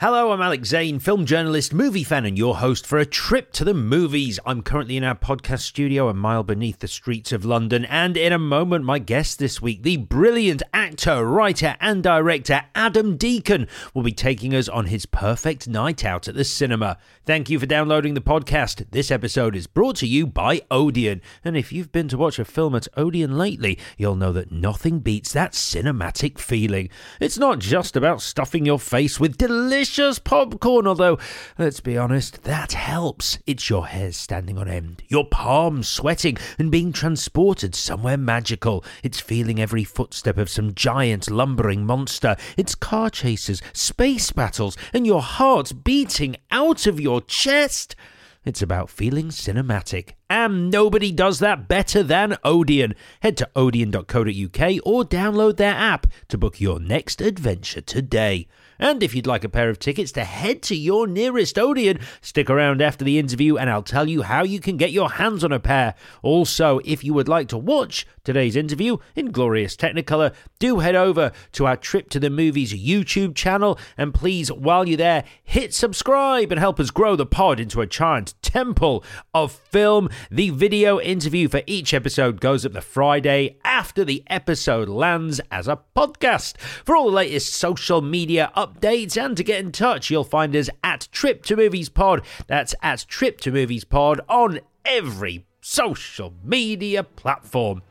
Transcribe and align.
Hello, 0.00 0.32
I'm 0.32 0.40
Alex 0.40 0.70
Zane, 0.70 0.98
film 0.98 1.26
journalist, 1.26 1.74
movie 1.74 2.04
fan, 2.04 2.24
and 2.24 2.38
your 2.38 2.56
host 2.56 2.86
for 2.86 2.98
a 2.98 3.04
trip 3.04 3.52
to 3.52 3.64
the 3.64 3.74
movies. 3.74 4.40
I'm 4.46 4.62
currently 4.62 4.96
in 4.96 5.04
our 5.04 5.14
podcast 5.14 5.60
studio 5.60 6.08
a 6.08 6.14
mile 6.14 6.42
beneath 6.42 6.78
the 6.78 6.88
streets 6.88 7.32
of 7.32 7.44
London, 7.44 7.84
and 7.84 8.16
in 8.16 8.32
a 8.32 8.38
moment, 8.38 8.86
my 8.86 8.98
guest 8.98 9.38
this 9.38 9.60
week, 9.60 9.82
the 9.82 9.98
brilliant 9.98 10.62
actor, 10.72 11.26
writer, 11.26 11.76
and 11.82 12.02
director 12.02 12.62
Adam 12.74 13.18
Deacon, 13.18 13.68
will 13.92 14.02
be 14.02 14.10
taking 14.10 14.54
us 14.54 14.70
on 14.70 14.86
his 14.86 15.04
perfect 15.04 15.68
night 15.68 16.02
out 16.02 16.28
at 16.28 16.34
the 16.34 16.44
cinema. 16.44 16.96
Thank 17.26 17.50
you 17.50 17.58
for 17.58 17.66
downloading 17.66 18.14
the 18.14 18.22
podcast. 18.22 18.86
This 18.92 19.10
episode 19.10 19.54
is 19.54 19.66
brought 19.66 19.96
to 19.96 20.06
you 20.06 20.26
by 20.26 20.62
Odeon, 20.70 21.20
and 21.44 21.58
if 21.58 21.74
you've 21.74 21.92
been 21.92 22.08
to 22.08 22.16
watch 22.16 22.38
a 22.38 22.46
film 22.46 22.74
at 22.74 22.88
Odeon 22.96 23.36
lately, 23.36 23.78
you'll 23.98 24.16
know 24.16 24.32
that 24.32 24.50
nothing 24.50 25.00
beats 25.00 25.34
that 25.34 25.52
cinematic 25.52 26.38
feeling. 26.38 26.88
It's 27.20 27.36
not 27.36 27.58
just 27.58 27.96
about 27.96 28.22
stuffing 28.22 28.64
your 28.64 28.78
face 28.78 29.20
with 29.20 29.36
delicious 29.36 29.89
delicious 29.90 30.20
popcorn, 30.20 30.86
although, 30.86 31.18
let's 31.58 31.80
be 31.80 31.98
honest, 31.98 32.44
that 32.44 32.72
helps. 32.72 33.38
It's 33.44 33.68
your 33.68 33.88
hair 33.88 34.12
standing 34.12 34.56
on 34.56 34.68
end, 34.68 35.02
your 35.08 35.24
palms 35.24 35.88
sweating, 35.88 36.36
and 36.58 36.70
being 36.70 36.92
transported 36.92 37.74
somewhere 37.74 38.16
magical. 38.16 38.84
It's 39.02 39.18
feeling 39.18 39.60
every 39.60 39.82
footstep 39.82 40.38
of 40.38 40.48
some 40.48 40.74
giant 40.74 41.28
lumbering 41.28 41.84
monster. 41.84 42.36
It's 42.56 42.76
car 42.76 43.10
chases, 43.10 43.62
space 43.72 44.30
battles, 44.30 44.76
and 44.92 45.06
your 45.06 45.22
heart 45.22 45.72
beating 45.82 46.36
out 46.52 46.86
of 46.86 47.00
your 47.00 47.20
chest. 47.20 47.96
It's 48.44 48.62
about 48.62 48.90
feeling 48.90 49.28
cinematic. 49.28 50.10
And 50.28 50.70
nobody 50.70 51.10
does 51.10 51.40
that 51.40 51.66
better 51.66 52.04
than 52.04 52.38
Odeon. 52.44 52.94
Head 53.20 53.36
to 53.38 53.50
odeon.co.uk 53.56 54.86
or 54.86 55.04
download 55.04 55.56
their 55.56 55.74
app 55.74 56.06
to 56.28 56.38
book 56.38 56.60
your 56.60 56.78
next 56.78 57.20
adventure 57.20 57.80
today. 57.80 58.46
And 58.80 59.02
if 59.02 59.14
you'd 59.14 59.26
like 59.26 59.44
a 59.44 59.48
pair 59.50 59.68
of 59.68 59.78
tickets 59.78 60.10
to 60.12 60.24
head 60.24 60.62
to 60.62 60.74
your 60.74 61.06
nearest 61.06 61.58
Odeon, 61.58 62.00
stick 62.22 62.48
around 62.48 62.80
after 62.80 63.04
the 63.04 63.18
interview 63.18 63.58
and 63.58 63.68
I'll 63.68 63.82
tell 63.82 64.08
you 64.08 64.22
how 64.22 64.42
you 64.42 64.58
can 64.58 64.78
get 64.78 64.90
your 64.90 65.10
hands 65.10 65.44
on 65.44 65.52
a 65.52 65.60
pair. 65.60 65.94
Also, 66.22 66.80
if 66.86 67.04
you 67.04 67.12
would 67.12 67.28
like 67.28 67.48
to 67.48 67.58
watch 67.58 68.06
today's 68.30 68.54
interview 68.54 68.96
in 69.16 69.32
glorious 69.32 69.74
Technicolor, 69.74 70.32
do 70.60 70.78
head 70.78 70.94
over 70.94 71.32
to 71.50 71.66
our 71.66 71.76
Trip 71.76 72.08
to 72.10 72.20
the 72.20 72.30
Movies 72.30 72.72
YouTube 72.72 73.34
channel 73.34 73.76
and 73.98 74.14
please, 74.14 74.52
while 74.52 74.86
you're 74.86 74.96
there, 74.96 75.24
hit 75.42 75.74
subscribe 75.74 76.52
and 76.52 76.60
help 76.60 76.78
us 76.78 76.92
grow 76.92 77.16
the 77.16 77.26
pod 77.26 77.58
into 77.58 77.80
a 77.80 77.88
giant 77.88 78.34
temple 78.40 79.02
of 79.34 79.50
film. 79.50 80.08
The 80.30 80.50
video 80.50 81.00
interview 81.00 81.48
for 81.48 81.62
each 81.66 81.92
episode 81.92 82.40
goes 82.40 82.64
up 82.64 82.72
the 82.72 82.80
Friday 82.80 83.58
after 83.64 84.04
the 84.04 84.22
episode 84.28 84.88
lands 84.88 85.40
as 85.50 85.66
a 85.66 85.80
podcast. 85.96 86.56
For 86.56 86.94
all 86.94 87.06
the 87.06 87.16
latest 87.16 87.52
social 87.52 88.00
media 88.00 88.52
updates, 88.56 89.20
and 89.20 89.36
to 89.36 89.42
get 89.42 89.58
in 89.58 89.72
touch, 89.72 90.08
you'll 90.08 90.22
find 90.22 90.54
us 90.54 90.70
at 90.84 91.08
Trip 91.10 91.42
to 91.46 91.56
Movies 91.56 91.88
Pod. 91.88 92.22
That's 92.46 92.76
at 92.80 93.06
Trip 93.08 93.40
to 93.40 93.50
Movies 93.50 93.82
Pod 93.82 94.20
on 94.28 94.60
every 94.84 95.46
social 95.60 96.32
media 96.42 97.02
platform. 97.02 97.82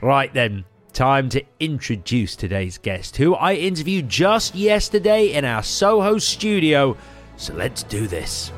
Right 0.00 0.32
then, 0.32 0.64
time 0.92 1.28
to 1.30 1.42
introduce 1.60 2.36
today's 2.36 2.78
guest, 2.78 3.16
who 3.16 3.34
I 3.34 3.54
interviewed 3.54 4.08
just 4.08 4.54
yesterday 4.54 5.32
in 5.32 5.44
our 5.44 5.62
Soho 5.62 6.18
studio. 6.18 6.96
So 7.36 7.54
let's 7.54 7.82
do 7.82 8.06
this. 8.06 8.50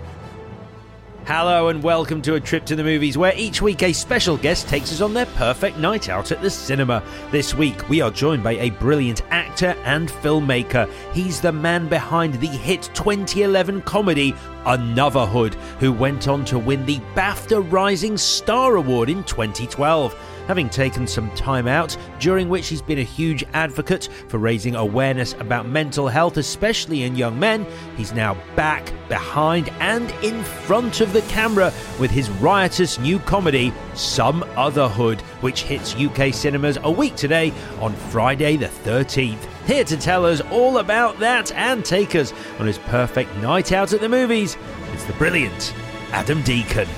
Hello 1.28 1.68
and 1.68 1.82
welcome 1.82 2.22
to 2.22 2.36
a 2.36 2.40
trip 2.40 2.64
to 2.64 2.74
the 2.74 2.82
movies 2.82 3.18
where 3.18 3.34
each 3.36 3.60
week 3.60 3.82
a 3.82 3.92
special 3.92 4.38
guest 4.38 4.66
takes 4.66 4.90
us 4.90 5.02
on 5.02 5.12
their 5.12 5.26
perfect 5.26 5.76
night 5.76 6.08
out 6.08 6.32
at 6.32 6.40
the 6.40 6.48
cinema. 6.48 7.02
This 7.30 7.54
week 7.54 7.86
we 7.90 8.00
are 8.00 8.10
joined 8.10 8.42
by 8.42 8.52
a 8.52 8.70
brilliant 8.70 9.20
actor 9.28 9.76
and 9.84 10.08
filmmaker. 10.08 10.90
He's 11.12 11.42
the 11.42 11.52
man 11.52 11.86
behind 11.86 12.32
the 12.40 12.46
hit 12.46 12.84
2011 12.94 13.82
comedy 13.82 14.32
Anuvahood, 14.64 15.52
who 15.80 15.92
went 15.92 16.28
on 16.28 16.46
to 16.46 16.58
win 16.58 16.86
the 16.86 16.98
BAFTA 17.14 17.70
Rising 17.70 18.16
Star 18.16 18.76
Award 18.76 19.10
in 19.10 19.22
2012 19.24 20.14
having 20.48 20.68
taken 20.68 21.06
some 21.06 21.30
time 21.36 21.68
out, 21.68 21.96
during 22.18 22.48
which 22.48 22.66
he's 22.66 22.82
been 22.82 22.98
a 22.98 23.04
huge 23.04 23.44
advocate 23.52 24.08
for 24.26 24.38
raising 24.38 24.74
awareness 24.74 25.34
about 25.34 25.68
mental 25.68 26.08
health, 26.08 26.38
especially 26.38 27.04
in 27.04 27.14
young 27.14 27.38
men. 27.38 27.64
He's 27.96 28.12
now 28.12 28.36
back, 28.56 28.92
behind, 29.08 29.68
and 29.78 30.10
in 30.24 30.42
front 30.42 31.00
of 31.00 31.12
the 31.12 31.22
camera 31.22 31.72
with 32.00 32.10
his 32.10 32.30
riotous 32.30 32.98
new 32.98 33.18
comedy, 33.20 33.72
Some 33.94 34.42
Other 34.56 34.88
Hood, 34.88 35.20
which 35.42 35.62
hits 35.62 35.94
UK 35.94 36.34
cinemas 36.34 36.78
a 36.82 36.90
week 36.90 37.14
today 37.14 37.52
on 37.80 37.94
Friday 37.94 38.56
the 38.56 38.66
13th. 38.66 39.44
Here 39.66 39.84
to 39.84 39.96
tell 39.98 40.24
us 40.24 40.40
all 40.50 40.78
about 40.78 41.18
that 41.18 41.52
and 41.52 41.84
take 41.84 42.14
us 42.14 42.32
on 42.58 42.66
his 42.66 42.78
perfect 42.78 43.34
night 43.36 43.70
out 43.70 43.92
at 43.92 44.00
the 44.00 44.08
movies, 44.08 44.56
it's 44.94 45.04
the 45.04 45.12
brilliant 45.14 45.74
Adam 46.12 46.42
Deacon. 46.42 46.88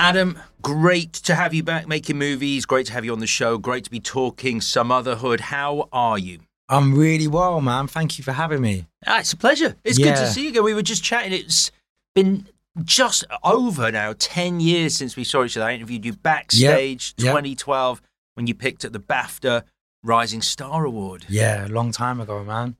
Adam, 0.00 0.36
great 0.62 1.12
to 1.14 1.34
have 1.34 1.52
you 1.52 1.62
back 1.62 1.86
making 1.86 2.18
movies. 2.18 2.64
Great 2.64 2.86
to 2.86 2.92
have 2.92 3.04
you 3.04 3.12
on 3.12 3.18
the 3.18 3.26
show. 3.26 3.58
Great 3.58 3.84
to 3.84 3.90
be 3.90 4.00
talking 4.00 4.60
Sumotherhood. 4.60 5.40
How 5.40 5.88
are 5.92 6.18
you? 6.18 6.40
I'm 6.68 6.94
really 6.94 7.28
well, 7.28 7.60
man. 7.60 7.86
Thank 7.86 8.18
you 8.18 8.24
for 8.24 8.32
having 8.32 8.62
me. 8.62 8.86
Ah, 9.06 9.20
it's 9.20 9.32
a 9.32 9.36
pleasure. 9.36 9.76
It's 9.84 9.98
yeah. 9.98 10.06
good 10.06 10.16
to 10.16 10.26
see 10.28 10.44
you 10.44 10.48
again. 10.50 10.64
We 10.64 10.74
were 10.74 10.82
just 10.82 11.04
chatting. 11.04 11.32
It's 11.32 11.70
been 12.14 12.46
just 12.82 13.24
over 13.42 13.90
now 13.92 14.14
10 14.18 14.60
years 14.60 14.96
since 14.96 15.16
we 15.16 15.24
saw 15.24 15.44
each 15.44 15.56
other. 15.56 15.66
I 15.66 15.74
interviewed 15.74 16.04
you 16.04 16.14
backstage 16.14 17.14
yep. 17.18 17.32
2012 17.32 18.00
yep. 18.00 18.08
when 18.34 18.46
you 18.46 18.54
picked 18.54 18.84
up 18.84 18.92
the 18.92 19.00
BAFTA 19.00 19.64
Rising 20.02 20.40
Star 20.40 20.84
Award. 20.84 21.26
Yeah, 21.28 21.66
a 21.66 21.68
long 21.68 21.92
time 21.92 22.20
ago, 22.20 22.42
man. 22.42 22.76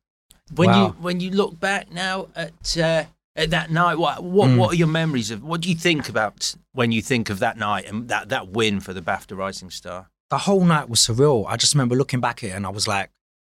When 0.55 0.71
wow. 0.71 0.87
you 0.87 0.93
when 1.01 1.21
you 1.21 1.31
look 1.31 1.59
back 1.59 1.91
now 1.93 2.29
at 2.35 2.77
uh, 2.77 3.05
at 3.35 3.51
that 3.51 3.71
night, 3.71 3.97
what 3.97 4.23
what 4.23 4.51
mm. 4.51 4.59
what 4.59 4.73
are 4.73 4.77
your 4.77 4.89
memories 4.89 5.31
of? 5.31 5.43
What 5.43 5.61
do 5.61 5.69
you 5.69 5.75
think 5.75 6.09
about 6.09 6.55
when 6.73 6.93
you 6.93 7.03
think 7.03 7.31
of 7.31 7.39
that 7.39 7.57
night 7.57 7.87
and 7.87 8.09
that 8.09 8.29
that 8.29 8.49
win 8.49 8.81
for 8.81 8.93
the 8.93 9.03
BAFTA 9.03 9.37
Rising 9.37 9.71
Star? 9.71 10.11
The 10.31 10.39
whole 10.39 10.65
night 10.65 10.89
was 10.89 11.01
surreal. 11.01 11.45
I 11.47 11.57
just 11.57 11.75
remember 11.75 11.95
looking 11.95 12.21
back 12.21 12.43
at 12.43 12.51
it 12.51 12.53
and 12.53 12.67
I 12.67 12.71
was 12.71 12.89
like, 12.89 13.11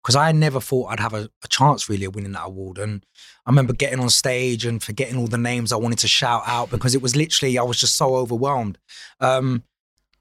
because 0.04 0.16
I 0.16 0.32
never 0.34 0.60
thought 0.60 0.92
I'd 0.92 1.00
have 1.00 1.14
a, 1.14 1.30
a, 1.44 1.48
chance 1.48 1.90
really 1.90 2.06
of 2.06 2.14
winning 2.14 2.34
that 2.34 2.46
award. 2.46 2.78
And 2.78 3.04
I 3.46 3.50
remember 3.50 3.74
getting 3.74 4.00
on 4.00 4.10
stage 4.10 4.66
and 4.66 4.84
forgetting 4.84 5.18
all 5.18 5.28
the 5.28 5.38
names 5.38 5.72
I 5.72 5.78
wanted 5.78 6.00
to 6.00 6.08
shout 6.08 6.44
out 6.46 6.70
because 6.70 6.94
it 6.94 7.02
was 7.02 7.16
literally 7.16 7.58
I 7.58 7.64
was 7.64 7.80
just 7.80 7.96
so 7.96 8.16
overwhelmed. 8.16 8.78
Um, 9.20 9.64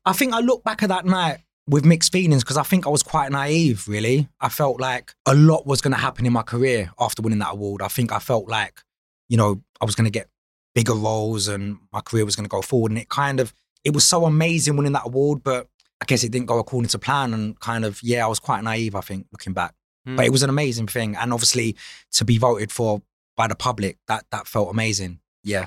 I 0.07 0.13
think 0.13 0.33
I 0.33 0.41
look 0.41 0.65
back 0.65 0.83
at 0.83 0.89
that 0.89 1.05
night 1.07 1.41
with 1.69 1.85
mixed 1.85 2.13
feelings 2.13 2.43
because 2.43 2.57
I 2.57 2.63
think 2.63 2.87
I 2.87 2.91
was 2.91 3.03
quite 3.03 3.31
naive. 3.31 3.87
Really, 3.87 4.29
I 4.41 4.49
felt 4.49 4.81
like 4.81 5.15
a 5.27 5.35
lot 5.35 5.67
was 5.67 5.81
going 5.81 5.95
to 5.95 6.01
happen 6.01 6.25
in 6.25 6.33
my 6.33 6.43
career 6.43 6.91
after 6.99 7.23
winning 7.23 7.41
that 7.41 7.53
award. 7.53 7.83
I 7.83 7.89
think 7.89 8.13
I 8.13 8.21
felt 8.21 8.49
like 8.49 8.81
you 9.29 9.37
know, 9.37 9.63
I 9.81 9.85
was 9.85 9.95
going 9.95 10.07
to 10.07 10.11
get 10.11 10.29
bigger 10.75 10.95
roles 10.95 11.49
and 11.49 11.79
my 11.93 12.01
career 12.01 12.25
was 12.25 12.37
going 12.37 12.45
to 12.45 12.51
go 12.51 12.63
forward. 12.63 12.91
And 12.91 12.99
it 12.99 13.09
kind 13.09 13.41
of, 13.41 13.53
it 13.85 13.95
was 13.95 14.05
so 14.05 14.25
amazing 14.25 14.77
winning 14.77 14.93
that 14.93 15.07
award, 15.07 15.43
but 15.43 15.69
I 16.01 16.05
guess 16.07 16.25
it 16.25 16.33
didn't 16.33 16.47
go 16.47 16.59
according 16.59 16.89
to 16.89 16.99
plan. 16.99 17.33
And 17.33 17.59
kind 17.61 17.85
of, 17.85 18.01
yeah, 18.03 18.25
I 18.25 18.29
was 18.29 18.41
quite 18.41 18.63
naive, 18.65 18.95
I 18.95 19.01
think, 19.01 19.27
looking 19.33 19.53
back. 19.53 19.75
Mm. 20.07 20.17
But 20.17 20.25
it 20.25 20.29
hmm. 20.29 20.33
was 20.33 20.43
an 20.43 20.51
amazing 20.51 20.87
thing. 20.87 21.17
And 21.17 21.33
obviously 21.33 21.77
to 22.13 22.25
be 22.25 22.39
voted 22.39 22.71
for 22.71 23.03
by 23.37 23.47
the 23.47 23.55
public, 23.55 23.99
that, 24.09 24.25
that 24.31 24.47
felt 24.47 24.71
amazing. 24.71 25.21
Yeah. 25.43 25.67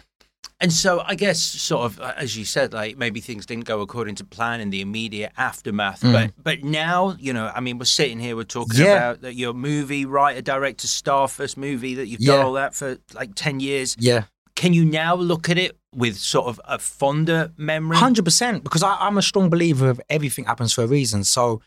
And 0.59 0.73
so 0.73 1.03
I 1.05 1.13
guess 1.13 1.39
sort 1.39 1.85
of 1.85 1.99
as 1.99 2.35
you 2.35 2.43
said, 2.43 2.73
like 2.73 2.97
maybe 2.97 3.19
things 3.19 3.45
didn't 3.45 3.65
go 3.65 3.81
according 3.81 4.15
to 4.15 4.25
plan 4.25 4.59
in 4.59 4.71
the 4.71 4.81
immediate 4.81 5.31
aftermath. 5.37 6.01
Mm. 6.01 6.11
But 6.11 6.31
but 6.43 6.63
now, 6.63 7.15
you 7.19 7.31
know, 7.31 7.51
I 7.53 7.59
mean 7.59 7.77
we're 7.77 7.85
sitting 7.85 8.19
here, 8.19 8.35
we're 8.35 8.43
talking 8.43 8.79
yeah. 8.79 8.95
about 8.95 9.21
that 9.21 9.35
your 9.35 9.53
movie, 9.53 10.05
writer, 10.05 10.41
director, 10.41 10.87
star 10.87 11.27
first 11.27 11.57
movie 11.57 11.95
that 11.95 12.07
you've 12.07 12.21
yeah. 12.21 12.37
done 12.37 12.45
all 12.45 12.53
that 12.53 12.73
for 12.73 12.97
like 13.13 13.35
ten 13.35 13.59
years. 13.59 13.95
Yeah. 13.99 14.23
Can 14.55 14.73
you 14.73 14.85
now 14.85 15.13
look 15.13 15.49
at 15.49 15.59
it 15.59 15.77
with 15.93 16.17
sort 16.17 16.47
of 16.47 16.59
a 16.65 16.79
fonder 16.79 17.51
memory? 17.57 17.97
Hundred 17.97 18.25
percent, 18.25 18.63
because 18.63 18.81
I, 18.81 18.95
I'm 18.99 19.19
a 19.19 19.21
strong 19.21 19.51
believer 19.51 19.91
of 19.91 20.01
everything 20.09 20.45
happens 20.45 20.73
for 20.73 20.83
a 20.83 20.87
reason. 20.87 21.23
So 21.23 21.61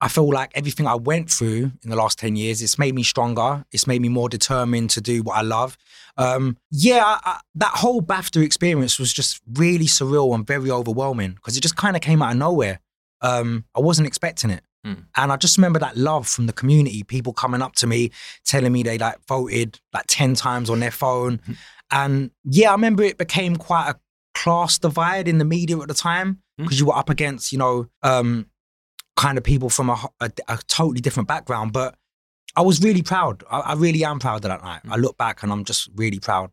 I 0.00 0.08
feel 0.08 0.28
like 0.28 0.50
everything 0.54 0.86
I 0.86 0.96
went 0.96 1.30
through 1.30 1.72
in 1.82 1.90
the 1.90 1.96
last 1.96 2.18
10 2.18 2.36
years, 2.36 2.60
it's 2.60 2.78
made 2.78 2.94
me 2.94 3.02
stronger. 3.02 3.64
It's 3.72 3.86
made 3.86 4.02
me 4.02 4.08
more 4.08 4.28
determined 4.28 4.90
to 4.90 5.00
do 5.00 5.22
what 5.22 5.36
I 5.36 5.42
love. 5.42 5.78
Um, 6.16 6.56
yeah, 6.70 7.02
I, 7.04 7.18
I, 7.24 7.40
that 7.54 7.72
whole 7.72 8.02
BAFTA 8.02 8.44
experience 8.44 8.98
was 8.98 9.12
just 9.12 9.40
really 9.54 9.86
surreal 9.86 10.34
and 10.34 10.46
very 10.46 10.70
overwhelming 10.70 11.32
because 11.32 11.56
it 11.56 11.60
just 11.60 11.76
kind 11.76 11.96
of 11.96 12.02
came 12.02 12.22
out 12.22 12.32
of 12.32 12.38
nowhere. 12.38 12.80
Um, 13.22 13.64
I 13.74 13.80
wasn't 13.80 14.06
expecting 14.06 14.50
it. 14.50 14.62
Mm. 14.86 15.04
And 15.16 15.32
I 15.32 15.36
just 15.36 15.56
remember 15.56 15.78
that 15.78 15.96
love 15.96 16.28
from 16.28 16.46
the 16.46 16.52
community, 16.52 17.02
people 17.02 17.32
coming 17.32 17.62
up 17.62 17.74
to 17.76 17.86
me, 17.86 18.10
telling 18.44 18.72
me 18.72 18.82
they 18.82 18.98
like 18.98 19.16
voted 19.26 19.80
like 19.92 20.04
10 20.08 20.34
times 20.34 20.68
on 20.68 20.80
their 20.80 20.90
phone. 20.90 21.38
Mm. 21.38 21.56
And 21.90 22.30
yeah, 22.44 22.70
I 22.70 22.72
remember 22.72 23.02
it 23.02 23.18
became 23.18 23.56
quite 23.56 23.88
a 23.88 23.98
class 24.34 24.78
divide 24.78 25.28
in 25.28 25.38
the 25.38 25.44
media 25.44 25.78
at 25.78 25.88
the 25.88 25.94
time 25.94 26.42
because 26.58 26.76
mm. 26.76 26.80
you 26.80 26.86
were 26.86 26.96
up 26.96 27.08
against, 27.08 27.52
you 27.52 27.58
know, 27.58 27.86
um, 28.02 28.46
kind 29.16 29.38
of 29.38 29.44
people 29.44 29.70
from 29.70 29.90
a, 29.90 30.08
a, 30.20 30.30
a, 30.48 30.58
totally 30.66 31.00
different 31.00 31.28
background. 31.28 31.72
But 31.72 31.96
I 32.56 32.62
was 32.62 32.82
really 32.82 33.02
proud. 33.02 33.44
I, 33.50 33.60
I, 33.60 33.74
really 33.74 34.04
am 34.04 34.18
proud 34.18 34.36
of 34.44 34.50
that 34.50 34.62
night. 34.62 34.80
I 34.88 34.96
look 34.96 35.16
back 35.16 35.42
and 35.42 35.52
I'm 35.52 35.64
just 35.64 35.88
really 35.94 36.18
proud. 36.18 36.50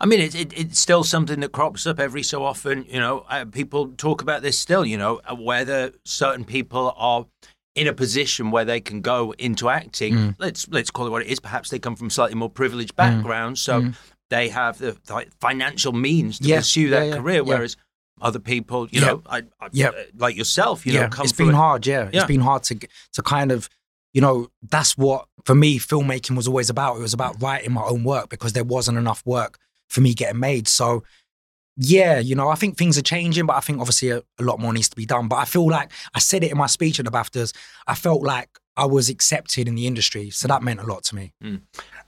I 0.00 0.06
mean, 0.06 0.20
it, 0.20 0.34
it, 0.34 0.56
it's 0.56 0.78
still 0.78 1.02
something 1.02 1.40
that 1.40 1.52
crops 1.52 1.86
up 1.86 1.98
every 1.98 2.22
so 2.22 2.44
often. 2.44 2.84
You 2.88 3.00
know, 3.00 3.24
uh, 3.28 3.44
people 3.46 3.88
talk 3.96 4.22
about 4.22 4.42
this 4.42 4.58
still. 4.58 4.86
You 4.86 4.96
know, 4.96 5.20
uh, 5.24 5.34
whether 5.34 5.92
certain 6.04 6.44
people 6.44 6.94
are 6.96 7.26
in 7.74 7.86
a 7.86 7.92
position 7.92 8.50
where 8.50 8.64
they 8.64 8.80
can 8.80 9.00
go 9.00 9.32
into 9.38 9.68
acting. 9.68 10.14
Mm. 10.14 10.34
Let's 10.38 10.68
let's 10.68 10.90
call 10.90 11.06
it 11.06 11.10
what 11.10 11.22
it 11.22 11.28
is. 11.28 11.40
Perhaps 11.40 11.70
they 11.70 11.78
come 11.78 11.96
from 11.96 12.10
slightly 12.10 12.36
more 12.36 12.50
privileged 12.50 12.94
backgrounds, 12.96 13.60
so 13.60 13.82
Mm. 13.82 13.94
they 14.30 14.48
have 14.48 14.78
the, 14.78 14.96
the 15.06 15.26
financial 15.40 15.92
means 15.92 16.38
to 16.38 16.48
Yeah, 16.48 16.58
pursue 16.58 16.90
that 16.90 17.06
yeah, 17.06 17.14
yeah, 17.14 17.20
career. 17.20 17.44
Whereas 17.44 17.76
other 18.20 18.38
people, 18.38 18.88
you 18.90 19.00
Yeah. 19.00 19.06
know, 19.06 19.22
I, 19.26 19.38
I, 19.60 19.68
Yeah. 19.72 19.88
uh, 19.88 19.92
like 20.16 20.36
yourself, 20.36 20.86
you 20.86 20.92
yeah, 20.92 21.02
know, 21.02 21.08
come 21.08 21.24
it's 21.24 21.32
been 21.32 21.50
a- 21.50 21.56
hard. 21.56 21.86
Yeah. 21.86 22.08
Yeah. 22.12 22.20
it's 22.20 22.26
been 22.28 22.40
hard 22.40 22.62
to 22.64 22.78
to 23.14 23.22
kind 23.22 23.50
of, 23.52 23.68
you 24.12 24.20
know, 24.20 24.48
that's 24.70 24.96
what 24.96 25.26
for 25.44 25.54
me 25.54 25.78
filmmaking 25.78 26.36
was 26.36 26.48
always 26.48 26.70
about. 26.70 26.96
It 26.96 27.00
was 27.00 27.14
about 27.14 27.40
writing 27.42 27.72
my 27.72 27.82
own 27.82 28.04
work 28.04 28.28
because 28.30 28.52
there 28.52 28.64
wasn't 28.64 28.98
enough 28.98 29.22
work 29.26 29.58
for 29.88 30.00
me 30.00 30.14
getting 30.14 30.40
made. 30.40 30.68
So, 30.68 31.02
yeah, 31.76 32.18
you 32.18 32.34
know, 32.34 32.48
I 32.48 32.56
think 32.56 32.76
things 32.76 32.98
are 32.98 33.02
changing, 33.02 33.46
but 33.46 33.54
I 33.56 33.60
think 33.60 33.78
obviously 33.78 34.10
a, 34.10 34.18
a 34.38 34.42
lot 34.42 34.58
more 34.58 34.72
needs 34.72 34.88
to 34.88 34.96
be 34.96 35.06
done. 35.06 35.28
But 35.28 35.36
I 35.36 35.44
feel 35.44 35.66
like 35.68 35.90
I 36.14 36.18
said 36.18 36.42
it 36.42 36.50
in 36.50 36.58
my 36.58 36.66
speech 36.66 36.98
at 36.98 37.04
the 37.04 37.10
BAFTAs. 37.12 37.54
I 37.86 37.94
felt 37.94 38.22
like 38.22 38.57
I 38.78 38.86
was 38.86 39.08
accepted 39.08 39.66
in 39.66 39.74
the 39.74 39.88
industry, 39.88 40.30
so 40.30 40.46
that 40.46 40.62
meant 40.62 40.78
a 40.78 40.86
lot 40.86 41.02
to 41.04 41.16
me. 41.16 41.34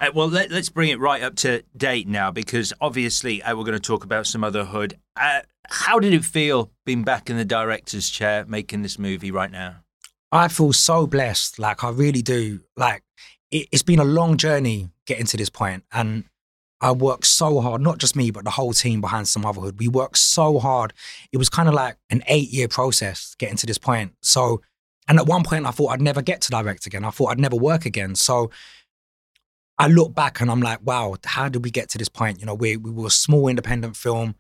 Uh, 0.01 0.11
well, 0.15 0.29
let, 0.29 0.53
us 0.53 0.69
bring 0.69 0.89
it 0.89 1.01
right 1.01 1.21
up 1.21 1.35
to 1.37 1.65
date 1.77 2.07
now 2.07 2.31
because 2.31 2.73
obviously 2.81 3.43
uh, 3.43 3.57
we're 3.57 3.65
going 3.65 3.75
to 3.75 3.81
talk 3.81 4.05
about 4.05 4.25
Sumotherhood. 4.25 4.95
Uh, 5.17 5.41
how 5.69 5.99
did 5.99 6.15
it 6.15 6.25
feel 6.25 6.71
being 6.87 7.03
back 7.03 7.29
in 7.29 7.37
the 7.37 7.45
director's 7.45 8.09
chair 8.09 8.45
making 8.47 8.83
this 8.83 9.01
movie 9.01 9.33
right 9.33 9.51
now? 9.51 9.79
I 10.31 10.47
feel 10.47 10.73
so 10.73 11.09
blessed. 11.09 11.59
Like 11.59 11.83
I 11.83 11.91
really 11.91 12.23
do. 12.23 12.61
Like 12.77 13.03
it, 13.51 13.67
it's 13.73 13.83
been 13.83 13.99
a 13.99 14.05
long 14.05 14.37
journey 14.37 14.91
getting 15.07 15.27
to 15.27 15.37
this 15.37 15.51
point, 15.51 15.83
and 15.93 16.25
I 16.81 16.93
worked 16.93 17.27
so 17.27 17.61
hard. 17.61 17.83
Not 17.83 17.99
just 17.99 18.15
me, 18.15 18.31
but 18.31 18.45
the 18.45 18.51
whole 18.51 18.73
team 18.73 19.01
behind 19.01 19.27
Sumotherhood. 19.27 19.79
We 19.79 19.89
worked 19.89 20.19
so 20.19 20.61
hard. 20.61 20.93
It 21.33 21.37
was 21.37 21.49
kind 21.49 21.69
of 21.69 21.75
like 21.75 21.97
an 22.11 22.23
eight-year 22.29 22.69
process 22.69 23.35
getting 23.39 23.57
to 23.57 23.67
this 23.67 23.79
point. 23.79 24.13
So, 24.23 24.63
and 25.11 25.19
at 25.19 25.27
one 25.27 25.43
point, 25.43 25.67
I 25.67 25.73
thought 25.73 25.89
I'd 25.89 26.01
never 26.01 26.23
get 26.23 26.41
to 26.43 26.51
direct 26.51 26.87
again. 26.87 27.05
I 27.05 27.11
thought 27.11 27.33
I'd 27.33 27.41
never 27.41 27.57
work 27.57 27.85
again. 27.85 28.15
So. 28.15 28.51
I 29.79 29.87
look 29.87 30.15
back 30.15 30.43
and 30.43 30.51
I'm 30.51 30.61
like, 30.61 30.81
wow, 30.85 31.17
how 31.25 31.49
did 31.49 31.65
we 31.65 31.71
get 31.71 31.89
to 31.89 31.97
this 31.97 32.11
point? 32.11 32.39
You 32.39 32.45
know, 32.45 32.53
we, 32.53 32.77
we 32.77 32.91
were 32.91 33.07
a 33.07 33.11
small 33.11 33.49
independent 33.49 33.97
film. 33.97 34.35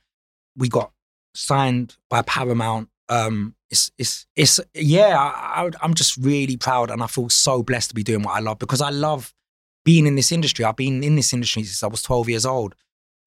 We 0.54 0.68
got 0.68 0.92
signed 1.34 1.96
by 2.10 2.20
Paramount. 2.20 2.90
Um, 3.08 3.54
it's 3.70 3.90
it's 3.98 4.26
it's 4.36 4.60
yeah. 4.74 5.16
I, 5.18 5.64
I, 5.64 5.70
I'm 5.80 5.94
just 5.94 6.16
really 6.16 6.56
proud, 6.56 6.90
and 6.90 7.02
I 7.02 7.06
feel 7.06 7.28
so 7.28 7.62
blessed 7.62 7.90
to 7.90 7.94
be 7.94 8.02
doing 8.02 8.22
what 8.22 8.36
I 8.36 8.40
love 8.40 8.58
because 8.58 8.80
I 8.80 8.90
love 8.90 9.32
being 9.84 10.06
in 10.06 10.16
this 10.16 10.32
industry. 10.32 10.64
I've 10.64 10.76
been 10.76 11.02
in 11.02 11.16
this 11.16 11.32
industry 11.32 11.62
since 11.62 11.82
I 11.82 11.86
was 11.86 12.02
12 12.02 12.28
years 12.28 12.44
old, 12.44 12.74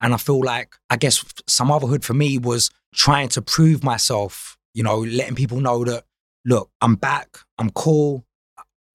and 0.01 0.13
I 0.13 0.18
feel 0.18 0.42
like 0.42 0.75
I 0.89 0.98
guess 0.98 1.24
Sumotherhood 1.48 2.04
for 2.04 2.13
me 2.13 2.38
was 2.38 2.69
trying 2.94 3.30
to 3.30 3.42
prove 3.42 3.84
myself. 3.84 4.57
You 4.74 4.84
know, 4.84 5.00
letting 5.00 5.36
people 5.36 5.60
know 5.60 5.84
that 5.86 6.04
look, 6.45 6.69
I'm 6.81 6.95
back. 6.95 7.38
I'm 7.57 7.69
cool. 7.72 8.25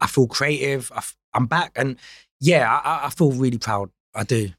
I 0.00 0.06
feel 0.06 0.26
creative. 0.26 0.92
I, 0.94 1.02
am 1.34 1.46
back, 1.46 1.72
and 1.76 1.96
yeah, 2.40 2.70
I, 2.84 3.06
I 3.06 3.10
feel 3.10 3.32
really 3.32 3.58
proud. 3.58 3.90
I 4.14 4.24
do. 4.24 4.50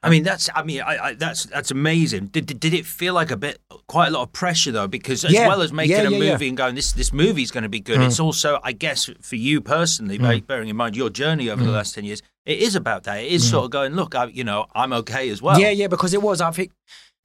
I 0.00 0.10
mean, 0.10 0.22
that's 0.22 0.48
I 0.54 0.62
mean, 0.62 0.80
I, 0.80 0.96
I, 1.06 1.14
that's 1.14 1.44
that's 1.46 1.70
amazing. 1.72 2.26
Did, 2.26 2.46
did 2.46 2.60
did 2.60 2.72
it 2.74 2.86
feel 2.86 3.14
like 3.14 3.32
a 3.32 3.36
bit, 3.36 3.58
quite 3.88 4.08
a 4.08 4.10
lot 4.12 4.22
of 4.22 4.32
pressure 4.32 4.70
though? 4.70 4.86
Because 4.86 5.24
as 5.24 5.32
Yeah, 5.32 5.48
well 5.48 5.60
as 5.60 5.72
making 5.72 5.96
yeah, 5.96 6.02
a 6.02 6.10
yeah, 6.10 6.18
movie 6.32 6.44
yeah. 6.44 6.48
and 6.50 6.56
going, 6.56 6.74
this 6.76 6.92
this 6.92 7.12
movie's 7.12 7.50
going 7.50 7.64
to 7.64 7.68
be 7.68 7.80
good. 7.80 7.98
Mm. 7.98 8.06
It's 8.06 8.20
also, 8.20 8.60
I 8.62 8.72
guess, 8.72 9.10
for 9.20 9.34
you 9.36 9.60
personally, 9.60 10.18
Mm. 10.20 10.46
bearing 10.46 10.68
in 10.68 10.76
mind 10.76 10.96
your 10.96 11.10
journey 11.10 11.50
over 11.50 11.64
the 11.64 11.70
Mm. 11.70 11.74
last 11.74 11.94
ten 11.96 12.04
years, 12.04 12.22
it 12.46 12.58
is 12.60 12.76
about 12.76 13.02
that. 13.04 13.18
It 13.24 13.32
is 13.32 13.44
Mm. 13.44 13.50
sort 13.50 13.64
of 13.64 13.70
going, 13.72 13.94
look, 13.94 14.14
I, 14.14 14.26
you 14.26 14.44
know, 14.44 14.66
I'm 14.72 14.92
okay 14.92 15.28
as 15.30 15.42
well. 15.42 15.58
Yeah, 15.58 15.70
yeah, 15.70 15.88
because 15.88 16.14
it 16.14 16.22
was. 16.22 16.40
I 16.40 16.52
think 16.52 16.70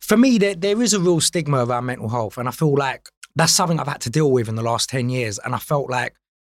for 0.01 0.17
me, 0.17 0.39
there, 0.39 0.55
there 0.55 0.81
is 0.81 0.93
a 0.95 0.99
real 0.99 1.19
stigma 1.21 1.63
around 1.63 1.85
mental 1.85 2.09
health. 2.09 2.39
And 2.39 2.47
I 2.47 2.51
feel 2.51 2.73
like 2.75 3.09
that's 3.37 3.53
something 3.53 3.79
I've 3.79 3.87
had 3.87 4.01
to 4.01 4.09
deal 4.09 4.31
with 4.31 4.49
in 4.49 4.55
the 4.55 4.63
last 4.63 4.89
10 4.89 5.09
years. 5.09 5.39
And 5.39 5.53
I 5.53 5.59
felt 5.59 5.89
like 5.89 6.15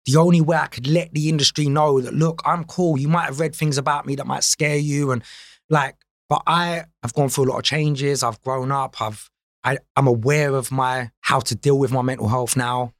the 0.06 0.16
only 0.16 0.40
way 0.40 0.56
I 0.56 0.68
could 0.68 0.86
let 0.86 1.12
the 1.12 1.28
industry 1.28 1.68
know 1.68 2.00
that, 2.00 2.14
look, 2.14 2.40
I'm 2.44 2.64
cool. 2.64 2.98
You 2.98 3.08
might 3.08 3.24
have 3.24 3.40
read 3.40 3.54
things 3.54 3.78
about 3.78 4.06
me 4.06 4.14
that 4.14 4.26
might 4.26 4.44
scare 4.44 4.76
you. 4.76 5.10
And 5.10 5.22
like, 5.68 5.96
but 6.28 6.42
I 6.46 6.84
have 7.02 7.14
gone 7.14 7.30
through 7.30 7.44
a 7.44 7.50
lot 7.50 7.58
of 7.58 7.64
changes. 7.64 8.22
I've 8.22 8.40
grown 8.42 8.70
up. 8.70 9.02
I've, 9.02 9.28
I, 9.64 9.78
I'm 9.96 10.06
aware 10.06 10.54
of 10.54 10.70
my, 10.70 11.10
how 11.20 11.40
to 11.40 11.54
deal 11.56 11.78
with 11.78 11.90
my 11.90 12.02
mental 12.02 12.28
health 12.28 12.56
now. 12.56 12.94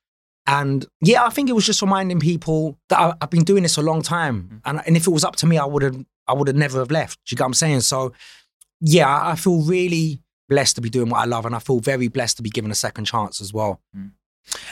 And 0.46 0.84
yeah, 1.00 1.25
I 1.25 1.30
think 1.30 1.48
it 1.48 1.52
was 1.52 1.66
just 1.66 1.80
reminding 1.80 2.20
people 2.20 2.78
that 2.88 2.98
I, 2.98 3.14
I've 3.20 3.30
been 3.30 3.44
doing 3.44 3.62
this 3.62 3.76
a 3.76 3.82
long 3.82 4.02
time. 4.02 4.42
Mm. 4.42 4.60
And, 4.64 4.82
and 4.86 4.96
if 4.96 5.06
it 5.06 5.10
was 5.10 5.25
up 5.25 5.36
to 5.36 5.46
me, 5.46 5.56
I 5.56 5.64
would 5.64 5.82
have, 5.82 6.04
I 6.26 6.32
would 6.32 6.48
have 6.48 6.56
never 6.56 6.80
have 6.80 6.90
left. 6.90 7.20
Do 7.26 7.32
you 7.32 7.36
get 7.36 7.44
what 7.44 7.48
I'm 7.48 7.54
saying? 7.54 7.82
So 7.82 8.12
yeah, 8.80 9.22
I 9.25 9.36
feel 9.36 9.62
really 9.62 10.20
blessed 10.48 10.76
to 10.76 10.80
be 10.80 10.90
doing 10.90 11.08
what 11.10 11.18
I 11.20 11.24
love, 11.24 11.46
and 11.46 11.54
I 11.54 11.58
feel 11.58 11.80
very 11.80 12.08
blessed 12.08 12.36
to 12.38 12.42
be 12.42 12.50
given 12.50 12.70
a 12.70 12.74
second 12.76 13.04
chance 13.04 13.40
as 13.40 13.52
well. 13.52 13.80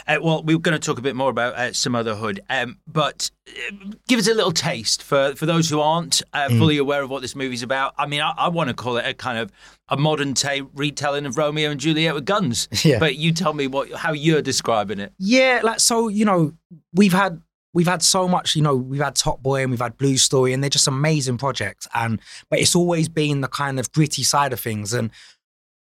Uh, 0.09 0.17
well, 0.23 0.43
we 0.43 0.55
we're 0.55 0.61
going 0.61 0.79
to 0.79 0.85
talk 0.85 0.99
a 0.99 1.03
bit 1.03 1.15
more 1.15 1.29
about 1.29 1.53
uh, 1.55 1.71
Sumotherhood, 1.71 2.41
um, 2.49 2.79
but 2.87 3.31
uh, 3.47 3.91
give 4.09 4.19
us 4.19 4.27
a 4.27 4.33
little 4.33 4.53
taste 4.53 5.03
for, 5.03 5.35
for 5.35 5.45
those 5.45 5.69
who 5.69 5.81
aren't 5.81 6.23
uh, 6.33 6.49
Mm. 6.49 6.59
fully 6.59 6.79
aware 6.79 7.03
of 7.03 7.11
what 7.11 7.21
this 7.21 7.37
movie's 7.37 7.63
about. 7.63 7.93
I 7.99 8.07
mean, 8.07 8.23
I, 8.23 8.33
I 8.39 8.49
want 8.49 8.69
to 8.69 8.75
call 8.75 8.97
it 8.97 9.05
a 9.07 9.13
kind 9.13 9.37
of 9.39 9.53
a 9.91 9.97
modern 9.99 10.33
day 10.33 10.63
retelling 10.75 11.27
of 11.27 11.37
Romeo 11.37 11.71
and 11.71 11.79
Juliet 11.79 12.15
with 12.15 12.25
guns. 12.25 12.69
Yeah. 12.87 12.99
But 12.99 13.17
you 13.17 13.33
tell 13.33 13.53
me 13.53 13.67
what 13.67 13.93
how 13.93 14.13
you're 14.13 14.41
describing 14.43 14.99
it. 14.99 15.13
Yeah, 15.19 15.61
like 15.63 15.81
so, 15.81 16.09
you 16.09 16.25
know, 16.25 16.55
we've 16.95 17.13
had 17.13 17.43
we've 17.75 17.87
had 17.87 18.03
so 18.03 18.27
much, 18.27 18.57
you 18.57 18.63
know, 18.63 18.75
we've 18.75 19.03
had 19.03 19.15
Top 19.15 19.43
Boy 19.43 19.61
and 19.61 19.71
we've 19.71 19.81
had 19.81 19.99
Blue 19.99 20.17
Story, 20.17 20.55
and 20.55 20.63
they're 20.63 20.71
just 20.71 20.89
amazing 20.89 21.37
projects. 21.37 21.87
And 21.95 22.19
but 22.49 22.61
it's 22.61 22.75
always 22.75 23.11
been 23.11 23.43
the 23.43 23.49
kind 23.49 23.79
of 23.79 23.93
gritty 23.93 24.23
side 24.23 24.55
of 24.55 24.61
things. 24.61 24.95
And 24.95 25.11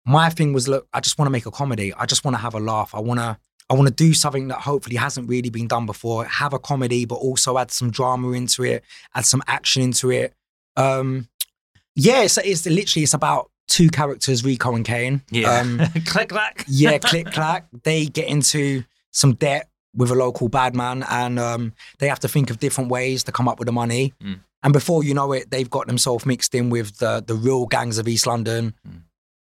my 0.06 0.30
thing 0.30 0.54
was, 0.54 0.68
look, 0.68 0.88
I 0.94 1.00
just 1.00 1.18
want 1.18 1.28
to 1.28 1.32
make 1.32 1.46
a 1.46 1.52
comedy. 1.52 1.94
I 1.94 2.06
just 2.06 2.26
want 2.26 2.36
to 2.36 2.42
have 2.42 2.56
a 2.56 2.60
laugh. 2.60 2.94
I 2.94 3.00
want 3.00 3.20
to. 3.20 3.38
I 3.70 3.76
want 3.76 3.88
to 3.88 3.94
do 3.94 4.14
something 4.14 4.50
that 4.50 4.60
hopefully 4.60 4.98
hasn't 4.98 5.30
really 5.30 5.50
been 5.50 5.68
done 5.68 5.86
before. 5.86 6.26
Have 6.26 6.54
a 6.54 6.60
comedy, 6.60 7.06
but 7.06 7.16
also 7.16 7.58
add 7.58 7.72
some 7.72 7.92
drama 7.92 8.32
into 8.32 8.64
it, 8.64 8.84
add 9.16 9.26
some 9.26 9.42
action 9.48 9.82
into 9.82 10.12
it. 10.12 10.34
Um, 10.76 11.30
yeah, 11.96 12.24
it's, 12.24 12.38
it's 12.38 12.66
literally 12.66 13.04
it's 13.04 13.14
about 13.14 13.50
two 13.68 13.90
characters, 13.90 14.44
Rico 14.44 14.76
and 14.76 14.86
Kane. 14.86 15.22
Um, 15.46 15.80
click 16.06 16.30
clack. 16.30 16.66
yeah, 16.68 16.98
click 17.00 17.32
clack. 17.32 17.68
They 17.84 18.06
get 18.06 18.28
into 18.28 18.84
some 19.12 19.36
debt 19.36 19.70
with 19.96 20.12
a 20.12 20.16
local 20.16 20.50
bad 20.50 20.76
man, 20.76 21.04
and 21.10 21.40
um, 21.40 21.74
they 22.00 22.10
have 22.10 22.20
to 22.20 22.28
think 22.28 22.50
of 22.50 22.60
different 22.60 22.90
ways 22.90 23.24
to 23.24 23.32
come 23.32 23.48
up 23.48 23.60
with 23.60 23.68
the 23.68 23.72
money. 23.72 24.14
Mm. 24.22 24.40
And 24.64 24.74
before 24.74 25.04
you 25.04 25.14
know 25.14 25.32
it, 25.32 25.52
they've 25.52 25.70
got 25.70 25.88
themselves 25.88 26.26
mixed 26.26 26.54
in 26.54 26.70
with 26.70 26.98
the 26.98 27.24
the 27.26 27.36
real 27.36 27.66
gangs 27.66 27.98
of 27.98 28.08
East 28.08 28.28
London. 28.28 28.74
Mm. 28.88 29.02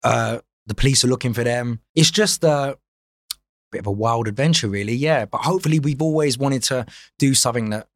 Uh, 0.03 0.39
the 0.67 0.75
police 0.75 1.05
are 1.05 1.09
looking 1.09 1.35
for 1.35 1.45
them. 1.45 1.81
It's 1.95 2.11
just 2.11 2.45
a 2.45 2.79
bit 3.71 3.81
of 3.81 3.87
a 3.87 3.93
wild 3.93 4.29
adventure, 4.29 4.69
really. 4.69 4.95
Yeah, 4.95 5.25
but 5.25 5.43
hopefully, 5.43 5.81
we've 5.81 6.03
always 6.03 6.39
wanted 6.39 6.63
to 6.65 6.87
do 7.19 7.35
something 7.35 7.71
that 7.71 7.89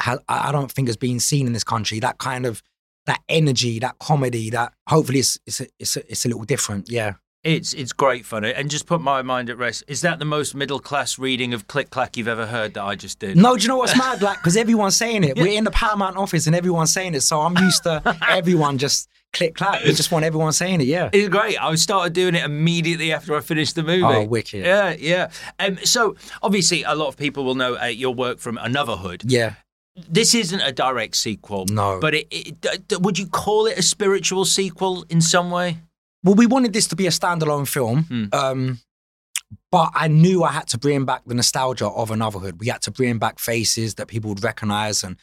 ha- 0.00 0.18
I 0.28 0.52
don't 0.52 0.70
think 0.70 0.88
has 0.88 0.96
been 0.96 1.20
seen 1.20 1.46
in 1.46 1.52
this 1.52 1.64
country. 1.64 2.00
That 2.00 2.18
kind 2.18 2.46
of 2.46 2.62
that 3.06 3.20
energy, 3.28 3.78
that 3.78 3.98
comedy, 3.98 4.50
that 4.50 4.74
hopefully 4.88 5.20
it's 5.20 5.38
it's 5.46 5.60
a, 5.60 5.66
it's 5.78 5.96
a, 5.96 6.10
it's 6.10 6.24
a 6.24 6.28
little 6.28 6.44
different. 6.44 6.90
Yeah. 6.90 7.14
It's 7.42 7.72
it's 7.72 7.94
great 7.94 8.26
fun. 8.26 8.44
And 8.44 8.70
just 8.70 8.86
put 8.86 9.00
my 9.00 9.22
mind 9.22 9.48
at 9.48 9.56
rest. 9.56 9.84
Is 9.88 10.02
that 10.02 10.18
the 10.18 10.26
most 10.26 10.54
middle 10.54 10.78
class 10.78 11.18
reading 11.18 11.54
of 11.54 11.66
click 11.68 11.88
clack 11.88 12.18
you've 12.18 12.28
ever 12.28 12.44
heard 12.44 12.74
that 12.74 12.84
I 12.84 12.96
just 12.96 13.18
did? 13.18 13.38
No, 13.38 13.56
do 13.56 13.62
you 13.62 13.68
know 13.68 13.78
what's 13.78 13.96
mad? 13.96 14.20
Like, 14.20 14.36
because 14.38 14.58
everyone's 14.58 14.96
saying 14.96 15.24
it. 15.24 15.38
We're 15.38 15.46
in 15.58 15.64
the 15.64 15.70
Paramount 15.70 16.18
office 16.18 16.46
and 16.46 16.54
everyone's 16.54 16.92
saying 16.92 17.14
it. 17.14 17.22
So 17.22 17.40
I'm 17.40 17.56
used 17.56 17.84
to 17.84 18.02
everyone 18.28 18.76
just 18.76 19.08
click 19.32 19.54
clack. 19.54 19.84
We 19.84 19.92
just 19.92 20.10
want 20.10 20.24
everyone 20.24 20.52
saying 20.52 20.80
it. 20.80 20.86
Yeah. 20.86 21.10
It's 21.12 21.28
great. 21.28 21.60
I 21.60 21.74
started 21.76 22.12
doing 22.12 22.34
it 22.34 22.44
immediately 22.44 23.12
after 23.12 23.36
I 23.36 23.40
finished 23.40 23.74
the 23.74 23.82
movie. 23.82 24.02
Oh, 24.02 24.24
wicked. 24.24 24.64
Yeah, 24.64 24.94
yeah. 24.98 25.30
Um, 25.58 25.78
so 25.84 26.16
obviously, 26.42 26.82
a 26.82 26.94
lot 26.94 27.08
of 27.08 27.16
people 27.16 27.44
will 27.44 27.54
know 27.54 27.76
uh, 27.80 27.86
your 27.86 28.14
work 28.14 28.38
from 28.38 28.56
Anuvahood. 28.56 29.22
Yeah. 29.24 29.54
This 30.08 30.34
isn't 30.34 30.60
a 30.60 30.72
direct 30.72 31.16
sequel. 31.16 31.66
No. 31.66 31.98
But 32.00 32.14
it, 32.14 32.26
it, 32.30 33.00
would 33.00 33.18
you 33.18 33.26
call 33.26 33.66
it 33.66 33.78
a 33.78 33.82
spiritual 33.82 34.44
sequel 34.44 35.04
in 35.10 35.20
some 35.20 35.50
way? 35.50 35.78
Well, 36.22 36.34
we 36.34 36.46
wanted 36.46 36.72
this 36.72 36.86
to 36.88 36.96
be 36.96 37.06
a 37.06 37.10
standalone 37.10 37.66
film. 37.68 38.04
Hmm. 38.04 38.24
Um, 38.32 38.78
but 39.70 39.90
I 39.94 40.08
knew 40.08 40.42
I 40.42 40.52
had 40.52 40.68
to 40.68 40.78
bring 40.78 41.04
back 41.04 41.22
the 41.26 41.34
nostalgia 41.34 41.86
of 41.86 42.10
Anuvahood. 42.10 42.58
We 42.58 42.68
had 42.68 42.82
to 42.82 42.90
bring 42.90 43.18
back 43.18 43.38
faces 43.38 43.94
that 43.96 44.06
people 44.06 44.30
would 44.30 44.42
recognize. 44.42 45.04
And 45.04 45.16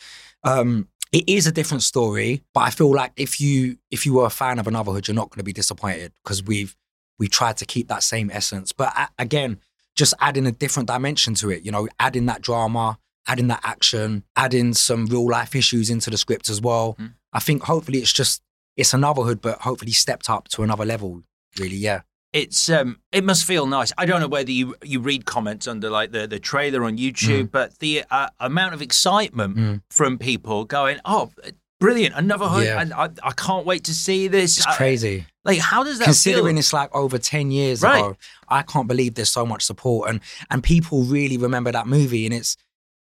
um, 0.43 0.87
it 1.11 1.27
is 1.27 1.47
a 1.47 1.51
different 1.51 1.83
story. 1.83 2.43
But 2.53 2.61
I 2.61 2.69
feel 2.69 2.93
like 2.93 3.11
if 3.15 3.39
you 3.39 3.77
if 3.91 4.05
you 4.05 4.13
were 4.13 4.25
a 4.25 4.29
fan 4.29 4.59
of 4.59 4.65
Anuvahood, 4.65 5.07
you're 5.07 5.15
not 5.15 5.29
going 5.29 5.39
to 5.39 5.43
be 5.43 5.53
disappointed 5.53 6.13
because 6.23 6.43
we've 6.43 6.75
we 7.19 7.27
tried 7.27 7.57
to 7.57 7.65
keep 7.65 7.87
that 7.87 8.03
same 8.03 8.29
essence. 8.31 8.71
But 8.71 8.93
a- 8.95 9.09
again, 9.17 9.59
just 9.95 10.13
adding 10.19 10.45
a 10.45 10.51
different 10.51 10.87
dimension 10.87 11.33
to 11.35 11.49
it. 11.49 11.63
You 11.63 11.71
know, 11.71 11.87
adding 11.99 12.25
that 12.27 12.41
drama, 12.41 12.99
adding 13.27 13.47
that 13.47 13.61
action, 13.63 14.23
adding 14.35 14.73
some 14.73 15.05
real 15.07 15.27
life 15.27 15.55
issues 15.55 15.89
into 15.89 16.09
the 16.09 16.17
script 16.17 16.49
as 16.49 16.61
well. 16.61 16.93
Hmm. 16.97 17.07
I 17.33 17.39
think 17.39 17.63
hopefully 17.63 17.99
it's 17.99 18.13
just 18.13 18.41
it's 18.75 18.93
Anuvahood, 18.93 19.41
but 19.41 19.59
hopefully 19.61 19.91
stepped 19.91 20.29
up 20.29 20.47
to 20.49 20.63
another 20.63 20.85
level. 20.85 21.23
Really, 21.59 21.75
yeah. 21.77 22.01
It's 22.33 22.69
um, 22.69 22.99
it 23.11 23.23
must 23.23 23.45
feel 23.45 23.65
nice. 23.67 23.91
I 23.97 24.05
don't 24.05 24.19
know 24.19 24.27
whether 24.27 24.51
you 24.51 24.75
you 24.83 24.99
read 24.99 25.25
comments 25.25 25.67
under 25.67 25.89
like 25.89 26.11
the 26.11 26.27
the 26.27 26.39
trailer 26.39 26.83
on 26.83 26.97
YouTube, 26.97 27.51
but 27.51 27.79
the 27.79 28.03
uh, 28.11 28.29
amount 28.39 28.73
of 28.73 28.81
excitement 28.81 29.57
Mm. 29.57 29.81
from 29.89 30.17
people 30.17 30.65
going, 30.65 30.99
"Oh, 31.05 31.31
brilliant! 31.79 32.15
Anuvahood! 32.15 32.65
Yeah. 32.65 32.81
And 32.81 32.93
I, 32.93 33.09
I 33.23 33.31
can't 33.31 33.65
wait 33.65 33.85
to 33.85 33.93
see 33.93 34.27
this." 34.27 34.57
It's 34.57 34.67
I- 34.67 34.75
crazy. 34.75 35.25
like, 35.45 35.59
how 35.59 35.83
does 35.85 35.99
that 35.99 36.05
Considering 36.05 36.55
feel? 36.55 36.59
it's 36.59 36.73
like 36.73 36.93
over 36.93 37.17
10 37.17 37.49
years 37.51 37.81
Right. 37.81 37.99
ago, 37.99 38.17
I 38.49 38.61
can't 38.63 38.87
believe 38.89 39.13
there's 39.15 39.31
so 39.31 39.45
much 39.45 39.63
support 39.63 40.09
and 40.09 40.19
and 40.51 40.61
people 40.61 41.03
really 41.03 41.37
remember 41.37 41.71
that 41.71 41.87
movie 41.87 42.25
and 42.25 42.33
it's 42.33 42.57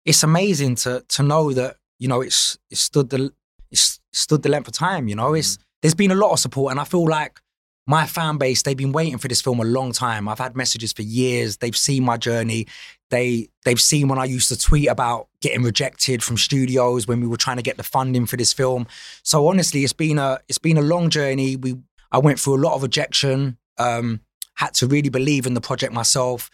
it's 0.05 0.21
amazing 0.23 0.75
to 0.83 1.03
to 1.07 1.23
know 1.23 1.53
that 1.53 1.77
you 1.97 2.09
know 2.09 2.19
it's 2.19 2.57
it 2.69 2.77
stood 2.77 3.09
the 3.09 3.31
it's 3.71 4.01
stood 4.11 4.43
the 4.43 4.49
length 4.49 4.67
of 4.67 4.73
time. 4.73 5.07
You 5.07 5.15
know, 5.15 5.33
it's 5.33 5.57
there's 5.81 5.95
been 5.95 6.11
a 6.11 6.15
lot 6.15 6.31
of 6.33 6.39
support, 6.39 6.71
and 6.71 6.79
I 6.79 6.83
feel 6.83 7.05
like 7.07 7.39
my 7.85 8.05
fan 8.07 8.37
base 8.37 8.61
they've 8.61 8.77
been 8.77 8.93
waiting 8.93 9.17
for 9.17 9.27
this 9.27 9.41
film 9.41 9.59
a 9.59 9.65
long 9.65 9.91
time. 9.91 10.29
I've 10.29 10.39
had 10.39 10.55
messages 10.55 10.93
for 10.93 11.01
years. 11.01 11.57
They've 11.57 11.75
seen 11.75 12.03
my 12.03 12.17
journey. 12.17 12.67
They 13.09 13.49
they've 13.65 13.81
seen 13.81 14.07
when 14.07 14.19
I 14.19 14.25
used 14.25 14.47
to 14.49 14.57
tweet 14.57 14.87
about 14.87 15.27
getting 15.41 15.63
rejected 15.63 16.23
from 16.23 16.37
studios 16.37 17.07
when 17.07 17.19
we 17.19 17.27
were 17.27 17.37
trying 17.37 17.57
to 17.57 17.63
get 17.63 17.77
the 17.77 17.83
funding 17.83 18.25
for 18.25 18.37
this 18.37 18.53
film. 18.53 18.87
So 19.23 19.47
honestly, 19.47 19.83
it's 19.83 19.93
been 19.93 20.17
a 20.17 20.39
it's 20.47 20.57
been 20.57 20.77
a 20.77 20.81
long 20.81 21.09
journey. 21.09 21.55
We 21.55 21.77
I 22.11 22.19
went 22.19 22.39
through 22.39 22.55
a 22.55 22.63
lot 22.63 22.75
of 22.75 22.83
rejection. 22.83 23.57
Um, 23.77 24.21
had 24.55 24.73
to 24.75 24.87
really 24.87 25.09
believe 25.09 25.47
in 25.47 25.55
the 25.55 25.61
project 25.61 25.93
myself, 25.93 26.51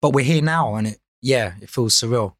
but 0.00 0.14
we're 0.14 0.24
here 0.24 0.42
now, 0.42 0.74
and 0.76 0.86
it 0.86 0.98
yeah, 1.20 1.54
it 1.60 1.70
feels 1.70 1.94
surreal. 1.94 2.34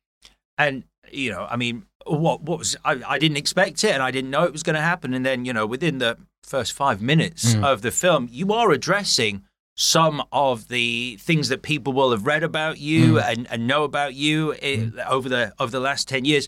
And 0.58 0.84
you 1.10 1.30
know, 1.30 1.46
I 1.48 1.56
mean, 1.56 1.86
what 2.06 2.42
what 2.42 2.58
was 2.58 2.76
I, 2.84 3.00
I 3.06 3.18
didn't 3.18 3.36
expect 3.36 3.84
it, 3.84 3.92
and 3.92 4.02
I 4.02 4.10
didn't 4.10 4.30
know 4.30 4.44
it 4.44 4.52
was 4.52 4.62
going 4.62 4.74
to 4.74 4.82
happen. 4.82 5.14
And 5.14 5.24
then 5.24 5.44
you 5.44 5.52
know, 5.52 5.66
within 5.66 5.98
the 5.98 6.18
first 6.44 6.72
five 6.72 7.00
minutes 7.00 7.54
Mm. 7.54 7.64
of 7.64 7.82
the 7.82 7.90
film, 7.90 8.28
you 8.30 8.52
are 8.52 8.70
addressing 8.70 9.42
some 9.76 10.22
of 10.30 10.68
the 10.68 11.16
things 11.20 11.48
that 11.48 11.62
people 11.62 11.92
will 11.92 12.12
have 12.12 12.26
read 12.26 12.44
about 12.44 12.78
you 12.78 13.14
Mm. 13.14 13.24
and, 13.28 13.50
and 13.50 13.66
know 13.66 13.82
about 13.84 14.14
you 14.14 14.54
i 14.62 14.90
over 15.08 15.28
the 15.28 15.52
over 15.58 15.70
the 15.72 15.80
last 15.80 16.06
ten 16.08 16.24
years 16.24 16.46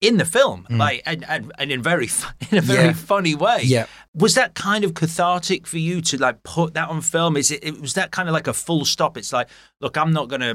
in 0.00 0.16
the 0.18 0.24
film, 0.24 0.66
Mm. 0.70 0.78
like 0.78 1.02
and, 1.06 1.24
and, 1.28 1.50
and 1.58 1.72
in 1.72 1.82
very 1.82 2.08
in 2.50 2.58
a 2.58 2.60
very 2.60 2.84
Yeah. 2.88 2.92
funny 2.92 3.34
way. 3.34 3.62
Yeah. 3.64 3.86
Was 4.14 4.34
that 4.34 4.54
kind 4.54 4.84
of 4.84 4.92
cathartic 4.94 5.66
for 5.66 5.78
you 5.78 6.00
to 6.02 6.18
like 6.18 6.42
put 6.42 6.74
that 6.74 6.88
on 6.88 7.00
film? 7.00 7.36
Is 7.36 7.50
it, 7.50 7.60
it 7.64 7.80
was 7.80 7.94
that 7.94 8.10
kind 8.10 8.28
of 8.28 8.32
like 8.34 8.46
a 8.46 8.52
full 8.52 8.84
stop? 8.84 9.16
It's 9.16 9.32
like, 9.32 9.48
look, 9.80 9.96
I'm 9.96 10.12
not 10.12 10.28
gonna 10.28 10.54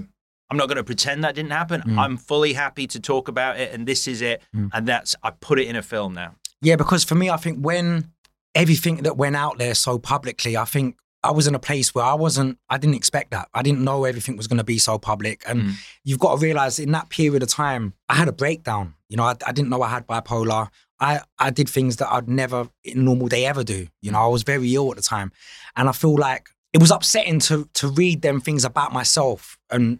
I'm 0.49 0.57
not 0.57 0.67
gonna 0.69 0.83
pretend 0.83 1.23
that 1.23 1.33
didn't 1.35 1.51
happen. 1.51 1.81
Mm. 1.81 1.97
I'm 1.97 2.15
fully 2.17 2.53
happy 2.53 2.85
to 2.87 2.99
talk 2.99 3.27
about 3.27 3.59
it 3.59 3.73
and 3.73 3.87
this 3.87 4.07
is 4.07 4.21
it. 4.21 4.41
Mm. 4.55 4.69
And 4.71 4.87
that's 4.87 5.15
I 5.23 5.31
put 5.31 5.59
it 5.59 5.67
in 5.67 5.75
a 5.75 5.81
film 5.81 6.13
now. 6.13 6.35
Yeah, 6.61 6.75
because 6.77 7.03
for 7.03 7.15
me, 7.15 7.29
I 7.29 7.37
think 7.37 7.57
when 7.65 8.11
everything 8.55 8.98
that 9.03 9.17
went 9.17 9.36
out 9.36 9.57
there 9.57 9.74
so 9.75 9.98
publicly, 10.00 10.55
I 10.57 10.65
think 10.65 10.98
I 11.24 11.31
was 11.31 11.48
in 11.48 11.55
a 11.55 11.60
place 11.60 11.95
where 11.95 12.03
I 12.03 12.13
wasn't, 12.15 12.57
I 12.69 12.77
didn't 12.77 12.95
expect 12.95 13.31
that. 13.31 13.48
I 13.53 13.62
didn't 13.62 13.81
know 13.83 14.03
everything 14.03 14.36
was 14.36 14.48
going 14.48 14.57
to 14.57 14.63
be 14.63 14.77
so 14.77 14.98
public. 14.98 15.41
And 15.48 15.62
Mm. 15.63 15.74
you've 16.03 16.19
got 16.19 16.36
to 16.36 16.41
realize 16.41 16.79
in 16.79 16.91
that 16.91 17.10
period 17.10 17.41
of 17.41 17.50
time, 17.50 17.93
I 18.10 18.15
had 18.15 18.27
a 18.27 18.33
breakdown. 18.33 18.95
You 19.10 19.17
know, 19.17 19.24
I, 19.24 19.36
I 19.48 19.51
didn't 19.53 19.69
know 19.69 19.81
I 19.81 19.88
had 19.89 20.05
bipolar. 20.05 20.67
I, 21.00 21.22
I 21.39 21.50
did 21.50 21.69
things 21.69 21.95
that 21.98 22.12
I'd 22.12 22.27
never 22.27 22.67
in 22.83 23.05
normal 23.05 23.27
day 23.29 23.45
ever 23.45 23.63
do. 23.63 23.88
You 24.01 24.12
know, 24.12 24.19
I 24.19 24.27
was 24.27 24.43
very 24.43 24.74
ill 24.75 24.89
at 24.91 24.98
the 24.98 25.01
time. 25.03 25.31
And 25.75 25.88
I 25.88 25.91
feel 25.93 26.15
like 26.15 26.50
it 26.74 26.81
was 26.81 26.91
upsetting 26.91 27.39
to 27.41 27.69
to 27.75 27.88
read 27.88 28.22
them 28.22 28.41
things 28.41 28.65
about 28.65 28.91
myself 28.93 29.57
and 29.69 30.00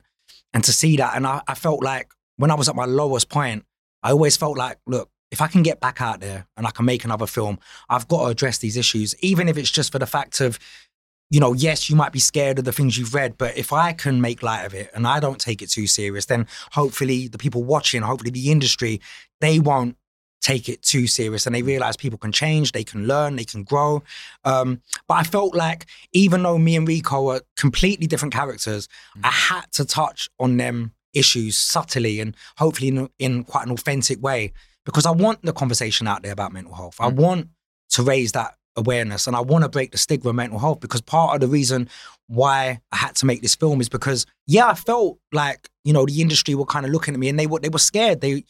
and 0.53 0.63
to 0.65 0.72
see 0.74 0.98
that. 0.98 1.15
And 1.15 1.25
I, 1.25 1.41
I 1.48 1.55
felt 1.55 1.81
like 1.83 2.12
when 2.38 2.51
I 2.51 2.55
was 2.55 2.67
at 2.69 2.75
my 2.75 2.86
lowest 2.86 3.29
point, 3.29 3.63
I 4.01 4.12
always 4.12 4.36
felt 4.38 4.57
like, 4.57 4.77
look, 4.88 5.10
if 5.33 5.41
I 5.41 5.47
can 5.47 5.63
get 5.63 5.79
back 5.79 5.99
out 5.99 6.19
there 6.19 6.45
and 6.55 6.67
I 6.67 6.69
can 6.69 6.85
make 6.85 7.03
another 7.03 7.25
film, 7.25 7.57
I've 7.89 8.07
got 8.07 8.21
to 8.21 8.27
address 8.27 8.59
these 8.59 8.77
issues, 8.77 9.15
even 9.21 9.49
if 9.49 9.57
it's 9.57 9.71
just 9.71 9.91
for 9.91 9.97
the 9.97 10.05
fact 10.05 10.39
of, 10.39 10.59
you 11.31 11.39
know, 11.39 11.53
yes, 11.53 11.89
you 11.89 11.95
might 11.95 12.11
be 12.11 12.19
scared 12.19 12.59
of 12.59 12.65
the 12.65 12.71
things 12.71 12.99
you've 12.99 13.15
read, 13.15 13.35
but 13.39 13.57
if 13.57 13.73
I 13.73 13.93
can 13.93 14.21
make 14.21 14.43
light 14.43 14.63
of 14.63 14.75
it 14.75 14.91
and 14.93 15.07
I 15.07 15.19
don't 15.19 15.39
take 15.39 15.63
it 15.63 15.71
too 15.71 15.87
serious, 15.87 16.27
then 16.27 16.45
hopefully 16.73 17.27
the 17.27 17.39
people 17.39 17.63
watching, 17.63 18.03
hopefully 18.03 18.29
the 18.29 18.51
industry, 18.51 19.01
they 19.41 19.57
won't 19.57 19.97
take 20.39 20.69
it 20.69 20.83
too 20.83 21.07
serious 21.07 21.47
and 21.47 21.55
they 21.55 21.63
realize 21.63 21.97
people 21.97 22.19
can 22.19 22.31
change, 22.31 22.71
they 22.71 22.83
can 22.83 23.07
learn, 23.07 23.35
they 23.35 23.43
can 23.43 23.63
grow. 23.63 24.03
Um, 24.45 24.83
but 25.07 25.15
I 25.15 25.23
felt 25.23 25.55
like 25.55 25.87
even 26.11 26.43
though 26.43 26.59
me 26.59 26.75
and 26.75 26.87
Rico 26.87 27.29
are 27.29 27.41
completely 27.57 28.05
different 28.05 28.35
characters, 28.35 28.87
I 29.23 29.31
had 29.31 29.65
to 29.71 29.85
touch 29.85 30.29
on 30.39 30.57
them 30.57 30.93
issues 31.11 31.57
subtly 31.57 32.19
and 32.19 32.35
hopefully 32.57 32.89
in, 32.89 33.09
in 33.17 33.43
quite 33.45 33.65
an 33.65 33.71
authentic 33.71 34.21
way 34.21 34.53
because 34.85 35.05
I 35.05 35.11
want 35.11 35.41
the 35.43 35.53
conversation 35.53 36.07
out 36.07 36.23
there 36.23 36.31
about 36.31 36.53
mental 36.53 36.73
health. 36.73 36.97
I 36.99 37.07
want 37.07 37.49
to 37.91 38.03
raise 38.03 38.31
that 38.33 38.55
awareness 38.75 39.27
and 39.27 39.35
I 39.35 39.41
want 39.41 39.63
to 39.63 39.69
break 39.69 39.91
the 39.91 39.97
stigma 39.97 40.29
of 40.29 40.35
mental 40.35 40.59
health 40.59 40.79
because 40.79 41.01
part 41.01 41.35
of 41.35 41.41
the 41.41 41.47
reason 41.47 41.89
why 42.27 42.81
I 42.91 42.95
had 42.95 43.15
to 43.17 43.25
make 43.25 43.41
this 43.41 43.55
film 43.55 43.81
is 43.81 43.89
because 43.89 44.25
yeah, 44.47 44.67
I 44.67 44.73
felt 44.73 45.19
like 45.31 45.69
you 45.83 45.93
know 45.93 46.05
the 46.05 46.21
industry 46.21 46.55
were 46.55 46.65
kind 46.65 46.85
of 46.85 46.91
looking 46.91 47.13
at 47.13 47.19
me 47.19 47.29
and 47.29 47.39
they 47.39 47.47
were 47.47 47.59
they 47.59 47.69
were 47.69 47.79
scared. 47.79 48.21
They 48.21 48.43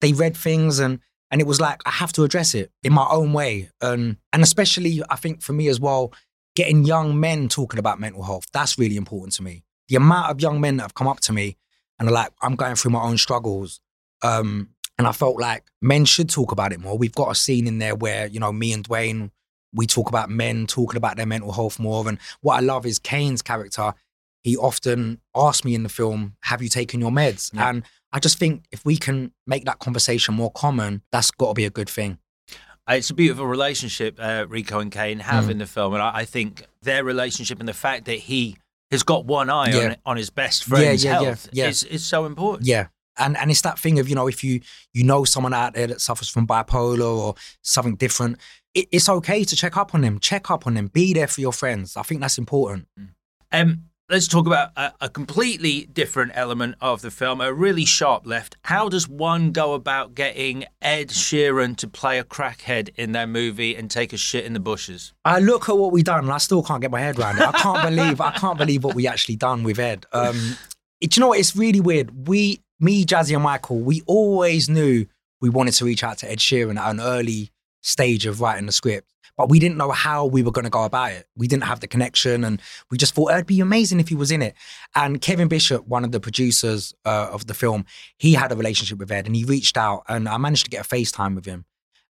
they 0.00 0.12
read 0.12 0.36
things 0.36 0.78
and 0.78 0.98
and 1.30 1.40
it 1.40 1.46
was 1.46 1.60
like 1.60 1.80
I 1.86 1.90
have 1.90 2.12
to 2.14 2.24
address 2.24 2.54
it 2.54 2.70
in 2.82 2.92
my 2.92 3.06
own 3.08 3.32
way 3.32 3.70
and 3.80 4.16
and 4.32 4.42
especially 4.42 5.02
I 5.08 5.16
think 5.16 5.42
for 5.42 5.52
me 5.52 5.68
as 5.68 5.80
well, 5.80 6.12
getting 6.56 6.84
young 6.84 7.18
men 7.18 7.48
talking 7.48 7.78
about 7.78 8.00
mental 8.00 8.24
health 8.24 8.46
that's 8.52 8.78
really 8.78 8.96
important 8.96 9.34
to 9.34 9.42
me. 9.42 9.64
The 9.88 9.96
amount 9.96 10.30
of 10.30 10.40
young 10.40 10.60
men 10.60 10.76
that 10.78 10.84
have 10.84 10.94
come 10.94 11.08
up 11.08 11.20
to 11.20 11.32
me 11.32 11.56
and 11.98 12.08
are 12.08 12.12
like, 12.12 12.32
I'm 12.42 12.56
going 12.56 12.74
through 12.74 12.90
my 12.90 13.02
own 13.02 13.18
struggles. 13.18 13.80
Um, 14.22 14.70
and 15.02 15.08
I 15.08 15.12
felt 15.12 15.40
like 15.40 15.64
men 15.80 16.04
should 16.04 16.30
talk 16.30 16.52
about 16.52 16.72
it 16.72 16.80
more. 16.80 16.96
We've 16.96 17.14
got 17.14 17.30
a 17.30 17.34
scene 17.34 17.66
in 17.66 17.78
there 17.78 17.94
where, 17.94 18.26
you 18.26 18.40
know, 18.40 18.52
me 18.52 18.72
and 18.72 18.86
Dwayne, 18.88 19.30
we 19.74 19.86
talk 19.86 20.08
about 20.08 20.30
men 20.30 20.66
talking 20.66 20.96
about 20.96 21.16
their 21.16 21.26
mental 21.26 21.52
health 21.52 21.78
more. 21.78 22.08
And 22.08 22.18
what 22.40 22.56
I 22.56 22.60
love 22.60 22.86
is 22.86 22.98
Kane's 22.98 23.42
character. 23.42 23.94
He 24.44 24.56
often 24.56 25.20
asks 25.34 25.64
me 25.64 25.74
in 25.74 25.82
the 25.82 25.88
film, 25.88 26.36
Have 26.42 26.62
you 26.62 26.68
taken 26.68 27.00
your 27.00 27.10
meds? 27.10 27.50
Yeah. 27.54 27.68
And 27.68 27.82
I 28.12 28.18
just 28.18 28.38
think 28.38 28.64
if 28.70 28.84
we 28.84 28.96
can 28.96 29.32
make 29.46 29.64
that 29.64 29.78
conversation 29.78 30.34
more 30.34 30.50
common, 30.52 31.02
that's 31.12 31.30
got 31.30 31.48
to 31.48 31.54
be 31.54 31.64
a 31.64 31.70
good 31.70 31.88
thing. 31.88 32.18
Uh, 32.88 32.94
It's 32.94 33.10
a 33.10 33.14
beautiful 33.14 33.46
relationship 33.46 34.16
uh, 34.18 34.44
Rico 34.48 34.78
and 34.80 34.90
Kane 34.92 35.20
have 35.20 35.44
Mm. 35.44 35.50
in 35.52 35.58
the 35.58 35.66
film, 35.66 35.94
and 35.94 36.02
I, 36.02 36.18
I 36.18 36.24
think 36.24 36.66
their 36.82 37.04
relationship 37.04 37.60
and 37.60 37.68
the 37.68 37.72
fact 37.74 38.04
that 38.06 38.18
he 38.18 38.56
has 38.90 39.02
got 39.04 39.24
one 39.24 39.48
eye 39.48 39.72
on 39.72 39.82
Yeah. 39.82 39.94
on 40.04 40.16
his 40.16 40.28
best 40.30 40.64
friend's 40.64 41.02
yeah, 41.04 41.12
health 41.22 41.48
is 41.52 41.82
is 41.84 42.04
so 42.04 42.26
important. 42.26 42.66
Yeah. 42.66 42.88
And 43.18 43.36
and 43.36 43.50
it's 43.50 43.62
that 43.62 43.78
thing 43.78 43.98
of, 43.98 44.08
you 44.08 44.14
know, 44.14 44.28
if 44.28 44.42
you 44.42 44.60
you 44.92 45.04
know 45.04 45.24
someone 45.24 45.54
out 45.54 45.74
there 45.74 45.86
that 45.86 46.00
suffers 46.00 46.28
from 46.28 46.46
bipolar 46.46 47.04
or 47.04 47.34
something 47.62 47.96
different, 47.96 48.38
it, 48.74 48.88
it's 48.90 49.08
okay 49.08 49.44
to 49.44 49.56
check 49.56 49.76
up 49.76 49.94
on 49.94 50.00
them. 50.00 50.18
Check 50.18 50.50
up 50.50 50.66
on 50.66 50.74
them. 50.74 50.88
Be 50.88 51.12
there 51.12 51.28
for 51.28 51.40
your 51.40 51.52
friends. 51.52 51.96
I 51.96 52.02
think 52.02 52.20
that's 52.20 52.38
important. 52.38 52.86
Um, 53.52 53.84
let's 54.12 54.28
talk 54.28 54.46
about 54.46 54.70
a, 54.76 54.92
a 55.00 55.08
completely 55.08 55.86
different 55.86 56.32
element 56.34 56.74
of 56.80 57.00
the 57.00 57.10
film, 57.10 57.40
a 57.40 57.52
really 57.52 57.84
sharp 57.84 58.26
left. 58.26 58.56
How 58.62 58.88
does 58.88 59.08
one 59.08 59.52
go 59.52 59.72
about 59.72 60.14
getting 60.14 60.64
Ed 60.80 61.08
Sheeran 61.08 61.76
to 61.78 61.88
play 61.88 62.18
a 62.18 62.24
crackhead 62.24 62.90
in 62.96 63.12
their 63.12 63.26
movie 63.26 63.74
and 63.74 63.90
take 63.90 64.12
a 64.12 64.16
shit 64.16 64.44
in 64.44 64.52
the 64.52 64.60
bushes? 64.60 65.12
I 65.24 65.38
look 65.38 65.68
at 65.68 65.76
what 65.76 65.92
we've 65.92 66.04
done 66.04 66.24
and 66.24 66.32
I 66.32 66.38
still 66.38 66.62
can't 66.62 66.82
get 66.82 66.90
my 66.90 67.00
head 67.00 67.18
around 67.18 67.38
it. 67.38 67.42
I 67.42 67.52
can't 67.52 67.82
believe 67.82 68.20
I 68.20 68.32
can't 68.32 68.58
believe 68.58 68.84
what 68.84 68.94
we 68.94 69.06
actually 69.06 69.36
done 69.36 69.62
with 69.62 69.78
Ed. 69.78 70.04
Um, 70.12 70.56
do 71.00 71.08
you 71.12 71.20
know 71.20 71.28
what? 71.28 71.38
It's 71.38 71.56
really 71.56 71.80
weird. 71.80 72.28
We, 72.28 72.60
me, 72.82 73.04
Jazzy, 73.04 73.34
and 73.34 73.44
Michael, 73.44 73.80
we 73.80 74.02
always 74.06 74.68
knew 74.68 75.06
we 75.40 75.48
wanted 75.48 75.74
to 75.74 75.84
reach 75.84 76.02
out 76.02 76.18
to 76.18 76.30
Ed 76.30 76.38
Sheeran 76.38 76.78
at 76.78 76.90
an 76.90 77.00
early 77.00 77.50
stage 77.80 78.26
of 78.26 78.40
writing 78.40 78.66
the 78.66 78.72
script, 78.72 79.08
but 79.36 79.48
we 79.48 79.58
didn't 79.58 79.76
know 79.76 79.90
how 79.90 80.26
we 80.26 80.42
were 80.42 80.50
going 80.50 80.64
to 80.64 80.70
go 80.70 80.84
about 80.84 81.12
it. 81.12 81.26
We 81.36 81.46
didn't 81.46 81.64
have 81.64 81.80
the 81.80 81.86
connection, 81.86 82.44
and 82.44 82.60
we 82.90 82.98
just 82.98 83.14
thought 83.14 83.30
it'd 83.30 83.46
be 83.46 83.60
amazing 83.60 84.00
if 84.00 84.08
he 84.08 84.14
was 84.14 84.30
in 84.30 84.42
it. 84.42 84.54
And 84.94 85.20
Kevin 85.20 85.48
Bishop, 85.48 85.86
one 85.86 86.04
of 86.04 86.12
the 86.12 86.20
producers 86.20 86.92
uh, 87.04 87.28
of 87.30 87.46
the 87.46 87.54
film, 87.54 87.84
he 88.18 88.34
had 88.34 88.52
a 88.52 88.56
relationship 88.56 88.98
with 88.98 89.10
Ed, 89.10 89.26
and 89.26 89.36
he 89.36 89.44
reached 89.44 89.76
out, 89.76 90.02
and 90.08 90.28
I 90.28 90.36
managed 90.36 90.64
to 90.64 90.70
get 90.70 90.84
a 90.84 90.88
FaceTime 90.88 91.36
with 91.36 91.46
him. 91.46 91.64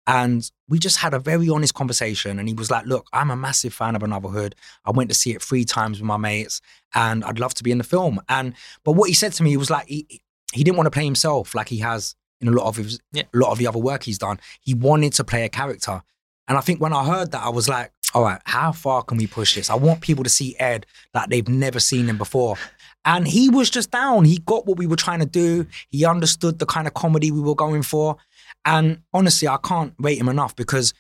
And 0.07 0.51
we 0.69 0.79
just 0.79 0.97
had 0.97 1.15
a 1.15 1.19
very 1.19 1.49
honest 1.49 1.75
conversation. 1.75 2.39
And 2.39 2.49
he 2.49 2.55
was 2.55 2.71
like, 2.71 2.87
Look, 2.87 3.07
I'm 3.13 3.31
a 3.31 3.37
massive 3.37 3.75
fan 3.75 3.95
of 3.95 4.03
Anuvahood. 4.03 4.55
I 4.85 4.91
went 4.91 5.11
to 5.11 5.15
see 5.15 5.33
it 5.33 5.43
three 5.43 5.65
times 5.65 6.01
with 6.01 6.07
my 6.07 6.17
mates, 6.17 6.61
and 6.95 7.23
I'd 7.23 7.39
love 7.39 7.55
to 7.55 7.63
be 7.63 7.71
in 7.71 7.79
the 7.79 7.85
film. 7.85 8.21
And 8.29 8.55
but 8.83 8.93
what 8.93 9.09
he 9.09 9.15
said 9.15 9.33
to 9.35 9.43
me 9.43 9.57
was 9.57 9.71
like 9.71 9.87
he, 9.87 10.23
he 10.53 10.65
didn't 10.65 10.77
want 10.77 10.87
to 10.87 10.91
play 10.91 11.05
himself 11.05 11.55
like 11.55 11.69
he 11.69 11.79
has 11.79 12.15
in 12.41 12.49
a 12.49 12.51
lot 12.53 12.67
of 12.67 12.77
his 12.77 12.99
Yeah. 13.13 13.25
a 13.35 13.39
lot 13.39 13.53
of 13.53 13.59
the 13.59 13.67
other 13.67 13.79
work 13.79 14.03
he's 14.05 14.19
done. 14.19 14.41
He 14.61 14.75
wanted 14.75 15.13
to 15.15 15.25
play 15.25 15.45
a 15.45 15.49
character. 15.49 16.03
And 16.49 16.59
I 16.59 16.61
think 16.63 16.81
when 16.81 16.93
I 16.93 17.05
heard 17.05 17.31
that, 17.33 17.43
I 17.45 17.51
was 17.51 17.69
like, 17.69 17.93
all 18.15 18.23
right, 18.25 18.41
how 18.45 18.73
far 18.73 19.03
can 19.05 19.19
we 19.19 19.27
push 19.29 19.55
this? 19.55 19.71
I 19.71 19.75
want 19.77 20.01
people 20.01 20.25
to 20.25 20.31
see 20.31 20.57
Ed 20.59 20.87
like 21.15 21.29
they've 21.29 21.47
never 21.49 21.79
seen 21.79 22.07
him 22.09 22.19
before. 22.19 22.57
And 23.05 23.27
he 23.29 23.49
was 23.49 23.71
just 23.71 23.91
down. 23.93 24.25
He 24.25 24.39
got 24.39 24.67
what 24.67 24.77
we 24.79 24.87
were 24.87 24.97
trying 24.97 25.21
to 25.21 25.27
do. 25.27 25.67
He 25.91 26.05
understood 26.05 26.59
the 26.59 26.67
kind 26.67 26.87
of 26.89 26.95
comedy 26.95 27.31
we 27.31 27.41
were 27.41 27.55
going 27.55 27.83
for. 27.83 28.17
And 28.65 29.03
honestly, 29.15 29.47
I 29.49 29.59
can't 29.63 29.95
rate 29.99 30.19
him 30.19 30.29
enough 30.29 30.57
because 30.57 30.93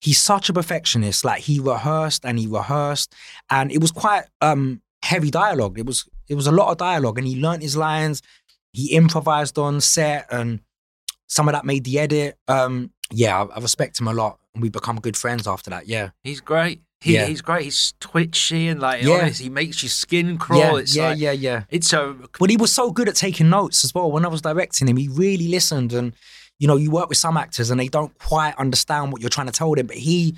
he's 0.00 0.18
such 0.20 0.48
a 0.48 0.52
perfectionist. 0.52 1.24
Like 1.24 1.42
he 1.42 1.60
rehearsed 1.60 2.24
and 2.24 2.38
he 2.38 2.46
rehearsed, 2.46 3.12
and 3.50 3.70
it 3.70 3.80
was 3.80 3.92
quite 3.92 4.24
um 4.40 4.80
heavy 5.02 5.30
dialogue. 5.30 5.78
It 5.78 5.86
was 5.86 6.08
it 6.28 6.34
was 6.34 6.46
a 6.46 6.52
lot 6.52 6.70
of 6.70 6.78
dialogue, 6.78 7.18
and 7.18 7.26
he 7.26 7.40
learnt 7.40 7.62
his 7.62 7.76
lines. 7.76 8.22
He 8.74 8.92
improvised 8.94 9.56
on 9.58 9.80
set, 9.80 10.26
and 10.30 10.60
some 11.28 11.48
of 11.48 11.52
that 11.54 11.64
made 11.64 11.84
the 11.84 11.98
edit. 11.98 12.36
Um, 12.48 12.90
yeah, 13.10 13.40
I, 13.42 13.56
I 13.56 13.60
respect 13.60 13.98
him 14.00 14.08
a 14.08 14.12
lot, 14.12 14.38
and 14.52 14.62
we 14.62 14.68
become 14.68 15.00
good 15.00 15.16
friends 15.16 15.46
after 15.46 15.70
that. 15.70 15.86
Yeah, 15.88 16.10
He's 16.22 16.40
great. 16.40 16.82
He, 17.00 17.14
Yeah. 17.14 17.26
He's 17.26 17.42
great. 17.42 17.64
He's 17.64 17.92
twitchy 18.00 18.66
and 18.68 18.80
like 18.80 19.02
Yeah. 19.02 19.14
honest. 19.18 19.40
He 19.40 19.50
makes 19.50 19.82
your 19.82 19.90
skin 19.90 20.38
crawl. 20.38 20.58
yeah, 20.58 20.76
it's 20.76 20.96
yeah, 20.96 21.08
like, 21.10 21.18
yeah, 21.18 21.32
yeah. 21.32 21.64
It's 21.70 21.86
so 21.88 22.16
Well, 22.40 22.48
he 22.48 22.56
was 22.56 22.72
so 22.72 22.90
good 22.90 23.08
at 23.10 23.14
taking 23.14 23.50
notes 23.50 23.84
as 23.84 23.94
well. 23.94 24.10
When 24.10 24.24
I 24.24 24.28
was 24.28 24.40
directing 24.40 24.88
him, 24.88 24.96
he 24.96 25.08
really 25.08 25.48
listened. 25.48 25.92
And, 25.92 26.14
you 26.58 26.66
know, 26.66 26.76
you 26.76 26.90
work 26.90 27.10
with 27.10 27.18
some 27.18 27.36
actors 27.36 27.70
and 27.70 27.78
they 27.78 27.88
don't 27.88 28.16
quite 28.18 28.54
understand 28.56 29.12
what 29.12 29.20
you're 29.20 29.28
trying 29.28 29.48
to 29.48 29.52
tell 29.52 29.74
them, 29.74 29.86
but 29.86 29.96
he 29.96 30.34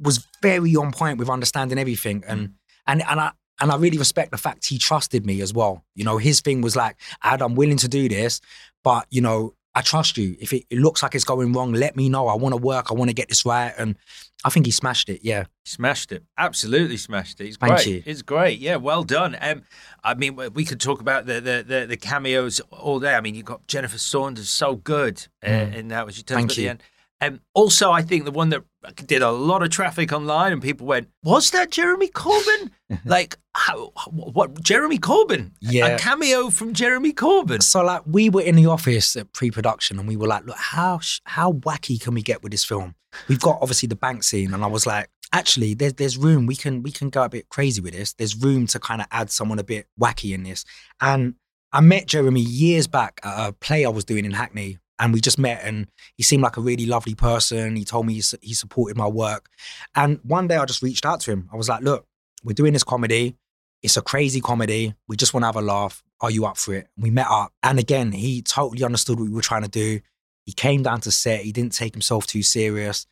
was 0.00 0.26
very 0.42 0.74
on 0.76 0.90
point 0.92 1.18
with 1.18 1.28
understanding 1.30 1.78
everything. 1.78 2.24
And 2.26 2.54
and 2.86 3.00
and 3.08 3.20
I 3.20 3.30
and 3.60 3.70
I 3.72 3.76
really 3.76 3.98
respect 3.98 4.30
the 4.30 4.38
fact 4.38 4.66
he 4.66 4.78
trusted 4.78 5.26
me 5.26 5.40
as 5.40 5.52
well. 5.52 5.84
You 5.94 6.04
know, 6.04 6.18
his 6.18 6.40
thing 6.40 6.60
was 6.60 6.76
like, 6.76 6.96
Ad, 7.22 7.42
I'm 7.42 7.54
willing 7.54 7.78
to 7.78 7.88
do 7.88 8.08
this, 8.08 8.40
but 8.84 9.06
you 9.10 9.20
know, 9.20 9.54
I 9.74 9.80
trust 9.82 10.16
you. 10.18 10.36
If 10.40 10.52
it, 10.52 10.64
it 10.70 10.78
looks 10.78 11.02
like 11.02 11.14
it's 11.14 11.24
going 11.24 11.52
wrong, 11.52 11.72
let 11.72 11.94
me 11.94 12.08
know. 12.08 12.26
I 12.26 12.34
want 12.34 12.52
to 12.52 12.56
work. 12.60 12.90
I 12.90 12.94
want 12.94 13.10
to 13.10 13.14
get 13.14 13.28
this 13.28 13.44
right. 13.46 13.72
And 13.78 13.96
I 14.44 14.50
think 14.50 14.66
he 14.66 14.72
smashed 14.72 15.08
it. 15.08 15.20
Yeah, 15.22 15.44
smashed 15.64 16.10
it. 16.10 16.24
Absolutely 16.36 16.96
smashed 16.96 17.40
it. 17.40 17.46
It's 17.48 17.56
Thank 17.58 17.74
great. 17.74 17.86
you. 17.86 18.02
It's 18.04 18.22
great. 18.22 18.58
Yeah, 18.58 18.76
well 18.76 19.04
done. 19.04 19.36
Um, 19.40 19.62
I 20.02 20.14
mean, 20.14 20.34
we 20.54 20.64
could 20.64 20.80
talk 20.80 21.00
about 21.00 21.26
the 21.26 21.34
the, 21.34 21.64
the, 21.66 21.86
the 21.86 21.96
cameos 21.96 22.58
all 22.72 22.98
day. 22.98 23.14
I 23.14 23.20
mean, 23.20 23.36
you 23.36 23.44
got 23.44 23.66
Jennifer 23.68 23.98
Saunders, 23.98 24.48
so 24.50 24.74
good 24.76 25.26
uh, 25.44 25.48
Mm. 25.48 25.74
in 25.74 25.88
that 25.88 26.06
when 26.06 26.14
she 26.14 26.22
turns 26.22 26.38
Thank 26.38 26.50
up 26.50 26.52
at 26.52 26.56
the 26.56 26.68
end. 26.70 26.82
Um, 27.20 27.40
also, 27.54 27.90
I 27.90 28.02
think 28.02 28.24
the 28.24 28.30
one 28.30 28.50
that 28.50 28.62
did 29.06 29.22
a 29.22 29.30
lot 29.30 29.62
of 29.62 29.70
traffic 29.70 30.12
online, 30.12 30.52
and 30.52 30.62
people 30.62 30.86
went, 30.86 31.08
"Was 31.24 31.50
that 31.50 31.70
Jeremy 31.70 32.08
Corbyn? 32.08 32.70
like, 33.04 33.36
how, 33.54 33.92
what 34.10 34.62
Jeremy 34.62 34.98
Corbyn? 34.98 35.52
Yeah. 35.60 35.86
a 35.86 35.98
cameo 35.98 36.50
from 36.50 36.74
Jeremy 36.74 37.12
Corbyn." 37.12 37.62
So 37.62 37.82
like 37.82 38.02
we 38.06 38.30
were 38.30 38.42
in 38.42 38.54
the 38.54 38.66
office 38.66 39.16
at 39.16 39.32
pre-production 39.32 39.98
and 39.98 40.06
we 40.06 40.16
were 40.16 40.28
like, 40.28 40.46
look, 40.46 40.56
how 40.56 41.00
how 41.24 41.52
wacky 41.52 42.00
can 42.00 42.14
we 42.14 42.22
get 42.22 42.42
with 42.42 42.52
this 42.52 42.64
film? 42.64 42.94
We've 43.26 43.40
got 43.40 43.58
obviously 43.60 43.88
the 43.88 43.96
bank 43.96 44.22
scene, 44.22 44.54
and 44.54 44.62
I 44.62 44.68
was 44.68 44.86
like, 44.86 45.10
actually, 45.32 45.74
there's 45.74 45.94
there's 45.94 46.16
room. 46.16 46.46
We 46.46 46.56
can 46.56 46.82
we 46.82 46.90
can 46.92 47.10
go 47.10 47.24
a 47.24 47.28
bit 47.28 47.48
crazy 47.48 47.80
with 47.80 47.94
this. 47.94 48.12
There's 48.14 48.36
room 48.36 48.66
to 48.68 48.78
kind 48.78 49.00
of 49.00 49.08
add 49.10 49.30
someone 49.30 49.58
a 49.58 49.64
bit 49.64 49.86
wacky 50.00 50.34
in 50.34 50.44
this. 50.44 50.64
And 51.00 51.34
I 51.72 51.80
met 51.80 52.06
Jeremy 52.06 52.40
years 52.40 52.86
back 52.86 53.20
at 53.24 53.48
a 53.48 53.52
play 53.52 53.84
I 53.84 53.90
was 53.90 54.04
doing 54.04 54.24
in 54.24 54.32
Hackney. 54.32 54.78
And 55.00 55.12
we 55.12 55.20
just 55.20 55.38
met, 55.38 55.60
and 55.62 55.86
he 56.16 56.22
seemed 56.22 56.42
like 56.42 56.56
a 56.56 56.60
really 56.60 56.86
lovely 56.86 57.14
person. 57.14 57.76
He 57.76 57.84
told 57.84 58.06
me 58.06 58.14
he, 58.14 58.20
su- 58.20 58.38
he 58.40 58.54
supported 58.54 58.96
my 58.96 59.06
work. 59.06 59.48
And 59.94 60.18
one 60.24 60.48
day 60.48 60.56
I 60.56 60.64
just 60.64 60.82
reached 60.82 61.06
out 61.06 61.20
to 61.20 61.30
him. 61.30 61.48
I 61.52 61.56
was 61.56 61.68
like, 61.68 61.82
look, 61.82 62.06
we're 62.42 62.52
doing 62.52 62.72
this 62.72 62.84
comedy. 62.84 63.36
It's 63.82 63.96
a 63.96 64.02
crazy 64.02 64.40
comedy. 64.40 64.94
We 65.06 65.16
just 65.16 65.34
want 65.34 65.42
to 65.42 65.46
have 65.46 65.56
a 65.56 65.60
laugh. 65.62 66.02
Are 66.20 66.32
you 66.32 66.46
up 66.46 66.56
for 66.56 66.74
it? 66.74 66.88
We 66.96 67.10
met 67.10 67.28
up. 67.30 67.52
And 67.62 67.78
again, 67.78 68.10
he 68.10 68.42
totally 68.42 68.82
understood 68.82 69.20
what 69.20 69.28
we 69.28 69.34
were 69.34 69.40
trying 69.40 69.62
to 69.62 69.68
do. 69.68 70.00
He 70.46 70.52
came 70.52 70.82
down 70.82 71.00
to 71.02 71.12
set. 71.12 71.42
He 71.42 71.52
didn't 71.52 71.74
take 71.74 71.94
himself 71.94 72.26
too 72.26 72.42
serious. 72.42 73.06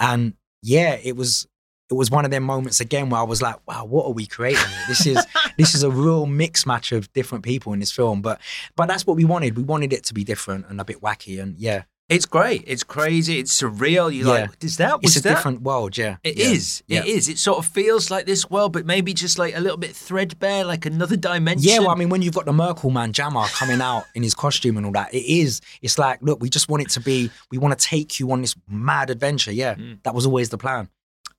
And 0.00 0.34
yeah, 0.62 0.94
it 1.02 1.16
was 1.16 1.46
it 1.90 1.94
was 1.94 2.10
one 2.10 2.24
of 2.24 2.30
them 2.30 2.42
moments 2.42 2.80
again 2.80 3.10
where 3.10 3.20
I 3.20 3.24
was 3.24 3.40
like, 3.40 3.56
wow, 3.66 3.84
what 3.84 4.06
are 4.06 4.12
we 4.12 4.26
creating? 4.26 4.58
here? 4.66 4.84
This 4.88 5.06
is 5.06 5.24
this 5.58 5.74
is 5.74 5.82
a 5.82 5.90
real 5.90 6.26
mix 6.26 6.66
match 6.66 6.92
of 6.92 7.12
different 7.12 7.44
people 7.44 7.72
in 7.72 7.78
this 7.80 7.92
film. 7.92 8.22
But 8.22 8.40
but 8.76 8.86
that's 8.86 9.06
what 9.06 9.16
we 9.16 9.24
wanted. 9.24 9.56
We 9.56 9.62
wanted 9.62 9.92
it 9.92 10.04
to 10.04 10.14
be 10.14 10.24
different 10.24 10.66
and 10.68 10.80
a 10.80 10.84
bit 10.84 11.00
wacky. 11.00 11.40
And 11.40 11.56
yeah, 11.58 11.82
It's 12.08 12.26
great. 12.26 12.62
It's 12.68 12.84
crazy. 12.84 13.40
It's 13.40 13.52
surreal. 13.60 14.14
You're 14.14 14.26
Yeah. 14.34 14.42
like, 14.42 14.62
"Is 14.64 14.76
that? 14.76 15.02
Was 15.02 15.16
it's 15.16 15.16
a 15.16 15.22
that? 15.28 15.34
different 15.34 15.62
world. 15.62 15.96
Yeah, 15.98 16.16
It 16.22 16.36
yeah. 16.38 16.46
is. 16.54 16.82
Yeah. 16.86 17.00
It 17.00 17.06
is. 17.06 17.28
It 17.28 17.38
sort 17.38 17.58
of 17.58 17.66
feels 17.66 18.10
like 18.12 18.26
this 18.26 18.48
world, 18.48 18.72
but 18.72 18.86
maybe 18.86 19.12
just 19.12 19.38
like 19.40 19.56
a 19.56 19.60
little 19.60 19.76
bit 19.76 19.94
threadbare, 19.96 20.64
like 20.64 20.86
another 20.86 21.16
dimension. 21.16 21.68
Yeah, 21.68 21.80
well, 21.80 21.90
I 21.90 21.96
mean, 21.96 22.08
when 22.08 22.22
you've 22.22 22.34
got 22.34 22.44
the 22.46 22.52
Merkel 22.52 22.90
man 22.90 23.12
Jammer 23.12 23.46
coming 23.58 23.80
out 23.80 24.04
in 24.14 24.22
his 24.22 24.34
costume 24.34 24.76
and 24.76 24.86
all 24.86 24.92
that, 24.92 25.12
it 25.14 25.24
is. 25.26 25.60
It's 25.82 25.98
like, 25.98 26.18
look, 26.22 26.40
we 26.40 26.48
just 26.48 26.68
want 26.68 26.82
it 26.84 26.90
to 26.90 27.00
be. 27.00 27.30
We 27.50 27.58
want 27.58 27.76
to 27.78 27.84
take 27.84 28.20
you 28.20 28.30
on 28.30 28.40
this 28.40 28.54
mad 28.68 29.10
adventure. 29.10 29.52
Yeah, 29.52 29.74
Mm. 29.74 29.98
that 30.04 30.14
was 30.14 30.26
always 30.26 30.48
the 30.50 30.58
plan. 30.58 30.88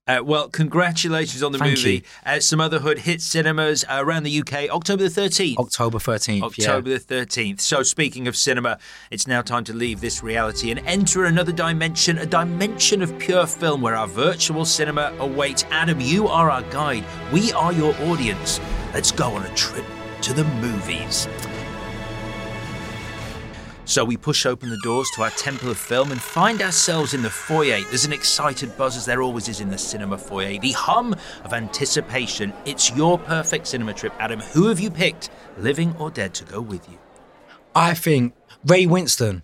Uh, 0.08 0.22
well, 0.24 0.48
congratulations 0.48 1.44
on 1.44 1.52
the 1.52 1.58
Thank 1.58 1.78
movie. 1.78 2.04
Uh, 2.26 2.40
Sumotherhood 2.40 3.00
hit 3.00 3.22
cinemas 3.22 3.84
uh, 3.90 3.98
around 4.00 4.24
the 4.24 4.40
UK 4.40 4.70
October 4.70 5.08
the 5.08 5.22
13th. 5.22 5.58
October 5.58 6.00
thirteenth. 6.00 6.44
October 6.44 6.98
the 6.98 7.00
13th. 7.00 7.60
So, 7.60 7.84
speaking 7.84 8.28
of 8.28 8.36
cinema, 8.36 8.80
it's 9.12 9.28
now 9.28 9.42
time 9.42 9.64
to 9.66 9.74
leave 9.74 10.00
this 10.00 10.24
reality 10.24 10.72
and 10.72 10.80
enter 10.82 11.26
another 11.26 11.52
dimension, 11.52 12.18
a 12.18 12.26
dimension 12.26 13.02
of 13.02 13.18
pure 13.20 13.46
film 13.46 13.82
where 13.82 13.96
our 13.96 14.08
virtual 14.08 14.66
cinema 14.66 15.14
awaits. 15.20 15.66
Adam, 15.72 16.00
you 16.00 16.28
are 16.28 16.50
our 16.50 16.64
guide. 16.64 17.04
We 17.34 17.52
are 17.54 17.74
your 17.74 17.94
audience. 18.04 18.60
Let's 18.94 19.12
go 19.12 19.32
on 19.32 19.46
a 19.46 19.56
trip 19.56 19.86
to 20.22 20.34
the 20.34 20.44
movies. 20.46 21.28
So 23.88 24.04
we 24.04 24.18
push 24.18 24.46
open 24.46 24.70
the 24.70 24.78
doors 24.84 25.10
to 25.16 25.24
our 25.24 25.30
temple 25.30 25.70
of 25.70 25.78
film 25.78 26.12
and 26.12 26.22
find 26.22 26.62
ourselves 26.62 27.14
in 27.14 27.22
the 27.22 27.30
foyer. 27.30 27.80
There's 27.88 28.04
an 28.04 28.12
excited 28.12 28.76
buzz, 28.78 28.98
as 28.98 29.06
there 29.06 29.22
always 29.22 29.48
is 29.48 29.62
in 29.62 29.70
the 29.70 29.78
cinema 29.78 30.18
foyer. 30.18 30.60
The 30.60 30.74
hum 30.74 31.16
of 31.46 31.54
anticipation. 31.54 32.52
It's 32.66 32.94
your 32.98 33.18
perfect 33.18 33.66
cinema 33.66 33.94
trip, 33.94 34.12
Adam. 34.20 34.42
Who 34.42 34.68
have 34.68 34.82
you 34.82 34.92
picked, 34.92 35.30
living 35.58 35.96
or 36.00 36.12
dead, 36.12 36.34
to 36.34 36.44
go 36.44 36.60
with 36.60 36.88
you? 36.90 37.00
I 37.74 37.94
think 37.94 38.36
Ray 38.66 38.88
Winstone. 38.88 39.44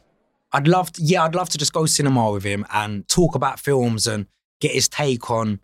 I'd 0.51 0.67
love, 0.67 0.91
to, 0.91 1.01
yeah, 1.01 1.23
I'd 1.23 1.36
love 1.36 1.47
to 1.49 1.58
just 1.58 1.71
go 1.71 1.86
cinema 1.86 2.29
with 2.29 2.43
him 2.43 2.65
and 2.73 3.08
talk 3.08 3.36
about 3.36 3.62
films 3.62 4.08
and 4.08 4.27
get 4.60 4.71
his 4.71 4.89
take 4.89 5.32
on 5.32 5.62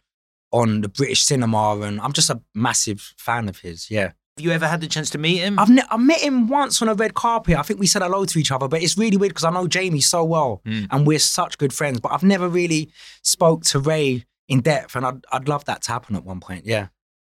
on 0.53 0.79
the 0.81 0.89
British 0.89 1.23
cinema. 1.23 1.81
And 1.81 1.99
I'm 1.99 2.13
just 2.13 2.29
a 2.29 2.41
massive 2.55 3.13
fan 3.17 3.49
of 3.49 3.59
his. 3.59 3.91
Yeah, 3.91 4.13
you 4.39 4.51
ever 4.51 4.67
had 4.67 4.81
the 4.81 4.87
chance 4.87 5.09
to 5.11 5.17
meet 5.17 5.37
him? 5.37 5.57
I've 5.59 5.69
ne- 5.69 5.83
I 5.89 5.97
met 5.97 6.19
him 6.21 6.47
once 6.47 6.81
on 6.81 6.89
a 6.89 6.93
red 6.93 7.13
carpet. 7.13 7.55
I 7.57 7.61
think 7.61 7.79
we 7.79 7.87
said 7.87 8.01
hello 8.01 8.25
to 8.25 8.39
each 8.39 8.51
other, 8.51 8.67
but 8.67 8.81
it's 8.81 8.97
really 8.97 9.17
weird 9.17 9.31
because 9.31 9.43
I 9.43 9.51
know 9.51 9.67
Jamie 9.67 10.01
so 10.01 10.23
well 10.23 10.61
Mm. 10.65 10.87
and 10.91 11.07
we're 11.07 11.19
such 11.19 11.57
good 11.57 11.73
friends. 11.73 11.99
But 11.99 12.11
I've 12.11 12.23
never 12.23 12.47
really 12.49 12.91
spoke 13.23 13.63
to 13.65 13.79
Ray 13.79 14.25
in 14.47 14.61
depth, 14.61 14.95
and 14.95 15.05
I'd 15.05 15.25
I'd 15.31 15.47
love 15.47 15.65
that 15.65 15.81
to 15.83 15.91
happen 15.91 16.15
at 16.15 16.23
one 16.23 16.39
point. 16.39 16.65
Yeah. 16.65 16.87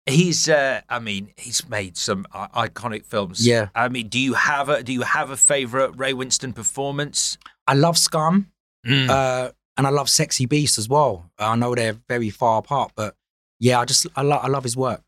He's, 0.05 0.49
uh, 0.49 0.81
I 0.89 0.99
mean, 0.99 1.31
he's 1.37 1.65
made 1.69 1.95
some 1.95 2.25
uh, 2.33 2.49
iconic 2.49 3.05
films. 3.05 3.47
Yeah. 3.47 3.69
I 3.73 3.87
mean, 3.87 4.09
do 4.09 4.19
you 4.19 4.33
have 4.33 4.67
a 4.67 4.83
do 4.83 4.91
you 4.91 5.03
have 5.03 5.29
a 5.29 5.37
favorite 5.37 5.91
Ray 5.95 6.11
Winstone 6.13 6.53
performance? 6.53 7.37
I 7.67 7.73
love 7.75 7.97
Scum, 7.97 8.51
Mm. 8.85 9.09
uh, 9.09 9.51
and 9.77 9.87
I 9.87 9.91
love 9.91 10.09
Sexy 10.09 10.45
Beast 10.45 10.77
as 10.77 10.89
well. 10.89 11.31
I 11.39 11.55
know 11.55 11.73
they're 11.73 11.95
very 12.09 12.29
far 12.29 12.59
apart, 12.59 12.91
but 12.95 13.15
yeah, 13.59 13.79
I 13.79 13.85
just 13.85 14.05
I 14.17 14.23
love 14.23 14.43
I 14.43 14.49
love 14.49 14.63
his 14.63 14.75
work. 14.75 15.01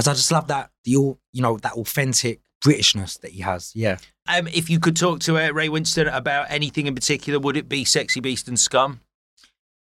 Because 0.00 0.08
I 0.08 0.14
just 0.14 0.32
love 0.32 0.46
that 0.46 0.70
the 0.84 0.96
all 0.96 1.18
you 1.30 1.42
know 1.42 1.58
that 1.58 1.74
authentic 1.74 2.40
Britishness 2.64 3.20
that 3.20 3.32
he 3.32 3.42
has. 3.42 3.70
Yeah. 3.74 3.98
Um, 4.26 4.48
if 4.48 4.70
you 4.70 4.80
could 4.80 4.96
talk 4.96 5.20
to 5.20 5.36
uh, 5.36 5.50
Ray 5.50 5.68
Winstone 5.68 6.10
about 6.10 6.46
anything 6.48 6.86
in 6.86 6.94
particular, 6.94 7.38
would 7.38 7.54
it 7.54 7.68
be 7.68 7.84
Sexy 7.84 8.18
Beast 8.18 8.48
and 8.48 8.58
Scum? 8.58 9.00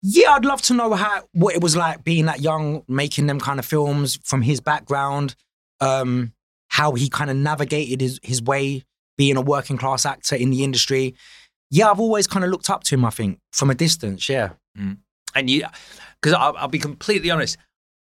Yeah, 0.02 0.32
I'd 0.32 0.44
love 0.44 0.64
to 0.64 0.74
know 0.74 0.96
how 0.96 1.22
what 1.34 1.54
it 1.54 1.62
was 1.62 1.76
like 1.76 2.04
being 2.04 2.26
that 2.26 2.42
young, 2.42 2.82
making 2.88 3.28
them 3.28 3.40
kind 3.40 3.60
of 3.60 3.66
films 3.66 4.18
from 4.24 4.42
his 4.42 4.60
background, 4.60 5.36
um, 5.82 6.34
how 6.70 6.94
he 6.94 7.10
kind 7.10 7.30
of 7.30 7.38
navigated 7.38 8.02
his, 8.02 8.20
his 8.24 8.42
way 8.42 8.86
being 9.20 9.38
a 9.38 9.42
working 9.42 9.78
class 9.78 10.04
actor 10.04 10.36
in 10.36 10.50
the 10.50 10.64
industry. 10.64 11.14
Yeah, 11.70 11.92
I've 11.92 12.00
always 12.00 12.26
kind 12.26 12.44
of 12.44 12.50
looked 12.50 12.72
up 12.72 12.84
to 12.86 12.96
him, 12.96 13.06
I 13.06 13.12
think, 13.12 13.40
from 13.52 13.70
a 13.70 13.76
distance. 13.76 14.28
Yeah. 14.28 14.54
And 15.36 15.48
you, 15.48 15.64
because 16.20 16.34
I'll, 16.34 16.58
I'll 16.58 16.68
be 16.68 16.80
completely 16.80 17.30
honest, 17.30 17.58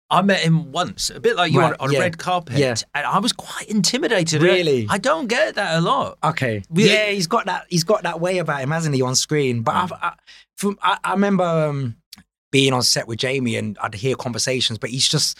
I 0.08 0.22
met 0.22 0.40
him 0.40 0.70
once, 0.70 1.10
a 1.10 1.18
bit 1.18 1.34
like 1.36 1.52
you 1.52 1.58
Right, 1.60 1.72
on, 1.80 1.88
on 1.88 1.92
yeah, 1.92 1.98
a 1.98 2.02
red 2.02 2.18
carpet, 2.18 2.58
yeah. 2.58 2.74
and 2.94 3.04
I 3.06 3.18
was 3.18 3.32
quite 3.32 3.68
intimidated. 3.68 4.40
Really? 4.40 4.86
I 4.88 4.98
don't 4.98 5.26
get 5.26 5.56
that 5.56 5.78
a 5.78 5.80
lot. 5.80 6.18
Okay. 6.22 6.62
We- 6.70 6.88
Yeah, 6.88 7.10
he's 7.10 7.26
got 7.26 7.46
that. 7.46 7.66
He's 7.68 7.82
got 7.84 8.04
that 8.04 8.20
way 8.20 8.38
about 8.38 8.60
him, 8.60 8.70
hasn't 8.70 8.94
he, 8.94 9.02
on 9.02 9.16
screen? 9.16 9.62
But 9.62 9.74
I've, 9.74 9.92
I, 9.92 10.12
from 10.56 10.78
I, 10.80 10.98
I 11.02 11.12
remember 11.12 11.42
um, 11.44 11.96
being 12.52 12.72
on 12.72 12.82
set 12.82 13.08
with 13.08 13.18
Jamie, 13.18 13.56
and 13.56 13.76
I'd 13.82 13.94
hear 13.94 14.14
conversations. 14.14 14.78
But 14.78 14.90
he's 14.90 15.08
just 15.08 15.36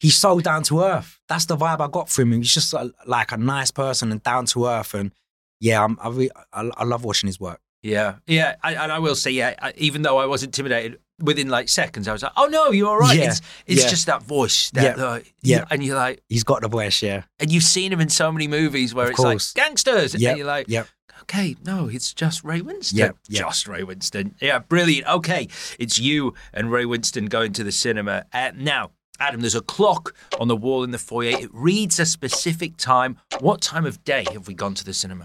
he's 0.00 0.16
so 0.16 0.40
down 0.40 0.64
to 0.64 0.80
earth. 0.82 1.20
That's 1.28 1.44
the 1.46 1.56
vibe 1.56 1.80
I 1.80 1.86
got 1.88 2.08
from 2.08 2.32
him. 2.32 2.40
He's 2.40 2.52
just 2.52 2.74
uh 2.74 2.88
like 3.06 3.30
a 3.30 3.36
nice 3.36 3.70
person 3.70 4.10
and 4.10 4.20
down 4.22 4.46
to 4.46 4.66
earth. 4.66 4.94
And 4.94 5.12
yeah, 5.60 5.84
I'm, 5.84 5.96
I, 6.02 6.08
re- 6.08 6.30
I 6.52 6.70
I 6.76 6.84
love 6.84 7.04
watching 7.04 7.28
his 7.28 7.38
work. 7.38 7.60
Yeah, 7.84 8.16
yeah, 8.26 8.56
I, 8.64 8.74
and 8.74 8.90
I 8.90 8.98
will 8.98 9.14
say, 9.14 9.30
yeah, 9.30 9.54
I, 9.62 9.72
even 9.76 10.02
though 10.02 10.18
I 10.18 10.26
was 10.26 10.42
intimidated 10.42 10.98
within 11.20 11.48
like 11.48 11.68
seconds, 11.68 12.08
I 12.08 12.12
was 12.12 12.22
like, 12.22 12.32
oh 12.36 12.46
no, 12.46 12.70
you're 12.70 12.88
all 12.88 12.98
right. 12.98 13.16
Yeah, 13.18 13.30
It's 13.30 13.40
it's 13.66 13.82
yeah. 13.84 13.88
just 13.90 14.06
that 14.06 14.22
voice, 14.22 14.70
that 14.70 14.96
Yeah, 14.98 15.04
uh, 15.04 15.20
yeah. 15.42 15.64
and 15.70 15.82
you're 15.84 15.96
like, 15.96 16.22
He's 16.28 16.44
got 16.44 16.62
the 16.62 16.68
voice. 16.68 17.02
Yeah. 17.02 17.22
and 17.38 17.50
you've 17.52 17.64
seen 17.64 17.92
him 17.92 18.00
in 18.00 18.08
so 18.08 18.30
many 18.32 18.48
movies 18.48 18.94
where 18.94 19.06
Of 19.06 19.10
it's 19.12 19.20
like 19.20 19.40
gangsters, 19.54 20.14
Yep, 20.14 20.28
and 20.30 20.38
you're 20.38 20.46
like, 20.46 20.66
Yep. 20.68 20.86
okay, 21.22 21.56
no, 21.64 21.88
it's 21.88 22.12
just 22.14 22.44
Ray 22.44 22.60
Winstone. 22.60 22.92
Yeah, 22.98 23.04
yep. 23.28 23.46
Just 23.46 23.66
Ray 23.68 23.82
Winstone. 23.82 24.34
Yeah, 24.40 24.58
brilliant. 24.60 25.06
Okay, 25.08 25.48
it's 25.78 25.98
you 25.98 26.34
and 26.52 26.70
Ray 26.70 26.84
Winstone 26.84 27.28
going 27.28 27.52
to 27.54 27.64
the 27.64 27.72
cinema. 27.72 28.24
Uh, 28.32 28.52
now, 28.56 28.90
Adam, 29.20 29.40
there's 29.40 29.56
a 29.56 29.60
clock 29.60 30.14
on 30.38 30.46
the 30.46 30.54
wall 30.56 30.84
in 30.84 30.92
the 30.92 30.98
foyer. 30.98 31.36
It 31.36 31.50
reads 31.52 31.98
a 31.98 32.06
specific 32.06 32.76
time. 32.76 33.16
What 33.40 33.60
time 33.60 33.84
of 33.84 34.04
day 34.04 34.24
have 34.32 34.46
we 34.46 34.54
gone 34.54 34.74
to 34.74 34.84
the 34.84 34.94
cinema? 34.94 35.24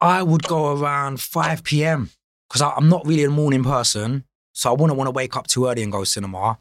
I 0.00 0.22
would 0.22 0.42
go 0.44 0.74
around 0.78 1.20
5 1.20 1.62
p.m. 1.62 2.10
because 2.48 2.62
I'm 2.62 2.88
not 2.88 3.06
really 3.06 3.24
a 3.24 3.30
morning 3.30 3.62
person. 3.64 4.24
So 4.56 4.70
I 4.70 4.72
wouldn't 4.72 4.96
want 4.96 5.06
to 5.06 5.12
wake 5.12 5.36
up 5.36 5.46
too 5.46 5.66
early 5.66 5.82
and 5.82 5.92
go 5.92 6.02
cinema. 6.04 6.58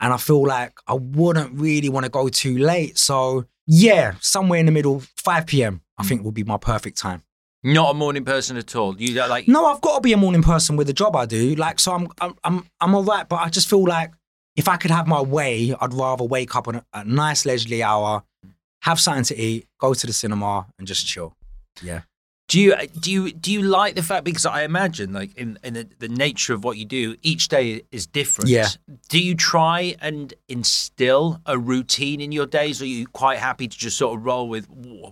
And 0.00 0.12
I 0.12 0.18
feel 0.18 0.46
like 0.46 0.74
I 0.86 0.92
wouldn't 0.92 1.58
really 1.58 1.88
want 1.88 2.04
to 2.04 2.10
go 2.10 2.28
too 2.28 2.58
late. 2.58 2.98
So 2.98 3.46
yeah, 3.66 4.16
somewhere 4.20 4.60
in 4.60 4.66
the 4.66 4.72
middle, 4.72 5.02
5 5.16 5.46
p.m. 5.46 5.80
I 5.96 6.02
think 6.02 6.24
would 6.24 6.34
be 6.34 6.44
my 6.44 6.58
perfect 6.58 6.98
time. 6.98 7.22
Not 7.64 7.90
a 7.90 7.94
morning 7.94 8.24
person 8.24 8.58
at 8.58 8.76
all. 8.76 9.00
You 9.00 9.14
like 9.26 9.48
No, 9.48 9.64
I've 9.64 9.80
got 9.80 9.96
to 9.96 10.00
be 10.02 10.12
a 10.12 10.18
morning 10.18 10.42
person 10.42 10.76
with 10.76 10.88
the 10.88 10.92
job 10.92 11.16
I 11.16 11.24
do. 11.24 11.54
Like, 11.54 11.80
so 11.80 11.92
I'm, 11.92 12.08
I'm, 12.20 12.34
I'm, 12.44 12.66
I'm 12.82 12.94
all 12.94 13.02
right. 13.02 13.26
But 13.26 13.36
I 13.36 13.48
just 13.48 13.68
feel 13.68 13.82
like 13.84 14.12
if 14.54 14.68
I 14.68 14.76
could 14.76 14.90
have 14.90 15.06
my 15.06 15.22
way, 15.22 15.74
I'd 15.80 15.94
rather 15.94 16.24
wake 16.24 16.54
up 16.54 16.68
on 16.68 16.76
a, 16.76 16.84
a 16.92 17.04
nice 17.04 17.46
leisurely 17.46 17.82
hour, 17.82 18.24
have 18.82 19.00
something 19.00 19.24
to 19.24 19.40
eat, 19.40 19.66
go 19.80 19.94
to 19.94 20.06
the 20.06 20.12
cinema, 20.12 20.66
and 20.78 20.86
just 20.86 21.06
chill. 21.06 21.34
Yeah. 21.82 22.02
Do 22.48 22.58
you 22.58 22.74
do 22.98 23.12
you 23.12 23.32
do 23.32 23.52
you 23.52 23.60
like 23.62 23.94
the 23.94 24.02
fact 24.02 24.24
because 24.24 24.46
I 24.46 24.62
imagine 24.62 25.12
like 25.12 25.34
in 25.36 25.58
in 25.62 25.74
the, 25.74 25.86
the 25.98 26.08
nature 26.08 26.54
of 26.54 26.64
what 26.64 26.78
you 26.78 26.86
do, 26.86 27.14
each 27.22 27.48
day 27.48 27.82
is 27.92 28.06
different. 28.06 28.48
Yeah. 28.48 28.68
Do 29.10 29.22
you 29.22 29.34
try 29.34 29.94
and 30.00 30.32
instill 30.48 31.40
a 31.44 31.58
routine 31.58 32.20
in 32.22 32.32
your 32.32 32.46
days, 32.46 32.80
or 32.80 32.84
are 32.84 32.88
you 32.88 33.06
quite 33.06 33.38
happy 33.38 33.68
to 33.68 33.76
just 33.78 33.98
sort 33.98 34.18
of 34.18 34.24
roll 34.24 34.48
with 34.48 34.66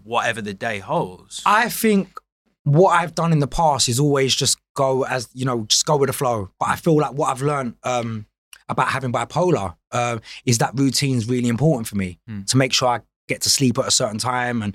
whatever 0.04 0.40
the 0.40 0.54
day 0.54 0.78
holds? 0.78 1.42
I 1.44 1.68
think 1.68 2.18
what 2.64 2.90
I've 2.90 3.14
done 3.14 3.32
in 3.32 3.38
the 3.40 3.46
past 3.46 3.88
is 3.88 4.00
always 4.00 4.34
just 4.34 4.56
go 4.74 5.04
as 5.04 5.28
you 5.34 5.44
know, 5.44 5.64
just 5.64 5.84
go 5.84 5.96
with 5.98 6.08
the 6.08 6.14
flow. 6.14 6.50
But 6.58 6.70
I 6.70 6.76
feel 6.76 6.96
like 6.96 7.12
what 7.12 7.28
I've 7.30 7.42
learned 7.42 7.74
um, 7.82 8.26
about 8.68 8.88
having 8.88 9.12
bipolar 9.12 9.76
uh, 9.92 10.18
is 10.46 10.56
that 10.58 10.70
routine 10.74 11.16
is 11.16 11.28
really 11.28 11.48
important 11.48 11.86
for 11.86 11.96
me 11.96 12.18
Hmm. 12.26 12.42
to 12.44 12.56
make 12.56 12.72
sure 12.72 12.88
I 12.88 13.00
get 13.28 13.42
to 13.42 13.50
sleep 13.50 13.78
at 13.78 13.86
a 13.86 13.90
certain 13.90 14.18
time 14.18 14.62
and 14.62 14.74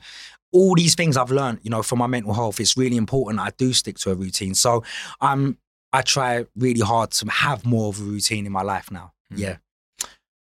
all 0.52 0.76
these 0.76 0.96
things 0.96 1.18
I've 1.18 1.32
learned, 1.32 1.60
you 1.64 1.70
know, 1.70 1.84
for 1.84 1.96
my 1.96 2.08
mental 2.08 2.34
health. 2.34 2.60
It's 2.60 2.78
really 2.78 2.98
important. 2.98 3.40
I 3.40 3.52
do 3.58 3.74
stick 3.74 3.98
to 4.00 4.12
a 4.12 4.16
routine, 4.16 4.56
so 4.56 4.84
I'm 5.20 5.58
I 5.94 6.02
try 6.02 6.46
really 6.56 6.82
hard 6.82 7.12
to 7.12 7.30
have 7.30 7.66
more 7.66 7.90
of 7.90 8.00
a 8.00 8.04
routine 8.04 8.46
in 8.46 8.52
my 8.52 8.62
life 8.62 8.92
now. 8.92 9.14
Hmm. 9.30 9.38
Yeah. 9.38 9.58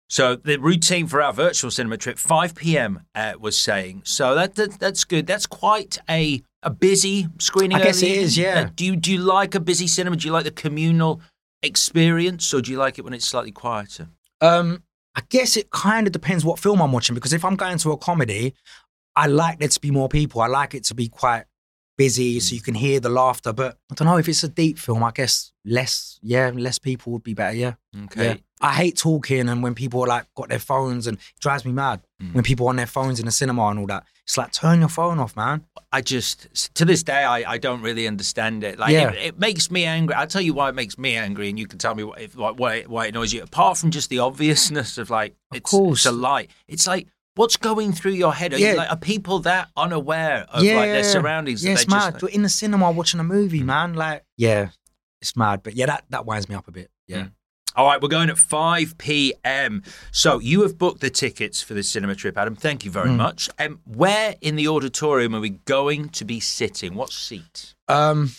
So 0.09 0.35
the 0.35 0.57
routine 0.57 1.07
for 1.07 1.21
our 1.21 1.31
virtual 1.31 1.71
cinema 1.71 1.95
trip, 1.95 2.17
5 2.17 2.55
p.m. 2.55 3.05
Uh, 3.15 3.33
was 3.39 3.57
saying. 3.57 4.01
So 4.03 4.35
that, 4.35 4.55
that 4.55 4.77
that's 4.77 5.05
good. 5.05 5.25
That's 5.25 5.45
quite 5.45 5.99
a 6.09 6.41
a 6.63 6.69
busy 6.69 7.27
screening. 7.39 7.77
I 7.77 7.83
guess 7.83 8.03
early 8.03 8.11
it 8.11 8.17
is, 8.17 8.37
yeah. 8.37 8.65
Uh, 8.67 8.69
do 8.75 8.85
you 8.85 8.95
do 8.97 9.13
you 9.13 9.19
like 9.19 9.55
a 9.55 9.59
busy 9.59 9.87
cinema? 9.87 10.17
Do 10.17 10.27
you 10.27 10.33
like 10.33 10.43
the 10.43 10.51
communal 10.51 11.21
experience, 11.63 12.53
or 12.53 12.61
do 12.61 12.71
you 12.71 12.77
like 12.77 12.99
it 12.99 13.03
when 13.03 13.13
it's 13.13 13.25
slightly 13.25 13.51
quieter? 13.51 14.09
Um, 14.41 14.83
I 15.15 15.21
guess 15.29 15.55
it 15.55 15.71
kind 15.71 16.07
of 16.07 16.13
depends 16.13 16.43
what 16.43 16.59
film 16.59 16.81
I'm 16.81 16.91
watching 16.91 17.15
because 17.15 17.33
if 17.33 17.45
I'm 17.45 17.55
going 17.55 17.77
to 17.77 17.91
a 17.91 17.97
comedy, 17.97 18.53
I 19.15 19.27
like 19.27 19.59
there 19.59 19.67
to 19.67 19.79
be 19.79 19.91
more 19.91 20.09
people. 20.09 20.41
I 20.41 20.47
like 20.47 20.73
it 20.75 20.83
to 20.85 20.95
be 20.95 21.07
quite 21.09 21.43
busy 21.97 22.39
so 22.39 22.55
you 22.55 22.61
can 22.61 22.73
hear 22.73 22.99
the 22.99 23.09
laughter. 23.09 23.53
But 23.53 23.77
I 23.91 23.95
don't 23.95 24.07
know 24.07 24.17
if 24.17 24.27
it's 24.29 24.43
a 24.43 24.47
deep 24.49 24.79
film. 24.79 25.03
I 25.03 25.11
guess 25.11 25.51
less, 25.65 26.19
yeah, 26.23 26.51
less 26.53 26.79
people 26.79 27.11
would 27.13 27.23
be 27.23 27.33
better. 27.33 27.55
Yeah, 27.55 27.73
Okay. 28.05 28.25
yeah. 28.25 28.35
I 28.63 28.73
hate 28.73 28.95
talking 28.97 29.49
and 29.49 29.63
when 29.63 29.73
people 29.73 30.01
are 30.03 30.07
like 30.07 30.25
got 30.35 30.49
their 30.49 30.59
phones 30.59 31.07
and 31.07 31.17
it 31.17 31.39
drives 31.39 31.65
me 31.65 31.71
mad 31.71 32.01
Mm. 32.21 32.35
when 32.35 32.43
people 32.43 32.67
are 32.67 32.69
on 32.69 32.75
their 32.75 32.85
phones 32.85 33.19
in 33.19 33.25
the 33.25 33.31
cinema 33.31 33.65
and 33.69 33.79
all 33.79 33.87
that. 33.87 34.03
It's 34.23 34.37
like 34.37 34.51
turn 34.51 34.79
your 34.81 34.89
phone 34.89 35.17
off, 35.17 35.35
man. 35.35 35.65
I 35.91 36.01
just 36.01 36.47
to 36.75 36.85
this 36.85 37.01
day 37.01 37.23
I, 37.23 37.53
I 37.53 37.57
don't 37.57 37.81
really 37.81 38.07
understand 38.07 38.63
it. 38.63 38.77
Like 38.77 38.91
Yeah. 38.93 39.09
it, 39.11 39.17
it 39.29 39.39
makes 39.39 39.71
me 39.71 39.85
angry. 39.85 40.13
I'll 40.15 40.27
tell 40.27 40.41
you 40.43 40.53
why 40.53 40.69
it 40.69 40.75
makes 40.75 40.99
me 40.99 41.15
angry, 41.15 41.49
and 41.49 41.57
you 41.57 41.65
can 41.65 41.79
tell 41.79 41.95
me 41.95 42.03
what, 42.03 42.21
if, 42.21 42.35
why, 42.35 42.51
why, 42.51 42.75
it, 42.75 42.87
why 42.89 43.05
it 43.07 43.09
annoys 43.09 43.33
you. 43.33 43.41
Apart 43.41 43.79
from 43.79 43.89
just 43.89 44.09
the 44.11 44.19
obviousness 44.19 44.99
of 44.99 45.09
like 45.09 45.33
Of 45.51 45.57
it's, 45.57 45.71
course. 45.71 45.99
it's 46.01 46.05
a 46.05 46.11
lie. 46.11 46.47
It's 46.67 46.85
like 46.85 47.07
what's 47.41 47.57
going 47.57 47.91
through 47.91 48.11
your 48.11 48.33
head? 48.35 48.53
Are, 48.53 48.59
you 48.59 48.75
like, 48.75 48.91
are 48.91 48.95
people 48.97 49.39
that 49.39 49.69
unaware 49.75 50.45
of 50.49 50.61
like 50.63 50.63
their 50.63 51.03
surroundings? 51.03 51.65
Yeah, 51.65 51.73
it's 51.73 51.87
mad. 51.87 52.11
just, 52.13 52.23
like- 52.23 52.35
in 52.35 52.43
the 52.43 52.49
cinema 52.49 52.91
watching 52.91 53.19
a 53.19 53.23
movie, 53.23 53.63
man. 53.63 53.95
Like, 53.95 54.23
yeah, 54.37 54.69
it's 55.21 55.35
mad. 55.35 55.61
But 55.63 55.73
yeah, 55.75 55.87
that 55.87 56.03
that 56.09 56.25
winds 56.27 56.47
me 56.47 56.53
up 56.55 56.67
a 56.67 56.71
bit. 56.71 56.91
Yeah. 57.07 57.23
Mm. 57.23 57.31
All 57.75 57.87
right, 57.87 58.01
we're 58.01 58.09
going 58.09 58.29
at 58.29 58.37
5 58.37 58.97
p.m. 58.97 59.81
So 60.11 60.39
you 60.39 60.61
have 60.63 60.77
booked 60.77 60.99
the 61.01 61.09
tickets 61.09 61.61
for 61.61 61.73
the 61.73 61.83
cinema 61.83 62.15
trip, 62.15 62.37
Adam. 62.37 62.55
Thank 62.55 62.83
you 62.85 62.91
very 62.91 63.09
Mm. 63.09 63.15
much. 63.15 63.49
Um, 63.57 63.79
where 63.85 64.35
in 64.41 64.55
the 64.57 64.67
auditorium 64.67 65.33
are 65.33 65.39
we 65.39 65.51
going 65.51 66.09
to 66.09 66.25
be 66.25 66.39
sitting? 66.41 66.93
What 66.95 67.11
seat? 67.11 67.73
Um, 67.87 68.31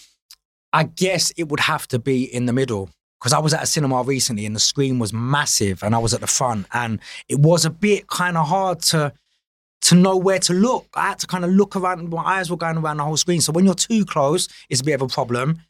I 0.72 0.84
guess 0.84 1.32
it 1.36 1.48
would 1.48 1.60
have 1.60 1.88
to 1.88 1.98
be 1.98 2.22
in 2.24 2.44
the 2.46 2.52
middle 2.52 2.90
because 3.22 3.32
I 3.32 3.38
was 3.38 3.54
at 3.54 3.62
a 3.62 3.66
cinema 3.66 4.02
recently 4.02 4.46
and 4.46 4.56
the 4.56 4.60
screen 4.60 4.98
was 4.98 5.12
massive 5.12 5.84
and 5.84 5.94
I 5.94 5.98
was 5.98 6.12
at 6.12 6.20
the 6.20 6.26
front 6.26 6.66
and 6.72 6.98
it 7.28 7.38
was 7.38 7.64
a 7.64 7.70
bit 7.70 8.08
kind 8.08 8.36
of 8.36 8.48
hard 8.48 8.80
to 8.82 9.12
to 9.82 9.94
know 9.94 10.16
where 10.16 10.40
to 10.40 10.52
look. 10.52 10.86
I 10.94 11.08
had 11.10 11.20
to 11.20 11.28
kind 11.28 11.44
of 11.44 11.52
look 11.52 11.76
around. 11.76 12.08
My 12.08 12.22
eyes 12.22 12.50
were 12.50 12.56
going 12.56 12.78
around 12.78 12.96
the 12.96 13.04
whole 13.04 13.16
screen. 13.16 13.40
So 13.40 13.52
when 13.52 13.64
you're 13.64 13.74
too 13.74 14.04
close, 14.04 14.48
it's 14.68 14.80
a 14.80 14.84
bit 14.84 14.94
of 14.94 15.02
a 15.02 15.06
problem. 15.06 15.60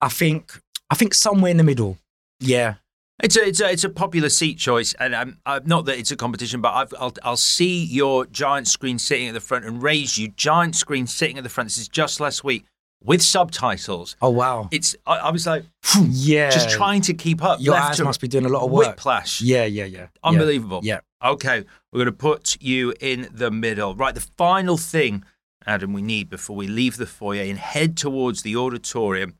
I 0.00 0.10
think 0.10 0.60
I 0.90 0.94
think 0.94 1.14
somewhere 1.14 1.50
in 1.50 1.56
the 1.56 1.64
middle. 1.64 1.98
Yeah. 2.38 2.74
It's 3.20 3.36
a 3.36 3.48
it's 3.48 3.60
a 3.60 3.72
it's 3.72 3.84
a 3.84 3.88
popular 3.88 4.28
seat 4.28 4.58
choice, 4.58 4.94
and 4.94 5.14
I'm 5.16 5.38
not 5.64 5.86
that 5.86 5.98
it's 5.98 6.12
a 6.12 6.16
competition, 6.16 6.60
but 6.60 6.72
I've, 6.72 6.94
I'll 6.98 7.14
I'll 7.24 7.36
see 7.36 7.84
your 7.84 8.26
giant 8.26 8.68
screen 8.68 9.00
sitting 9.00 9.26
at 9.26 9.34
the 9.34 9.40
front 9.40 9.64
and 9.64 9.82
raise 9.82 10.18
you 10.18 10.28
giant 10.28 10.76
screen 10.76 11.08
sitting 11.08 11.36
at 11.36 11.42
the 11.42 11.50
front. 11.50 11.66
This 11.66 11.78
is 11.78 11.88
just 11.88 12.20
last 12.20 12.44
week 12.44 12.64
with 13.04 13.22
subtitles. 13.22 14.16
Oh 14.22 14.30
wow. 14.30 14.68
It's 14.70 14.96
I, 15.06 15.16
I 15.16 15.30
was 15.30 15.46
like 15.46 15.64
yeah. 16.08 16.50
just 16.50 16.70
trying 16.70 17.02
to 17.02 17.14
keep 17.14 17.42
up. 17.42 17.60
Your 17.60 17.74
eyes 17.74 18.00
must 18.00 18.20
be 18.20 18.28
doing 18.28 18.44
a 18.44 18.48
lot 18.48 18.64
of 18.64 18.70
work. 18.70 18.88
Whiplash. 18.88 19.40
Yeah, 19.40 19.64
yeah, 19.64 19.84
yeah. 19.84 20.06
Unbelievable. 20.22 20.80
Yeah. 20.82 21.00
Okay, 21.24 21.64
we're 21.92 21.98
going 21.98 22.06
to 22.06 22.12
put 22.12 22.60
you 22.60 22.94
in 23.00 23.28
the 23.32 23.50
middle. 23.50 23.94
Right, 23.94 24.14
the 24.14 24.26
final 24.36 24.76
thing, 24.76 25.24
Adam, 25.64 25.92
we 25.92 26.02
need 26.02 26.28
before 26.28 26.56
we 26.56 26.66
leave 26.66 26.96
the 26.96 27.06
foyer 27.06 27.42
and 27.42 27.58
head 27.58 27.96
towards 27.96 28.42
the 28.42 28.56
auditorium. 28.56 29.34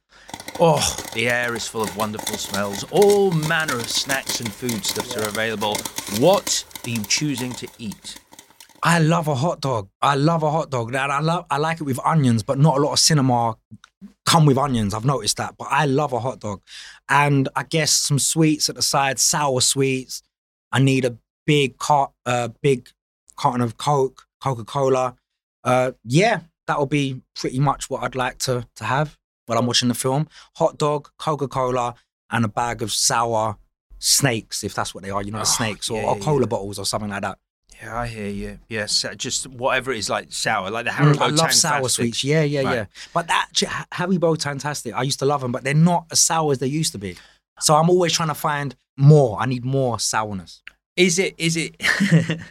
Oh, 0.60 0.96
the 1.14 1.28
air 1.28 1.56
is 1.56 1.66
full 1.66 1.82
of 1.82 1.96
wonderful 1.96 2.36
smells. 2.36 2.84
All 2.92 3.32
manner 3.32 3.74
of 3.74 3.88
snacks 3.88 4.38
and 4.38 4.52
foodstuffs 4.52 5.16
are 5.16 5.26
available. 5.28 5.76
What 6.18 6.64
are 6.84 6.90
you 6.90 7.02
choosing 7.02 7.52
to 7.54 7.66
eat? 7.78 8.20
I 8.82 8.98
love 8.98 9.28
a 9.28 9.34
hot 9.34 9.60
dog. 9.60 9.88
I 10.00 10.16
love 10.16 10.42
a 10.42 10.50
hot 10.50 10.70
dog. 10.70 10.88
And 10.88 10.96
I 10.96 11.20
love 11.20 11.46
I 11.50 11.58
like 11.58 11.80
it 11.80 11.84
with 11.84 12.00
onions, 12.04 12.42
but 12.42 12.58
not 12.58 12.76
a 12.78 12.80
lot 12.80 12.92
of 12.92 12.98
cinema 12.98 13.56
come 14.26 14.44
with 14.46 14.58
onions. 14.58 14.92
I've 14.94 15.04
noticed 15.04 15.36
that. 15.36 15.56
But 15.56 15.68
I 15.70 15.84
love 15.86 16.12
a 16.12 16.20
hot 16.20 16.40
dog. 16.40 16.62
And 17.08 17.48
I 17.54 17.62
guess 17.62 17.92
some 17.92 18.18
sweets 18.18 18.68
at 18.68 18.74
the 18.74 18.82
side, 18.82 19.18
sour 19.18 19.60
sweets. 19.60 20.22
I 20.72 20.80
need 20.80 21.04
a 21.04 21.16
big 21.46 21.78
cart 21.78 22.10
uh 22.26 22.48
big 22.60 22.88
carton 23.36 23.60
of 23.60 23.76
Coke, 23.76 24.26
Coca-Cola. 24.40 25.16
Uh 25.64 25.92
yeah, 26.04 26.40
that'll 26.66 26.86
be 26.86 27.22
pretty 27.36 27.60
much 27.60 27.88
what 27.88 28.02
I'd 28.02 28.16
like 28.16 28.38
to 28.38 28.66
to 28.76 28.84
have 28.84 29.16
while 29.46 29.58
I'm 29.58 29.66
watching 29.66 29.88
the 29.88 29.94
film. 29.94 30.28
Hot 30.56 30.76
dog, 30.78 31.08
Coca-Cola, 31.18 31.94
and 32.30 32.44
a 32.44 32.48
bag 32.48 32.82
of 32.82 32.90
sour 32.92 33.58
snakes, 33.98 34.64
if 34.64 34.74
that's 34.74 34.92
what 34.94 35.04
they 35.04 35.10
are, 35.10 35.22
you 35.22 35.30
know, 35.30 35.40
Oh, 35.40 35.44
snakes 35.44 35.88
or, 35.88 36.00
yeah, 36.02 36.08
or 36.08 36.16
cola 36.18 36.40
yeah. 36.40 36.46
bottles 36.46 36.78
or 36.78 36.84
something 36.84 37.10
like 37.10 37.22
that. 37.22 37.38
Yeah, 37.82 37.98
I 37.98 38.06
hear 38.06 38.28
you. 38.28 38.58
Yes, 38.68 39.04
just 39.16 39.46
whatever 39.48 39.90
it 39.92 39.98
is, 39.98 40.08
like 40.08 40.26
sour, 40.32 40.70
like 40.70 40.84
the 40.84 40.92
Haribo 40.92 41.14
Mm, 41.14 41.20
I 41.20 41.26
love 41.28 41.52
sour 41.52 41.88
sweets. 41.88 42.22
Yeah, 42.22 42.42
yeah, 42.42 42.62
Right. 42.62 42.74
yeah. 42.74 42.84
But 43.12 43.26
that 43.28 43.48
Haribo 43.92 44.36
Tangfastics, 44.36 44.94
I 44.94 45.02
used 45.02 45.18
to 45.18 45.24
love 45.26 45.40
them, 45.40 45.50
but 45.52 45.64
they're 45.64 45.74
not 45.74 46.06
as 46.12 46.20
sour 46.20 46.52
as 46.52 46.58
they 46.58 46.68
used 46.68 46.92
to 46.92 46.98
be. 46.98 47.16
So 47.60 47.74
I'm 47.74 47.90
always 47.90 48.12
trying 48.12 48.28
to 48.28 48.34
find 48.34 48.76
more. 48.96 49.38
I 49.40 49.46
need 49.46 49.64
more 49.64 49.98
sourness. 49.98 50.62
Is 50.96 51.18
it? 51.18 51.34
Is 51.38 51.56
it? 51.56 51.76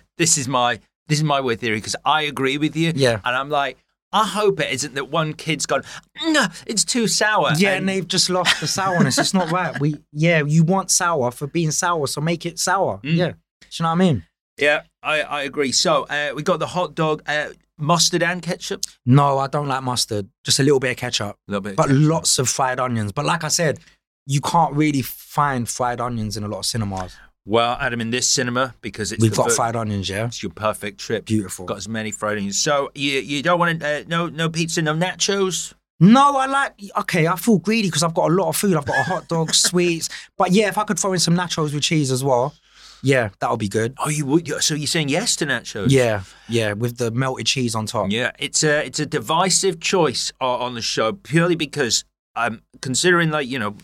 this 0.17 0.37
is 0.37 0.47
my 0.47 0.79
this 1.07 1.19
is 1.19 1.23
my 1.23 1.39
weird 1.39 1.59
theory 1.59 1.77
because 1.77 1.95
I 2.05 2.23
agree 2.23 2.57
with 2.57 2.75
you. 2.75 2.91
Yeah. 2.95 3.19
and 3.23 3.35
I'm 3.35 3.49
like, 3.49 3.77
I 4.11 4.25
hope 4.27 4.59
it 4.59 4.71
isn't 4.71 4.95
that 4.95 5.09
one 5.09 5.33
kid's 5.33 5.65
gone. 5.65 5.83
No, 6.25 6.47
it's 6.65 6.83
too 6.83 7.07
sour. 7.07 7.51
Yeah, 7.55 7.75
and 7.75 7.87
they've 7.87 8.07
just 8.07 8.29
lost 8.29 8.59
the 8.59 8.67
sourness. 8.67 9.17
it's 9.17 9.33
not 9.33 9.51
right. 9.51 9.79
We 9.79 9.95
yeah, 10.11 10.43
you 10.45 10.63
want 10.63 10.91
sour 10.91 11.31
for 11.31 11.47
being 11.47 11.71
sour, 11.71 12.07
so 12.07 12.19
make 12.19 12.45
it 12.45 12.59
sour. 12.59 12.99
Mm. 13.03 13.15
Yeah. 13.15 13.31
Do 13.31 13.67
you 13.71 13.83
know 13.83 13.89
what 13.89 13.93
I 13.93 13.95
mean? 13.95 14.23
Yeah, 14.61 14.83
I, 15.03 15.21
I 15.21 15.41
agree. 15.43 15.71
So 15.71 16.03
uh, 16.03 16.31
we 16.35 16.43
got 16.43 16.59
the 16.59 16.67
hot 16.67 16.95
dog, 16.95 17.23
uh, 17.27 17.49
mustard 17.77 18.23
and 18.23 18.41
ketchup. 18.41 18.83
No, 19.05 19.39
I 19.39 19.47
don't 19.47 19.67
like 19.67 19.83
mustard. 19.83 20.29
Just 20.45 20.59
a 20.59 20.63
little 20.63 20.79
bit 20.79 20.91
of 20.91 20.97
ketchup. 20.97 21.35
A 21.47 21.51
little 21.51 21.61
bit, 21.61 21.75
But 21.75 21.87
ketchup. 21.87 22.01
lots 22.01 22.39
of 22.39 22.47
fried 22.47 22.79
onions. 22.79 23.11
But 23.11 23.25
like 23.25 23.43
I 23.43 23.47
said, 23.49 23.79
you 24.27 24.39
can't 24.39 24.73
really 24.75 25.01
find 25.01 25.67
fried 25.67 25.99
onions 25.99 26.37
in 26.37 26.43
a 26.43 26.47
lot 26.47 26.59
of 26.59 26.65
cinemas. 26.65 27.15
Well, 27.45 27.75
Adam, 27.81 27.99
in 28.01 28.11
this 28.11 28.27
cinema 28.27 28.75
because 28.81 29.11
it's 29.11 29.19
We've 29.21 29.35
got 29.35 29.49
ver- 29.49 29.55
fried 29.55 29.75
onions, 29.75 30.07
yeah. 30.07 30.27
It's 30.27 30.43
your 30.43 30.51
perfect 30.51 30.99
trip. 30.99 31.25
Beautiful. 31.25 31.65
Got 31.65 31.77
as 31.77 31.89
many 31.89 32.11
fried 32.11 32.37
onions. 32.37 32.59
So 32.59 32.91
you 32.93 33.13
you 33.19 33.41
don't 33.41 33.57
want 33.59 33.81
uh, 33.81 34.03
no 34.07 34.29
no 34.29 34.47
pizza, 34.47 34.81
no 34.83 34.93
nachos. 34.93 35.73
No, 35.99 36.37
I 36.37 36.45
like. 36.45 36.73
Okay, 36.99 37.27
I 37.27 37.35
feel 37.35 37.57
greedy 37.59 37.87
because 37.87 38.03
I've 38.03 38.13
got 38.13 38.29
a 38.29 38.33
lot 38.33 38.49
of 38.49 38.55
food. 38.57 38.75
I've 38.75 38.85
got 38.85 38.97
a 38.99 39.03
hot 39.03 39.27
dog, 39.27 39.53
sweets. 39.67 40.07
But 40.37 40.51
yeah, 40.51 40.67
if 40.67 40.77
I 40.77 40.83
could 40.83 40.99
throw 40.99 41.13
in 41.13 41.19
some 41.19 41.35
nachos 41.35 41.73
with 41.73 41.81
cheese 41.83 42.11
as 42.11 42.23
well, 42.23 42.53
yeah, 43.03 43.29
that'll 43.39 43.57
be 43.57 43.67
good. 43.69 43.93
Oh, 43.97 44.09
you 44.09 44.25
would. 44.25 44.47
So 44.63 44.75
you're 44.75 44.87
saying 44.87 45.09
yes 45.09 45.35
to 45.37 45.45
nachos? 45.45 45.87
Yeah, 45.89 46.23
yeah, 46.47 46.73
with 46.73 46.97
the 46.97 47.11
melted 47.11 47.45
cheese 47.47 47.75
on 47.75 47.85
top. 47.85 48.11
Yeah, 48.11 48.31
it's 48.39 48.63
a 48.63 48.85
it's 48.85 48.99
a 48.99 49.05
divisive 49.05 49.79
choice 49.79 50.31
on 50.39 50.75
the 50.75 50.81
show 50.81 51.13
purely 51.13 51.55
because 51.55 52.03
um 52.35 52.61
considering 52.81 53.29
like 53.31 53.47
you 53.47 53.59
know 53.59 53.75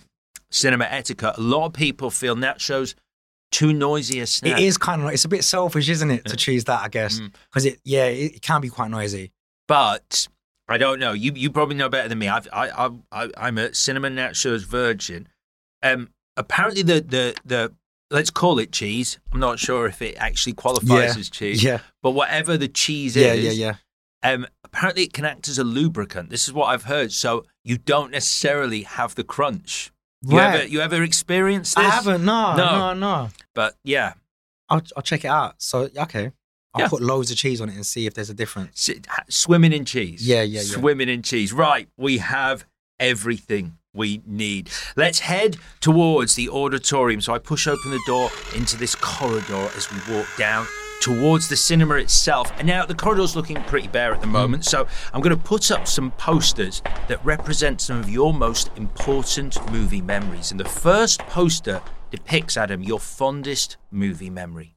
cinema 0.52 0.86
etiquette, 0.86 1.38
a 1.38 1.42
lot 1.42 1.66
of 1.68 1.74
people 1.74 2.10
feel 2.10 2.36
nachos 2.36 2.96
too 3.52 3.74
noisy 3.74 4.20
a 4.20 4.28
snack. 4.28 4.60
It 4.60 4.64
is 4.66 4.78
kind 4.78 5.02
of. 5.02 5.10
It's 5.12 5.26
a 5.26 5.30
bit 5.30 5.44
selfish, 5.44 5.88
isn't 5.90 6.12
it, 6.12 6.26
to 6.26 6.36
choose 6.36 6.66
that? 6.66 6.82
I 6.82 6.90
guess 6.90 7.20
Mm. 7.20 7.34
because 7.50 7.66
it. 7.66 7.80
Yeah, 7.84 8.06
it, 8.06 8.36
it 8.36 8.42
can 8.42 8.62
be 8.62 8.70
quite 8.70 8.92
noisy. 8.92 9.32
but 9.68 10.28
I 10.70 10.78
don't 10.78 11.00
know. 11.00 11.14
You 11.14 11.32
you 11.34 11.50
probably 11.50 11.76
know 11.76 11.88
better 11.90 12.10
than 12.10 12.20
me. 12.20 12.28
I've, 12.28 12.48
I 12.52 12.70
I 12.70 12.90
I 13.12 13.30
I'm 13.38 13.58
a 13.58 13.74
cinema 13.74 14.10
nachos 14.10 14.66
virgin. 14.66 15.28
Um, 15.82 16.10
apparently 16.36 16.82
the 16.84 17.00
the 17.02 17.36
the 17.46 17.74
let's 18.12 18.30
call 18.30 18.60
it 18.60 18.72
cheese. 18.72 19.20
I'm 19.34 19.40
not 19.40 19.60
sure 19.60 19.86
if 19.88 20.02
it 20.02 20.16
actually 20.18 20.54
qualifies 20.54 21.16
Yeah, 21.16 21.20
as 21.20 21.30
cheese. 21.30 21.64
Yeah, 21.64 21.80
But 22.02 22.12
whatever 22.12 22.58
the 22.58 22.68
cheese 22.68 23.16
yeah, 23.16 23.34
is, 23.34 23.58
yeah, 23.58 23.76
yeah. 24.24 24.32
Um, 24.34 24.48
apparently, 24.64 25.04
it 25.04 25.14
can 25.14 25.26
act 25.26 25.48
as 25.48 25.58
a 25.60 25.64
lubricant. 25.64 26.30
This 26.30 26.48
is 26.48 26.54
what 26.54 26.66
I've 26.68 26.84
heard. 26.86 27.12
So 27.12 27.46
you 27.64 27.78
don't 27.78 28.12
necessarily 28.12 28.82
have 28.84 29.16
the 29.16 29.24
crunch. 29.24 29.92
You 30.24 30.38
Right. 30.38 30.56
ever 30.62 30.68
you 30.68 30.82
ever 30.82 31.04
experienced 31.04 31.76
this? 31.76 31.86
I 31.86 31.90
haven't. 31.90 32.26
No, 32.26 32.56
No. 32.56 32.66
no, 32.78 32.94
no. 32.94 33.30
But 33.54 33.76
yeah, 33.84 34.14
I'll 34.70 34.82
I'll 34.96 35.04
check 35.04 35.24
it 35.24 35.28
out. 35.30 35.62
So 35.62 35.90
okay, 35.96 36.32
I'll 36.74 36.82
Yeah. 36.82 36.88
put 36.88 37.02
loads 37.04 37.30
of 37.30 37.38
cheese 37.38 37.62
on 37.62 37.70
it 37.70 37.76
and 37.76 37.86
see 37.86 38.08
if 38.08 38.16
there's 38.16 38.32
a 38.32 38.34
difference. 38.34 38.90
Swimming 39.30 39.74
in 39.74 39.86
cheese. 39.86 40.28
Yeah, 40.28 40.42
yeah, 40.42 40.62
yeah. 40.62 40.76
Swimming 40.76 41.08
in 41.10 41.22
cheese. 41.22 41.54
Right. 41.54 41.88
We 41.98 42.18
have 42.18 42.66
everything 43.00 43.78
we 43.94 44.22
need. 44.26 44.70
Let's 44.96 45.20
head 45.20 45.58
towards 45.80 46.36
the 46.36 46.50
auditorium. 46.50 47.22
So 47.22 47.34
I 47.34 47.40
push 47.40 47.68
open 47.68 47.92
the 47.92 48.02
door 48.06 48.30
into 48.56 48.78
this 48.78 48.96
corridor 48.96 49.70
as 49.76 49.92
we 49.92 50.14
walk 50.14 50.28
down 50.38 50.68
towards 51.02 51.48
the 51.48 51.56
cinema 51.56 51.96
itself. 51.96 52.52
And 52.58 52.68
now 52.68 52.86
the 52.86 52.96
corridor's 52.96 53.36
looking 53.36 53.62
pretty 53.64 53.88
bare 53.88 54.14
at 54.14 54.22
the 54.22 54.28
moment. 54.28 54.66
So 54.66 54.88
I'm 55.14 55.22
going 55.22 55.36
to 55.36 55.44
put 55.44 55.72
up 55.72 55.88
some 55.88 56.12
posters 56.12 56.82
that 57.08 57.24
represent 57.24 57.82
some 57.82 58.00
of 58.00 58.10
your 58.10 58.34
most 58.34 58.72
important 58.76 59.58
movie 59.72 60.02
memories. 60.02 60.52
And 60.52 60.60
the 60.60 60.66
first 60.66 61.20
poster 61.22 61.82
depicts, 62.12 62.58
Adam, 62.58 62.82
your 62.82 63.00
fondest 63.00 63.78
movie 63.92 64.30
memory. 64.30 64.76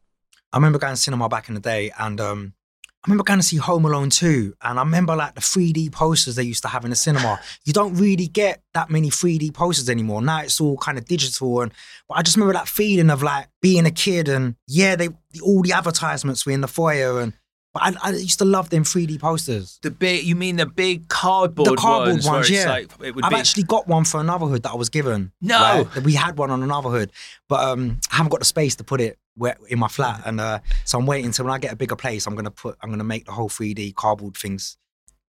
I 0.52 0.56
remember 0.56 0.78
going 0.78 0.94
to 0.94 1.00
cinema 1.00 1.28
back 1.28 1.48
in 1.48 1.54
the 1.54 1.60
day 1.60 1.92
and 1.98 2.20
um, 2.20 2.54
I 3.02 3.08
remember 3.08 3.24
going 3.24 3.38
to 3.38 3.46
see 3.46 3.56
Home 3.56 3.86
Alone 3.86 4.10
2 4.10 4.56
and 4.60 4.78
I 4.78 4.82
remember 4.82 5.16
like 5.16 5.34
the 5.34 5.40
3D 5.40 5.90
posters 5.90 6.34
they 6.34 6.42
used 6.42 6.62
to 6.64 6.68
have 6.68 6.84
in 6.84 6.90
the 6.90 6.96
cinema. 6.96 7.40
You 7.64 7.72
don't 7.72 7.94
really 7.94 8.26
get 8.26 8.62
that 8.74 8.90
many 8.90 9.08
3D 9.08 9.54
posters 9.54 9.88
anymore. 9.88 10.20
Now 10.20 10.42
it's 10.42 10.60
all 10.60 10.76
kind 10.76 10.98
of 10.98 11.06
digital 11.06 11.62
and 11.62 11.72
but 12.08 12.18
I 12.18 12.22
just 12.22 12.36
remember 12.36 12.52
that 12.52 12.68
feeling 12.68 13.08
of 13.08 13.22
like 13.22 13.48
being 13.62 13.86
a 13.86 13.90
kid 13.90 14.28
and 14.28 14.54
yeah, 14.66 14.96
they 14.96 15.08
all 15.42 15.62
the 15.62 15.72
advertisements 15.72 16.44
were 16.44 16.52
in 16.52 16.60
the 16.60 16.68
foyer 16.68 17.20
and 17.20 17.32
but 17.72 17.82
I, 17.84 18.08
I 18.08 18.10
used 18.10 18.40
to 18.40 18.44
love 18.44 18.68
them 18.70 18.82
3D 18.82 19.20
posters. 19.20 19.78
The 19.82 19.92
big, 19.92 20.24
you 20.24 20.34
mean 20.34 20.56
the 20.56 20.66
big 20.66 21.08
cardboard, 21.08 21.68
The 21.68 21.76
cardboard 21.76 22.14
ones, 22.14 22.26
ones, 22.26 22.50
yeah. 22.50 22.68
like 22.68 22.90
I've 23.00 23.30
be 23.30 23.36
actually 23.36 23.62
got 23.62 23.86
one 23.86 24.04
for 24.04 24.20
Anuvahood 24.20 24.62
that 24.62 24.72
I 24.72 24.74
was 24.74 24.88
given. 24.88 25.30
No. 25.40 25.88
Like, 25.94 26.04
we 26.04 26.14
had 26.14 26.36
one 26.36 26.50
on 26.50 26.62
Anuvahood, 26.62 27.10
but 27.48 27.60
um, 27.60 28.00
I 28.10 28.16
haven't 28.16 28.30
got 28.30 28.40
the 28.40 28.44
space 28.44 28.74
to 28.76 28.84
put 28.84 29.00
it 29.00 29.18
where, 29.40 29.56
in 29.68 29.78
my 29.78 29.88
flat, 29.88 30.22
and 30.26 30.40
uh, 30.40 30.58
so 30.84 30.98
I'm 30.98 31.06
waiting 31.06 31.32
till 31.32 31.46
when 31.46 31.54
I 31.54 31.58
get 31.58 31.72
a 31.72 31.76
bigger 31.76 31.96
place, 31.96 32.26
I'm 32.26 32.34
gonna 32.36 32.50
put, 32.50 32.76
I'm 32.82 32.90
gonna 32.90 33.04
make 33.04 33.24
the 33.24 33.32
whole 33.32 33.48
3D 33.48 33.94
cardboard 33.94 34.36
things. 34.36 34.76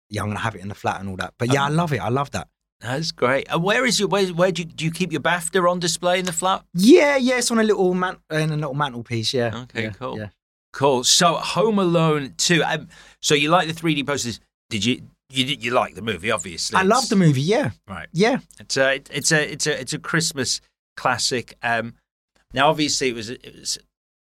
Yeah, 0.08 0.22
I'm 0.22 0.28
gonna 0.28 0.40
have 0.40 0.54
it 0.56 0.60
in 0.62 0.68
the 0.68 0.74
flat 0.74 1.00
and 1.00 1.08
all 1.08 1.16
that. 1.16 1.34
But 1.38 1.52
yeah, 1.52 1.62
I 1.64 1.66
Um, 1.68 1.76
love 1.76 1.92
it. 1.92 1.98
I 2.00 2.08
love 2.08 2.30
that. 2.32 2.48
That's 2.80 3.12
great. 3.12 3.46
And 3.50 3.62
where 3.62 3.84
is 3.86 4.00
your 4.00 4.08
where? 4.08 4.26
Where 4.28 4.50
do 4.52 4.62
you, 4.62 4.68
do 4.68 4.84
you 4.84 4.90
keep 4.90 5.12
your 5.12 5.20
BAFTA 5.20 5.70
on 5.70 5.78
display 5.80 6.18
in 6.18 6.24
the 6.24 6.32
flat? 6.32 6.64
Yeah, 6.74 7.16
yeah, 7.16 7.38
it's 7.38 7.50
on 7.50 7.58
a 7.58 7.62
little 7.62 7.94
man, 7.94 8.16
in 8.30 8.50
a 8.50 8.56
little 8.56 8.74
mantelpiece. 8.74 9.32
Yeah. 9.34 9.54
Okay, 9.64 9.84
Yeah, 9.84 9.90
cool. 9.90 10.18
Yeah. 10.18 10.28
Cool. 10.72 11.04
So 11.04 11.34
Home 11.34 11.78
Alone 11.78 12.34
two. 12.36 12.62
Um, 12.64 12.88
so 13.20 13.34
you 13.34 13.50
like 13.50 13.68
the 13.68 13.74
three 13.74 13.94
D 13.94 14.02
posters? 14.04 14.40
Did 14.70 14.84
you? 14.84 15.02
You 15.32 15.44
you 15.44 15.70
like 15.72 15.94
the 15.94 16.02
movie? 16.02 16.30
Obviously, 16.32 16.76
I 16.76 16.82
love 16.82 17.08
the 17.08 17.14
movie. 17.16 17.42
Yeah, 17.42 17.70
Right. 17.86 18.08
yeah. 18.12 18.38
It's 18.58 18.76
a 18.76 18.94
it's 19.10 19.30
a 19.30 19.52
it's 19.52 19.66
a 19.68 19.80
it's 19.80 19.92
a 19.92 19.98
Christmas 19.98 20.60
classic. 20.96 21.56
Um, 21.62 21.94
now 22.52 22.68
obviously 22.68 23.08
it 23.10 23.14
was 23.14 23.30
it 23.30 23.54
was 23.58 23.78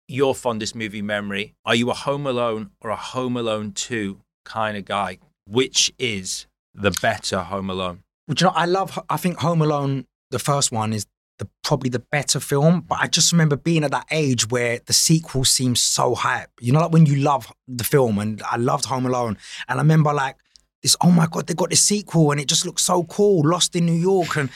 your 0.08 0.36
fondest 0.36 0.76
movie 0.76 1.02
memory. 1.02 1.56
Are 1.66 1.76
you 1.76 1.90
a 1.90 1.94
Home 1.94 2.28
Alone 2.28 2.72
or 2.82 2.90
a 2.90 2.96
Home 2.96 3.38
Alone 3.38 3.72
two 3.72 4.20
kind 4.46 4.78
of 4.78 4.86
guy? 4.86 5.20
Which 5.48 5.92
is 5.98 6.48
the 6.74 6.92
better 7.02 7.40
Home 7.40 7.70
Alone? 7.70 8.04
Well, 8.28 8.36
you 8.40 8.46
know, 8.46 8.54
I 8.56 8.66
love. 8.66 8.98
I 9.10 9.18
think 9.18 9.40
Home 9.40 9.62
Alone, 9.62 10.06
the 10.32 10.40
first 10.40 10.72
one, 10.72 10.94
is 10.94 11.06
the 11.40 11.48
probably 11.64 11.90
the 11.90 12.00
better 12.00 12.40
film. 12.40 12.82
But 12.82 13.00
I 13.02 13.08
just 13.08 13.32
remember 13.32 13.56
being 13.56 13.84
at 13.84 13.92
that 13.92 14.06
age 14.12 14.50
where 14.50 14.80
the 14.86 14.94
sequel 14.94 15.46
seems 15.46 15.82
so 15.82 16.16
hype. 16.16 16.50
You 16.62 16.72
know, 16.72 16.80
like 16.80 16.92
when 16.92 17.06
you 17.06 17.18
love 17.18 17.52
the 17.68 17.84
film, 17.84 18.20
and 18.20 18.42
I 18.44 18.58
loved 18.58 18.86
Home 18.86 19.06
Alone, 19.06 19.38
and 19.68 19.80
I 19.80 19.82
remember 19.82 20.14
like 20.14 20.38
this. 20.82 20.96
Oh 21.02 21.12
my 21.12 21.28
god, 21.30 21.48
they 21.48 21.54
got 21.54 21.70
this 21.70 21.84
sequel, 21.84 22.32
and 22.32 22.40
it 22.40 22.48
just 22.48 22.66
looks 22.66 22.84
so 22.84 23.04
cool. 23.04 23.48
Lost 23.48 23.76
in 23.76 23.86
New 23.86 23.94
York, 23.94 24.38
and 24.38 24.50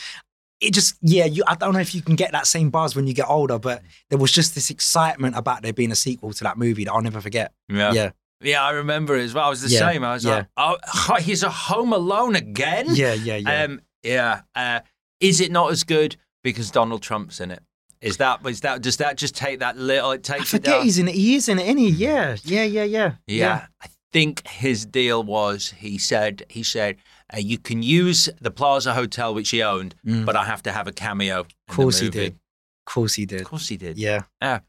it 0.62 0.74
just 0.74 0.96
yeah. 1.02 1.26
You, 1.26 1.44
I 1.48 1.56
don't 1.56 1.74
know 1.74 1.80
if 1.80 1.94
you 1.94 2.02
can 2.02 2.16
get 2.16 2.32
that 2.32 2.48
same 2.48 2.70
buzz 2.70 2.96
when 2.96 3.08
you 3.08 3.14
get 3.14 3.28
older, 3.30 3.60
but 3.60 3.82
there 4.10 4.18
was 4.20 4.32
just 4.32 4.56
this 4.56 4.70
excitement 4.70 5.36
about 5.36 5.62
there 5.62 5.74
being 5.74 5.92
a 5.92 5.96
sequel 5.96 6.34
to 6.34 6.44
that 6.44 6.58
movie 6.58 6.86
that 6.86 6.92
I'll 6.94 7.02
never 7.02 7.22
forget. 7.22 7.54
Yeah. 7.70 7.92
Yeah, 7.94 8.10
Yeah, 8.42 8.64
I 8.64 8.72
remember 8.72 9.16
it 9.18 9.24
as 9.24 9.34
well. 9.34 9.46
I 9.46 9.50
was 9.50 9.62
the 9.62 9.70
Yeah, 9.70 9.80
same. 9.80 10.04
I 10.04 10.14
was 10.14 10.26
yeah. 10.26 10.36
like, 10.36 10.48
oh, 10.58 11.16
he's 11.22 11.44
a 11.44 11.50
Home 11.50 11.94
Alone 11.94 12.36
again? 12.36 12.88
yeah, 12.92 13.14
yeah, 13.14 13.36
yeah. 13.38 13.64
Um, 13.64 13.82
yeah. 14.04 14.42
Uh, 14.56 14.80
is 15.20 15.42
it 15.42 15.52
not 15.52 15.72
as 15.72 15.84
good 15.84 16.16
because 16.44 16.72
Donald 16.72 17.02
Trump's 17.02 17.40
in 17.40 17.52
it? 17.52 17.62
Is 18.00 18.18
that 18.18 18.46
is 18.46 18.62
that 18.62 18.82
does 18.84 18.98
that 18.98 19.18
just 19.18 19.36
take 19.36 19.60
that 19.60 19.76
little? 19.78 20.12
It 20.12 20.30
I 20.30 20.38
takes 20.38 20.54
it 20.54 20.58
forget 20.58 20.76
down. 20.76 20.84
he's 20.84 21.00
in 21.00 21.08
it. 21.08 21.16
He 21.16 21.36
is 21.36 21.50
in 21.50 21.58
it, 21.58 21.64
isn't 21.66 21.78
he? 21.80 21.90
Yeah, 21.90 22.36
yeah, 22.44 22.64
yeah, 22.64 22.84
yeah. 22.84 23.12
Yeah. 23.26 23.66
I 23.82 23.88
think 24.14 24.48
his 24.48 24.86
deal 24.86 25.24
was 25.24 25.72
he 25.78 25.98
said 25.98 26.44
he 26.48 26.62
said 26.62 26.98
uh, 27.34 27.38
you 27.40 27.58
can 27.58 27.84
use 27.84 28.30
the 28.42 28.52
Plaza 28.52 28.94
Hotel 28.94 29.34
which 29.34 29.50
he 29.50 29.62
owned, 29.64 29.96
Mm. 30.06 30.26
but 30.26 30.36
I 30.36 30.46
have 30.46 30.64
to 30.64 30.72
have 30.72 30.88
a 30.88 30.92
cameo. 30.92 31.42
Of 31.42 31.48
course 31.76 32.00
he 32.00 32.10
did. 32.10 32.34
Of 32.34 32.94
course 32.94 33.16
he 33.16 33.26
did. 33.26 33.42
Of 33.42 33.48
course 33.48 33.68
he 33.68 33.78
did. 33.78 33.98
Yeah. 33.98 34.22
Yeah. 34.42 34.60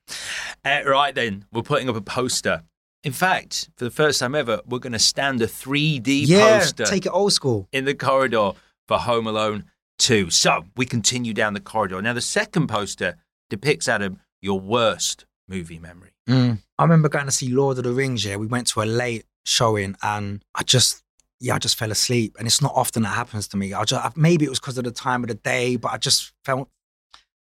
Uh, 0.64 0.80
right 0.86 1.14
then, 1.14 1.44
we're 1.52 1.62
putting 1.62 1.88
up 1.88 1.96
a 1.96 2.00
poster. 2.00 2.62
In 3.04 3.12
fact, 3.12 3.70
for 3.76 3.84
the 3.84 3.90
first 3.92 4.18
time 4.18 4.34
ever, 4.34 4.60
we're 4.66 4.80
going 4.80 4.92
to 4.92 4.98
stand 4.98 5.40
a 5.40 5.46
3D 5.46 6.26
yeah, 6.26 6.58
poster 6.58 6.84
take 6.84 7.06
it 7.06 7.10
old 7.10 7.32
school. 7.32 7.68
in 7.72 7.84
the 7.84 7.94
corridor 7.94 8.52
for 8.88 8.98
Home 8.98 9.28
Alone 9.28 9.66
2. 10.00 10.30
So 10.30 10.64
we 10.76 10.84
continue 10.84 11.32
down 11.32 11.54
the 11.54 11.60
corridor. 11.60 12.02
Now, 12.02 12.12
the 12.12 12.20
second 12.20 12.66
poster 12.66 13.16
depicts, 13.50 13.86
Adam, 13.88 14.18
your 14.42 14.58
worst 14.58 15.26
movie 15.48 15.78
memory. 15.78 16.10
I 16.28 16.82
remember 16.82 17.08
going 17.08 17.24
to 17.26 17.30
see 17.32 17.48
Lord 17.48 17.78
of 17.78 17.84
the 17.84 17.92
Rings. 17.92 18.24
Yeah, 18.24 18.36
we 18.36 18.46
went 18.48 18.66
to 18.68 18.82
a 18.82 18.84
late 18.84 19.24
showing, 19.46 19.96
and 20.02 20.42
I 20.54 20.62
just, 20.64 21.02
yeah, 21.40 21.54
I 21.54 21.58
just 21.58 21.78
fell 21.78 21.90
asleep. 21.90 22.36
And 22.38 22.46
it's 22.46 22.60
not 22.62 22.72
often 22.74 23.02
that 23.04 23.14
happens 23.14 23.48
to 23.48 23.56
me. 23.56 23.72
I 23.72 23.84
just 23.84 24.16
maybe 24.16 24.44
it 24.44 24.48
was 24.50 24.60
because 24.60 24.78
of 24.78 24.84
the 24.84 24.90
time 24.90 25.22
of 25.24 25.28
the 25.28 25.34
day, 25.34 25.76
but 25.76 25.92
I 25.92 25.96
just 25.98 26.32
felt 26.44 26.68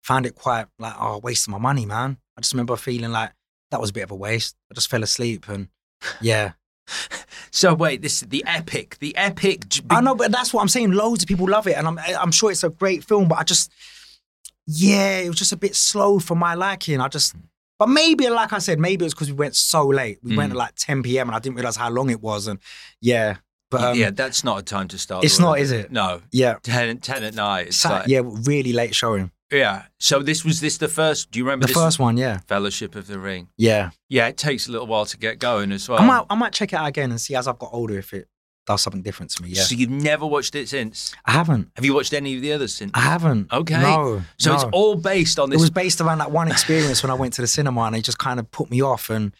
found 0.02 0.26
it 0.26 0.34
quite 0.34 0.66
like 0.78 0.94
oh, 0.98 1.18
wasting 1.18 1.52
my 1.52 1.58
money, 1.58 1.86
man. 1.86 2.18
I 2.36 2.40
just 2.40 2.52
remember 2.52 2.76
feeling 2.76 3.10
like 3.12 3.32
that 3.70 3.80
was 3.80 3.90
a 3.90 3.92
bit 3.92 4.02
of 4.04 4.10
a 4.10 4.16
waste. 4.16 4.56
I 4.70 4.74
just 4.74 4.88
fell 4.90 5.02
asleep, 5.02 5.48
and 5.48 5.68
yeah, 6.20 6.52
So 7.52 7.74
wait, 7.74 8.00
this 8.02 8.22
is 8.22 8.28
the 8.28 8.44
epic, 8.46 8.96
the 9.00 9.16
epic. 9.16 9.64
I 9.90 10.00
know, 10.00 10.14
but 10.14 10.30
that's 10.30 10.54
what 10.54 10.60
I'm 10.62 10.68
saying. 10.68 10.92
Loads 10.92 11.22
of 11.24 11.28
people 11.28 11.48
love 11.48 11.66
it, 11.66 11.76
and 11.76 11.86
I'm 11.86 11.98
I'm 11.98 12.30
sure 12.32 12.50
it's 12.50 12.62
a 12.64 12.70
great 12.70 13.02
film, 13.04 13.26
but 13.28 13.38
I 13.38 13.42
just, 13.42 13.72
yeah, 14.66 15.18
it 15.18 15.28
was 15.28 15.38
just 15.38 15.52
a 15.52 15.56
bit 15.56 15.74
slow 15.74 16.18
for 16.20 16.36
my 16.36 16.54
liking. 16.54 17.00
I 17.00 17.08
just, 17.08 17.34
but 17.78 17.88
maybe, 17.88 18.28
like 18.28 18.52
I 18.52 18.58
said, 18.58 18.78
maybe 18.78 19.04
it 19.04 19.06
was 19.06 19.14
because 19.14 19.28
we 19.32 19.36
went 19.36 19.56
so 19.56 19.86
late. 19.86 20.18
We 20.22 20.36
went 20.36 20.50
Mm. 20.52 20.54
at 20.54 20.58
like 20.58 20.74
10 20.76 21.02
p.m. 21.02 21.28
and 21.28 21.34
I 21.36 21.38
didn't 21.40 21.56
realize 21.56 21.76
how 21.76 21.90
long 21.90 22.08
it 22.10 22.22
was, 22.22 22.46
and 22.46 22.60
yeah, 23.00 23.36
but 23.70 23.80
um, 23.82 23.96
yeah, 23.96 24.10
that's 24.10 24.44
not 24.44 24.58
a 24.58 24.62
time 24.62 24.88
to 24.88 24.98
start. 24.98 25.24
it's 25.24 25.38
not, 25.38 25.58
is 25.58 25.70
it? 25.72 25.90
No, 25.92 26.20
yeah, 26.32 26.58
10, 26.62 26.98
10 26.98 27.24
at 27.24 27.34
night. 27.34 27.72
Sat- 27.74 27.92
like, 27.92 28.08
yeah, 28.08 28.20
really 28.24 28.72
late 28.72 28.94
showing. 28.94 29.30
yeah. 29.50 29.84
So 29.98 30.22
this 30.22 30.44
was 30.44 30.60
this 30.60 30.78
the 30.78 30.88
first? 30.88 31.30
Do 31.30 31.38
you 31.38 31.44
remember 31.44 31.66
The 31.66 31.72
first 31.74 31.98
one, 31.98 32.16
yeah, 32.16 32.38
Fellowship 32.48 32.94
of 32.96 33.06
the 33.06 33.18
Ring. 33.18 33.48
yeah. 33.56 33.90
Yeah, 34.08 34.26
it 34.28 34.36
takes 34.36 34.66
a 34.68 34.72
little 34.72 34.86
while 34.88 35.06
to 35.06 35.16
get 35.16 35.38
going 35.38 35.70
as 35.72 35.88
well. 35.88 36.00
I 36.00 36.04
might, 36.06 36.24
I 36.28 36.34
might 36.34 36.52
check 36.52 36.72
it 36.72 36.76
out 36.76 36.86
again 36.88 37.10
and 37.10 37.20
see 37.20 37.34
as 37.36 37.46
I've 37.46 37.58
got 37.60 37.70
older 37.72 37.96
if 37.98 38.12
it 38.12 38.26
does 38.66 38.82
something 38.82 39.02
different 39.02 39.30
to 39.32 39.42
me. 39.42 39.48
Yeah, 39.50 39.62
So 39.62 39.74
you've 39.74 39.88
never 39.90 40.26
watched 40.26 40.54
it 40.54 40.68
since? 40.68 41.14
I 41.24 41.32
haven't, 41.32 41.70
Have 41.76 41.84
you 41.84 41.94
watched 41.94 42.12
any 42.12 42.36
of 42.36 42.42
the 42.42 42.52
others 42.52 42.74
since? 42.74 42.90
I 42.94 43.00
haven't. 43.00 43.52
Okay. 43.52 43.80
no. 43.80 44.22
so 44.38 44.54
it's 44.54 44.64
all 44.72 44.96
based 44.96 45.38
on 45.38 45.48
this. 45.50 45.58
It 45.58 45.62
was 45.62 45.70
based 45.70 46.00
around 46.00 46.18
that 46.18 46.30
one 46.30 46.48
experience 46.48 47.02
when 47.02 47.10
I 47.10 47.14
went 47.14 47.32
to 47.34 47.40
the 47.40 47.46
cinema 47.48 47.82
and 47.82 47.96
it 47.96 48.02
just 48.02 48.18
kind 48.18 48.38
of 48.40 48.50
put 48.50 48.70
me 48.70 48.82
off. 48.82 49.10
And 49.10 49.32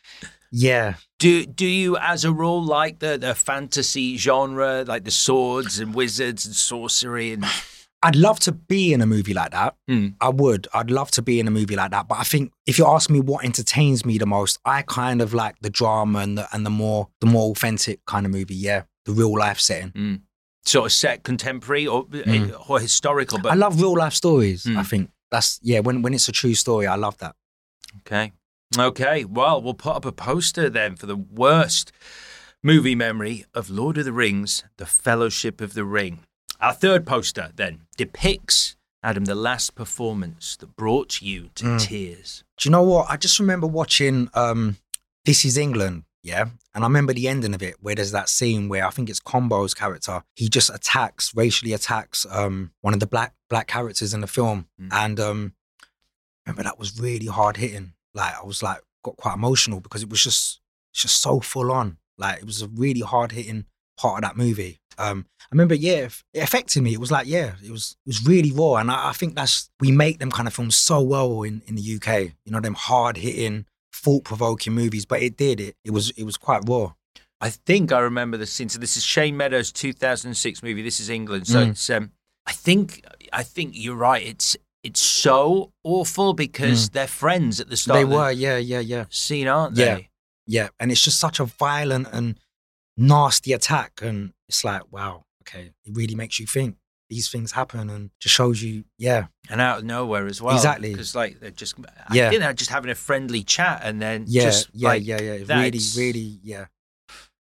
yeah, 0.51 0.95
do 1.19 1.47
do 1.47 1.67
you, 1.67 1.97
as 1.97 2.25
a 2.25 2.33
rule, 2.33 2.63
like 2.63 2.99
the 2.99 3.19
the 3.19 3.35
fantasy 3.35 4.17
genre, 4.17 4.85
like 4.87 5.05
the 5.05 5.11
swords 5.11 5.79
and 5.79 5.95
wizards 5.95 6.47
and 6.47 6.55
sorcery 6.55 7.33
and? 7.33 7.45
I'd 8.03 8.17
love 8.17 8.41
to 8.41 8.53
be 8.53 8.95
in 8.95 9.03
a 9.03 9.07
movie 9.07 9.35
like 9.35 9.51
that. 9.51 9.77
Mm. 9.91 10.15
I 10.23 10.31
would. 10.31 10.67
I'd 10.73 10.91
love 10.91 11.11
to 11.11 11.21
be 11.23 11.39
in 11.39 11.47
a 11.47 11.51
movie 11.51 11.77
like 11.77 11.91
that. 11.91 12.09
But 12.09 12.19
I 12.19 12.23
think 12.25 12.51
if 12.65 12.79
you 12.79 12.87
ask 12.87 13.11
me 13.11 13.21
what 13.21 13.45
entertains 13.45 14.07
me 14.07 14.17
the 14.17 14.25
most, 14.25 14.59
I 14.65 14.81
kind 14.81 15.21
of 15.21 15.35
like 15.35 15.57
the 15.61 15.69
drama 15.69 16.21
and 16.21 16.39
the 16.39 16.49
and 16.55 16.65
the 16.65 16.71
more 16.71 17.09
the 17.21 17.27
more 17.27 17.51
authentic 17.51 18.03
kind 18.07 18.25
of 18.25 18.33
movie. 18.33 18.55
Yeah, 18.55 18.85
the 19.05 19.13
real 19.13 19.37
life 19.37 19.61
setting. 19.61 20.23
sort 20.65 20.87
of 20.87 20.93
set 20.93 21.25
contemporary 21.25 21.87
or 21.87 22.07
Mm. 22.07 22.71
or 22.71 22.81
historical. 22.81 23.39
But 23.39 23.53
I 23.53 23.55
love 23.57 23.79
real 23.81 23.95
life 23.97 24.15
stories. 24.15 24.65
Mm. 24.65 24.79
I 24.79 24.83
think 24.83 25.11
that's 25.31 25.61
yeah. 25.63 25.81
When 25.81 26.01
when 26.01 26.15
it's 26.15 26.27
a 26.29 26.33
true 26.33 26.55
story, 26.55 26.87
I 26.87 26.97
love 26.97 27.19
that. 27.19 27.35
okay, 27.99 28.33
okay. 28.79 29.25
Well, 29.25 29.61
we'll 29.63 29.75
put 29.75 29.97
up 29.97 30.05
a 30.05 30.13
poster 30.13 30.69
then 30.71 30.97
for 30.97 31.07
the 31.07 31.17
worst 31.17 31.93
movie 32.63 32.95
memory 32.95 33.45
of 33.55 33.71
Lord 33.71 33.99
of 33.99 34.05
the 34.05 34.13
Rings: 34.13 34.65
The 34.77 34.87
Fellowship 34.87 35.61
of 35.61 35.75
the 35.75 35.85
Ring. 35.85 36.21
Our 36.61 36.73
third 36.75 37.07
poster 37.07 37.51
then 37.57 37.83
depicts 37.97 38.77
Adam 39.03 39.25
the 39.25 39.35
last 39.35 39.75
performance 39.75 40.57
that 40.57 40.77
brought 40.77 41.23
you 41.23 41.49
to 41.55 41.65
Mm. 41.65 41.81
tears. 41.81 42.45
Do 42.59 42.69
you 42.69 42.71
know 42.71 42.83
what? 42.83 43.07
I 43.09 43.17
just 43.17 43.41
remember 43.41 43.67
watching 43.67 44.29
um, 44.35 44.77
This 45.25 45.45
Is 45.47 45.57
England, 45.57 46.05
yeah? 46.23 46.51
And 46.75 46.85
I 46.85 46.87
remember 46.87 47.15
the 47.15 47.27
ending 47.29 47.55
of 47.55 47.63
it 47.63 47.77
where 47.81 47.95
there's 47.95 48.13
that 48.13 48.29
scene 48.29 48.69
where 48.69 48.87
I 48.87 48.91
think 48.91 49.09
it's 49.09 49.21
Combo's 49.21 49.73
character. 49.73 50.23
He 50.37 50.49
just 50.51 50.69
attacks, 50.69 51.35
racially 51.35 51.73
attacks 51.73 52.27
um, 52.31 52.73
one 52.83 52.93
of 52.93 53.01
the 53.01 53.07
black 53.07 53.35
black 53.49 53.67
characters 53.67 54.13
in 54.13 54.21
the 54.21 54.27
film. 54.27 54.67
Mm. 54.79 54.89
And 54.93 55.19
um, 55.21 55.53
remember 56.47 56.63
that 56.65 56.79
was 56.79 57.01
really 57.01 57.27
hard 57.27 57.57
hitting. 57.57 57.95
Like 58.15 58.35
I 58.41 58.45
was 58.45 58.63
like 58.63 58.81
got 59.05 59.17
quite 59.17 59.35
emotional 59.35 59.81
because 59.81 60.03
it 60.03 60.11
was 60.11 60.23
just 60.23 60.61
just 60.93 61.21
so 61.23 61.41
full 61.41 61.71
on. 61.73 61.99
Like 62.19 62.39
it 62.39 62.47
was 62.47 62.63
a 62.63 62.69
really 62.69 63.01
hard 63.01 63.33
hitting 63.33 63.67
part 63.99 64.23
of 64.23 64.29
that 64.29 64.37
movie. 64.37 64.79
Um, 64.99 65.25
I 65.41 65.47
remember, 65.53 65.75
yeah, 65.75 66.09
it 66.35 66.43
affected 66.43 66.83
me. 66.83 66.93
It 66.93 67.01
was 67.01 67.11
like, 67.11 67.27
yeah, 67.27 67.53
it 67.65 67.71
was 67.71 67.97
it 68.05 68.09
was 68.09 68.27
really 68.27 68.53
raw, 68.53 68.75
and 68.77 68.91
I, 68.91 69.09
I 69.11 69.13
think 69.13 69.35
that's 69.35 69.71
we 69.81 69.91
make 69.91 70.19
them 70.19 70.31
kind 70.31 70.47
of 70.47 70.55
films 70.55 70.77
so 70.77 71.01
well 71.01 71.43
in 71.43 71.63
in 71.67 71.75
the 71.77 71.97
UK. 71.97 72.33
You 72.45 72.53
know, 72.53 72.61
them 72.61 72.75
hard 72.75 73.17
hitting, 73.17 73.65
thought 73.95 74.25
provoking 74.25 74.75
movies, 74.75 75.07
but 75.07 75.23
it 75.23 75.37
did. 75.37 75.61
It 75.61 75.77
it 75.85 75.91
was 75.93 76.11
it 76.11 76.25
was 76.25 76.37
quite 76.37 76.63
raw. 76.69 76.93
I 77.41 77.49
think 77.49 77.91
I 77.93 78.01
remember 78.01 78.37
the 78.37 78.45
scene. 78.47 78.69
So 78.69 78.79
this 78.79 78.99
is 78.99 79.03
Shane 79.03 79.35
Meadows' 79.37 79.73
2006 79.73 80.63
movie. 80.63 80.83
This 80.83 81.01
is 81.01 81.09
England. 81.09 81.47
So 81.47 81.65
Mm. 81.65 81.71
it's 81.71 81.89
um, 81.89 82.13
I 82.45 82.53
think 82.53 83.03
I 83.33 83.43
think 83.43 83.73
you're 83.75 83.95
right. 83.97 84.23
It's 84.27 84.57
it's 84.83 85.01
so 85.03 85.73
awful 85.85 86.33
because 86.35 86.91
they're 86.91 87.07
friends 87.07 87.61
at 87.61 87.69
the 87.69 87.77
start. 87.77 87.99
Mm. 87.99 88.03
They 88.03 88.11
the 88.11 88.17
were, 88.17 88.31
yeah, 88.31 88.57
yeah, 88.57 88.81
yeah, 88.81 89.05
scene, 89.11 89.47
aren't 89.49 89.77
Yeah. 89.77 89.95
they? 89.97 90.01
yeah. 90.47 90.63
yeah. 90.65 90.69
And 90.79 90.91
it's 90.91 91.03
just 91.05 91.21
such 91.21 91.39
a 91.41 91.45
violent 91.45 92.09
and 92.13 92.39
nasty 92.97 93.53
attack, 93.53 94.01
and 94.03 94.33
it's 94.49 94.65
like, 94.65 94.91
wow, 94.93 95.25
okay, 95.43 95.73
it 95.85 95.93
really 95.97 96.15
makes 96.15 96.39
you 96.39 96.47
think 96.47 96.77
these 97.09 97.29
things 97.29 97.53
happen, 97.53 97.91
and 97.91 98.11
just 98.21 98.35
shows 98.37 98.63
you, 98.63 98.85
yeah, 98.97 99.27
And 99.49 99.61
out 99.61 99.79
of 99.79 99.85
nowhere 99.85 100.27
as 100.27 100.41
well. 100.41 100.55
Exactly. 100.55 100.93
Because 100.93 101.15
like 101.15 101.41
they're 101.41 101.51
just 101.51 101.75
Yeah. 102.13 102.31
think 102.31 102.41
they're 102.41 102.53
just 102.53 102.71
having 102.71 102.91
a 102.91 102.95
friendly 102.95 103.43
chat 103.43 103.81
and 103.85 104.01
then 104.01 104.25
yeah, 104.29 104.43
just 104.45 104.71
yeah, 104.73 104.89
like, 104.89 105.05
yeah, 105.05 105.21
yeah. 105.21 105.33
Really, 105.63 105.81
really, 105.97 106.39
yeah. 106.45 106.67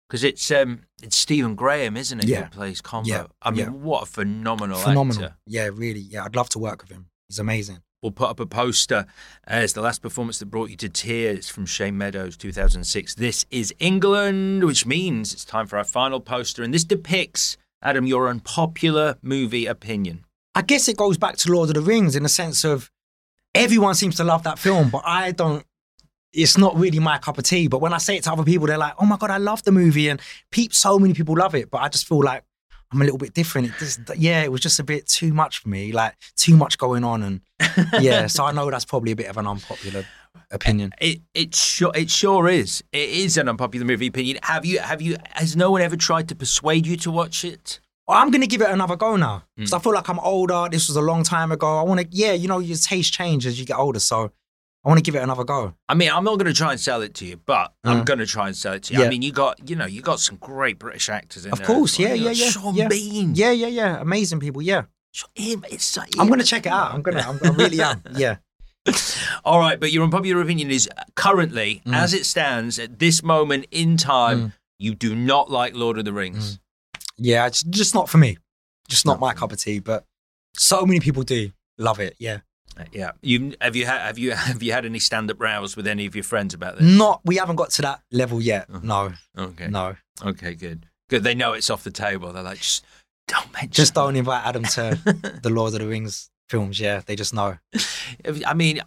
Because 0.09 0.23
it's 0.25 0.51
um 0.51 0.81
it's 1.01 1.15
Stephen 1.15 1.55
Graham, 1.55 1.95
isn't 1.95 2.19
it? 2.19 2.27
Yeah. 2.27 2.43
Who 2.43 2.49
plays 2.49 2.81
Combo. 2.81 3.09
Yeah, 3.09 3.25
I 3.41 3.51
mean, 3.51 3.59
yeah. 3.59 3.69
what 3.69 4.03
a 4.03 4.05
phenomenal, 4.05 4.77
Phenomenal. 4.79 5.23
actor. 5.23 5.37
Yeah, 5.47 5.69
really. 5.73 6.01
Yeah, 6.01 6.25
I'd 6.25 6.35
love 6.35 6.49
to 6.49 6.59
work 6.59 6.81
with 6.81 6.91
him. 6.91 7.07
He's 7.29 7.39
amazing. 7.39 7.79
We'll 8.01 8.11
put 8.11 8.29
up 8.29 8.39
a 8.41 8.45
poster 8.45 9.05
as 9.45 9.73
the 9.73 9.81
last 9.81 10.01
performance 10.01 10.39
that 10.39 10.47
brought 10.47 10.69
you 10.69 10.75
to 10.77 10.89
tears 10.89 11.47
from 11.47 11.65
Shane 11.65 11.97
Meadows, 11.97 12.35
2006. 12.35 13.15
This 13.15 13.45
is 13.49 13.73
England, 13.79 14.65
which 14.65 14.85
means 14.85 15.33
it's 15.33 15.45
time 15.45 15.67
for 15.67 15.77
our 15.77 15.85
final 15.85 16.19
poster, 16.19 16.63
and 16.63 16.73
this 16.73 16.83
depicts 16.83 17.55
Adam 17.81 18.05
your 18.05 18.27
unpopular 18.27 19.15
movie 19.21 19.65
opinion. 19.65 20.25
I 20.53 20.63
guess 20.63 20.87
it 20.87 20.97
goes 20.97 21.17
back 21.17 21.37
to 21.37 21.51
Lord 21.51 21.69
of 21.69 21.75
the 21.75 21.81
Rings 21.81 22.15
in 22.15 22.23
the 22.23 22.29
sense 22.29 22.63
of 22.65 22.91
everyone 23.55 23.95
seems 23.95 24.15
to 24.17 24.23
love 24.23 24.43
that 24.43 24.59
film, 24.59 24.89
but 24.89 25.03
I 25.05 25.31
don't. 25.31 25.65
It's 26.33 26.57
not 26.57 26.75
really 26.75 26.99
my 26.99 27.19
cup 27.19 27.37
of 27.37 27.43
tea. 27.43 27.67
But 27.67 27.79
when 27.79 27.93
I 27.93 27.99
say 27.99 28.17
it 28.17 28.23
to 28.23 28.33
other 28.33 28.43
people, 28.43 28.67
they're 28.67 28.77
like, 28.77 28.95
"Oh 28.99 29.05
my 29.05 29.17
god, 29.17 29.29
I 29.29 29.37
love 29.37 29.63
the 29.63 29.71
movie," 29.71 30.09
and 30.09 30.19
peep, 30.51 30.73
so 30.73 30.99
many 30.99 31.13
people 31.13 31.37
love 31.37 31.55
it. 31.55 31.71
But 31.71 31.81
I 31.81 31.89
just 31.89 32.07
feel 32.07 32.23
like 32.23 32.43
I'm 32.93 33.01
a 33.01 33.05
little 33.05 33.17
bit 33.17 33.33
different. 33.33 33.67
It 33.69 33.73
just, 33.79 33.99
yeah, 34.15 34.43
it 34.43 34.51
was 34.51 34.61
just 34.61 34.79
a 34.79 34.83
bit 34.83 35.07
too 35.07 35.33
much 35.33 35.59
for 35.59 35.69
me. 35.69 35.91
Like 35.91 36.15
too 36.37 36.55
much 36.55 36.77
going 36.77 37.03
on, 37.03 37.23
and 37.23 37.41
yeah. 37.99 38.27
so 38.27 38.45
I 38.45 38.51
know 38.51 38.69
that's 38.69 38.85
probably 38.85 39.11
a 39.11 39.15
bit 39.15 39.27
of 39.27 39.37
an 39.37 39.47
unpopular 39.47 40.05
opinion. 40.51 40.91
It 41.01 41.21
it 41.33 41.55
sure 41.55 41.91
it 41.95 42.09
sure 42.09 42.47
is. 42.47 42.83
It 42.91 43.09
is 43.09 43.37
an 43.37 43.49
unpopular 43.49 43.85
movie 43.85 44.07
opinion. 44.07 44.37
Have 44.43 44.65
you 44.65 44.79
have 44.79 45.01
you 45.01 45.17
has 45.31 45.55
no 45.55 45.71
one 45.71 45.81
ever 45.81 45.95
tried 45.97 46.29
to 46.29 46.35
persuade 46.35 46.85
you 46.85 46.95
to 46.97 47.11
watch 47.11 47.43
it? 47.43 47.79
I'm 48.07 48.31
gonna 48.31 48.47
give 48.47 48.61
it 48.61 48.69
another 48.69 48.95
go 48.95 49.15
now 49.15 49.43
because 49.55 49.71
Mm. 49.71 49.75
I 49.77 49.79
feel 49.79 49.93
like 49.93 50.09
I'm 50.09 50.19
older. 50.19 50.67
This 50.69 50.87
was 50.87 50.97
a 50.97 51.01
long 51.01 51.23
time 51.23 51.51
ago. 51.51 51.79
I 51.79 51.83
want 51.83 52.01
to, 52.01 52.07
yeah, 52.11 52.33
you 52.33 52.47
know, 52.47 52.59
your 52.59 52.77
taste 52.77 53.13
change 53.13 53.45
as 53.45 53.59
you 53.59 53.65
get 53.65 53.77
older. 53.77 53.99
So 53.99 54.31
I 54.85 54.89
want 54.89 54.97
to 54.97 55.01
give 55.03 55.15
it 55.15 55.23
another 55.23 55.43
go. 55.45 55.73
I 55.87 55.93
mean, 55.93 56.11
I'm 56.11 56.23
not 56.25 56.35
going 56.37 56.47
to 56.47 56.53
try 56.53 56.71
and 56.71 56.79
sell 56.79 57.01
it 57.01 57.13
to 57.15 57.25
you, 57.25 57.37
but 57.37 57.73
I'm 57.85 58.01
Uh. 58.01 58.03
going 58.03 58.19
to 58.19 58.25
try 58.25 58.47
and 58.47 58.55
sell 58.57 58.73
it 58.73 58.83
to 58.83 58.93
you. 58.93 59.03
I 59.05 59.09
mean, 59.09 59.21
you 59.21 59.31
got 59.31 59.69
you 59.69 59.75
know 59.75 59.85
you 59.85 60.01
got 60.01 60.19
some 60.19 60.35
great 60.37 60.77
British 60.79 61.07
actors 61.09 61.45
in 61.45 61.51
Of 61.53 61.59
there. 61.59 61.67
Of 61.69 61.73
course, 61.75 61.97
well. 61.97 62.09
yeah, 62.09 62.13
You 62.15 62.25
yeah, 62.25 62.31
yeah, 62.31 62.49
Sean 62.49 62.75
yeah. 62.75 62.87
Bean. 62.89 63.33
Yeah, 63.35 63.51
yeah, 63.51 63.67
yeah. 63.67 64.01
Amazing 64.01 64.39
people. 64.41 64.61
Yeah, 64.61 64.83
him, 65.35 65.63
it's 65.71 65.97
I'm 66.19 66.27
gonna 66.27 66.43
check 66.43 66.65
it 66.65 66.71
out. 66.71 66.93
I'm 66.93 67.01
gonna. 67.01 67.21
I'm, 67.21 67.39
I 67.43 67.49
really 67.63 67.81
am. 67.81 68.01
Yeah. 68.15 68.37
All 69.45 69.59
right, 69.59 69.79
but 69.79 69.93
your 69.93 70.03
unpopular 70.03 70.41
opinion 70.41 70.69
is 70.69 70.89
uh, 70.97 71.03
currently, 71.15 71.81
Mm. 71.85 71.95
as 71.95 72.13
it 72.13 72.25
stands 72.25 72.77
at 72.79 72.99
this 72.99 73.23
moment 73.23 73.65
in 73.71 73.95
time, 73.95 74.51
you 74.79 74.93
do 74.95 75.15
not 75.15 75.49
like 75.49 75.73
Lord 75.75 75.97
of 75.97 76.03
the 76.03 76.11
Rings. 76.11 76.59
Yeah, 77.17 77.45
it's 77.47 77.63
just 77.63 77.93
not 77.95 78.09
for 78.09 78.17
me. 78.17 78.37
Just 78.89 79.05
not 79.05 79.19
my 79.21 79.33
cup 79.33 79.53
of 79.53 79.59
tea. 79.59 79.79
But 79.79 80.03
so 80.57 80.85
many 80.85 80.99
people 80.99 81.23
do 81.23 81.51
love 81.77 82.01
it. 82.01 82.15
Yeah. 82.19 82.39
Yeah, 82.91 83.11
you 83.21 83.53
have 83.61 83.75
you 83.75 83.85
had 83.85 84.01
have 84.01 84.17
you 84.17 84.31
have 84.49 84.61
you 84.63 84.71
had 84.71 84.85
any 84.85 84.99
stand 84.99 85.29
up 85.31 85.39
rows 85.41 85.75
with 85.75 85.87
any 85.87 86.05
of 86.05 86.15
your 86.15 86.23
friends 86.23 86.53
about 86.53 86.77
this? 86.77 86.85
Not. 86.85 87.21
We 87.23 87.37
haven't 87.37 87.55
got 87.55 87.69
to 87.71 87.81
that 87.83 88.01
level 88.11 88.41
yet. 88.41 88.67
Uh-huh. 88.69 88.79
No. 88.83 89.13
Okay, 89.37 89.67
No. 89.67 89.95
okay, 90.25 90.53
good, 90.55 90.87
good. 91.09 91.23
They 91.23 91.35
know 91.35 91.53
it's 91.53 91.69
off 91.69 91.83
the 91.83 91.91
table. 91.91 92.31
They're 92.33 92.43
like, 92.43 92.59
just 92.59 92.83
don't 93.27 93.51
mention. 93.53 93.71
Just 93.71 93.93
don't 93.93 94.15
invite 94.15 94.45
Adam 94.45 94.63
to 94.63 94.99
the 95.43 95.49
Lord 95.49 95.73
of 95.73 95.79
the 95.79 95.87
Rings 95.87 96.29
films. 96.49 96.79
Yeah, 96.79 97.01
they 97.05 97.15
just 97.15 97.33
know. 97.33 97.57
I 98.45 98.53
mean, 98.53 98.81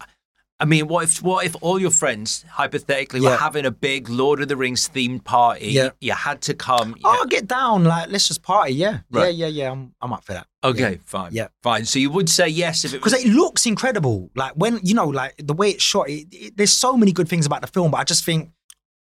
I 0.59 0.65
mean, 0.65 0.87
what 0.87 1.03
if 1.03 1.21
what 1.21 1.45
if 1.45 1.55
all 1.61 1.79
your 1.79 1.91
friends 1.91 2.43
hypothetically 2.49 3.21
were 3.21 3.35
having 3.37 3.65
a 3.65 3.71
big 3.71 4.09
Lord 4.09 4.41
of 4.41 4.47
the 4.47 4.57
Rings 4.57 4.89
themed 4.89 5.23
party? 5.23 5.67
Yeah. 5.67 5.89
you 6.01 6.13
had 6.13 6.41
to 6.43 6.53
come. 6.55 6.95
Oh, 7.03 7.25
get 7.29 7.47
down. 7.47 7.83
Like, 7.83 8.09
let's 8.09 8.27
just 8.27 8.41
party. 8.41 8.73
Yeah. 8.73 8.99
Right. 9.11 9.33
Yeah, 9.35 9.47
yeah, 9.47 9.63
yeah. 9.65 9.71
I'm, 9.71 9.93
I'm 10.01 10.13
up 10.13 10.23
for 10.23 10.33
that. 10.33 10.47
Okay, 10.69 10.99
fine. 11.05 11.31
Yeah. 11.33 11.47
Fine. 11.63 11.85
So 11.85 11.99
you 11.99 12.09
would 12.11 12.29
say 12.29 12.47
yes 12.47 12.85
if 12.85 12.93
it 12.93 13.03
was. 13.03 13.13
because 13.13 13.25
it 13.25 13.31
looks 13.31 13.65
incredible. 13.65 14.29
Like 14.35 14.53
when 14.53 14.79
you 14.83 14.93
know, 14.93 15.07
like 15.07 15.35
the 15.37 15.53
way 15.53 15.71
it's 15.71 15.83
shot. 15.83 16.09
It, 16.09 16.27
it, 16.31 16.57
there's 16.57 16.73
so 16.73 16.95
many 16.97 17.11
good 17.11 17.27
things 17.29 17.45
about 17.45 17.61
the 17.61 17.67
film, 17.67 17.91
but 17.91 17.97
I 17.97 18.03
just 18.03 18.23
think, 18.23 18.51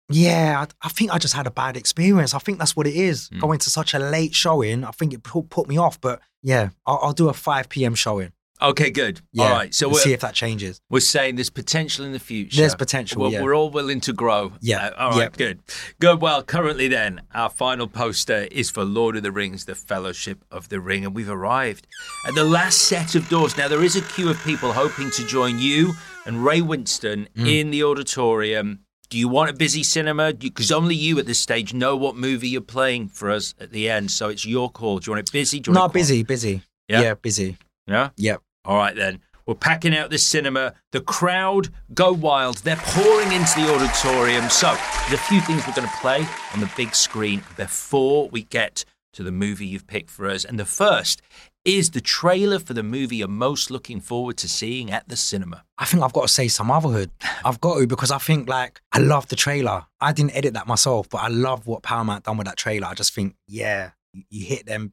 yeah, 0.09 0.65
I, 0.65 0.87
I 0.87 0.89
think 0.89 1.13
I 1.13 1.19
just 1.19 1.35
had 1.35 1.47
a 1.47 1.51
bad 1.51 1.77
experience. 1.77 2.35
I 2.35 2.39
think 2.39 2.59
that's 2.59 2.77
what 2.77 2.87
it 2.87 2.95
is. 2.95 3.29
Mm. 3.31 3.41
Going 3.41 3.59
to 3.61 3.71
such 3.71 3.95
a 3.95 3.99
late 3.99 4.35
showing, 4.35 4.85
I 4.85 4.91
think 4.91 5.13
it 5.13 5.23
put, 5.23 5.51
put 5.51 5.69
me 5.69 5.79
off. 5.79 6.01
But 6.01 6.21
yeah, 6.43 6.71
I'll, 6.87 7.01
I'll 7.03 7.13
do 7.13 7.29
a 7.29 7.33
5 7.35 7.69
p.m. 7.69 7.95
showing. 7.95 8.33
Okay, 8.62 8.90
good. 8.90 9.21
Yeah, 9.33 9.45
All 9.45 9.51
right. 9.51 9.75
So 9.75 9.88
we'll 9.88 9.99
see 9.99 10.12
if 10.12 10.21
that 10.21 10.35
changes. 10.35 10.81
we're 10.88 11.01
saying 11.01 11.37
there's 11.37 11.51
potential 11.51 12.05
in 12.05 12.12
the 12.12 12.19
future. 12.19 12.57
There's 12.57 12.75
potential. 12.75 13.23
We're, 13.23 13.29
yeah. 13.31 13.42
we're 13.42 13.55
all 13.55 13.69
willing 13.71 14.01
to 14.03 14.12
grow. 14.12 14.53
Yeah, 14.61 14.87
Uh, 14.87 14.95
all 14.97 15.11
right. 15.11 15.19
yeah. 15.21 15.29
Good. 15.37 15.61
Good. 16.01 16.21
Well, 16.23 16.42
currently, 16.42 16.88
then, 16.88 17.21
our 17.35 17.51
final 17.51 17.87
poster 17.87 18.49
is 18.51 18.71
for 18.71 18.85
Lord 18.85 19.16
of 19.16 19.23
the 19.23 19.33
Rings: 19.33 19.66
The 19.66 19.75
Fellowship 19.75 20.45
of 20.51 20.69
the 20.71 20.81
Ring, 20.81 21.05
and 21.05 21.14
we've 21.14 21.29
arrived 21.31 21.87
at 22.27 22.35
the 22.35 22.45
last 22.45 22.79
set 22.79 23.14
of 23.14 23.29
doors. 23.29 23.57
Now, 23.59 23.69
there 23.69 23.85
is 23.85 23.97
a 23.97 24.03
queue 24.03 24.31
of 24.31 24.42
people 24.45 24.73
hoping 24.73 25.11
to 25.12 25.27
join 25.27 25.59
you 25.59 25.92
and 26.25 26.45
Ray 26.45 26.61
Winstone 26.61 27.29
Mm. 27.37 27.47
in 27.61 27.71
the 27.71 27.83
auditorium. 27.85 28.81
Do 29.09 29.19
you 29.19 29.29
want 29.29 29.51
a 29.51 29.53
busy 29.53 29.83
cinema? 29.85 30.33
Because 30.33 30.73
only 30.73 30.97
you 30.97 31.19
at 31.21 31.27
this 31.27 31.38
stage 31.38 31.73
know 31.73 31.95
what 31.95 32.16
movie 32.16 32.49
you're 32.49 32.61
playing 32.61 33.09
for 33.09 33.31
us 33.31 33.55
at 33.61 33.71
the 33.71 33.88
end. 33.88 34.11
So 34.11 34.29
it's 34.31 34.45
your 34.45 34.69
call. 34.71 34.99
Do 34.99 35.09
you 35.11 35.14
want 35.14 35.29
it 35.29 35.33
busy? 35.33 35.61
Do 35.61 35.71
you 35.71 35.75
want 35.77 35.90
it 35.90 35.92
quiet? 35.92 36.03
busy, 36.03 36.23
busy. 36.25 36.62
Yeah? 36.88 37.03
Yeah, 37.03 37.14
busy. 37.14 37.57
Yeah. 37.87 38.11
Yep. 38.16 38.42
All 38.67 38.77
right 38.77 38.95
then. 38.97 39.21
We're 39.47 39.55
packing 39.55 39.97
out 39.97 40.11
this 40.11 40.27
cinema. 40.27 40.75
The 40.91 41.01
crowd 41.01 41.69
go 41.95 42.13
wild. 42.13 42.59
They're 42.59 42.75
pouring 42.77 43.31
into 43.31 43.61
the 43.61 43.73
auditorium. 43.73 44.51
So, 44.51 44.77
there's 45.03 45.21
a 45.21 45.25
few 45.25 45.41
things 45.41 45.65
we're 45.65 45.73
going 45.73 45.89
to 45.89 45.97
play 45.99 46.27
on 46.53 46.59
the 46.59 46.71
big 46.77 46.97
screen 46.97 47.45
before 47.57 48.29
we 48.29 48.43
get 48.43 48.85
to 49.13 49.23
the 49.23 49.31
movie 49.31 49.67
you've 49.67 49.87
picked 49.87 50.11
for 50.11 50.29
us. 50.29 50.45
And 50.45 50.59
the 50.59 50.65
first 50.65 51.23
is 51.65 51.91
the 51.91 52.01
trailer 52.01 52.59
for 52.59 52.75
the 52.75 52.83
movie 52.83 53.17
you're 53.17 53.29
most 53.29 53.71
looking 53.71 54.01
forward 54.01 54.37
to 54.39 54.49
seeing 54.49 54.91
at 54.91 55.09
the 55.09 55.17
cinema. 55.17 55.65
I 55.79 55.85
think 55.85 56.03
I've 56.03 56.13
got 56.13 56.23
to 56.23 56.29
say 56.29 56.47
Sumotherhood. 56.47 57.11
I've 57.45 57.61
got 57.61 57.79
to 57.79 57.87
because 57.87 58.11
I 58.11 58.19
think 58.19 58.49
like 58.49 58.81
I 58.93 58.99
love 58.99 59.29
the 59.29 59.37
trailer. 59.37 59.87
I 60.01 60.13
didn't 60.13 60.37
edit 60.37 60.55
that 60.55 60.67
myself, 60.67 61.09
but 61.09 61.19
I 61.19 61.29
love 61.29 61.69
what 61.69 61.83
Paramount 61.83 62.25
done 62.25 62.37
with 62.37 62.47
that 62.49 62.57
trailer. 62.57 62.89
I 62.89 62.95
just 62.95 63.15
think, 63.15 63.37
yeah, 63.47 63.91
you, 64.13 64.25
you 64.29 64.47
hit 64.47 64.67
them, 64.67 64.93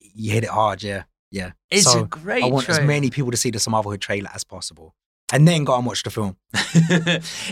you 0.00 0.32
hit 0.32 0.44
it 0.44 0.50
hard, 0.50 0.82
yeah, 0.82 1.04
yeah. 1.30 1.52
It's 1.70 1.84
So, 1.90 2.00
a 2.04 2.06
great 2.06 2.44
I 2.44 2.48
want 2.48 2.66
trailer. 2.66 2.80
as 2.82 2.86
many 2.86 3.10
people 3.10 3.30
to 3.30 3.36
see 3.36 3.50
the 3.50 3.58
Sumotherhood 3.58 4.00
trailer 4.00 4.30
as 4.34 4.44
possible, 4.44 4.94
and 5.32 5.46
then 5.46 5.64
go 5.64 5.74
and 5.76 5.84
watch 5.86 6.02
the 6.02 6.10
film. 6.10 6.36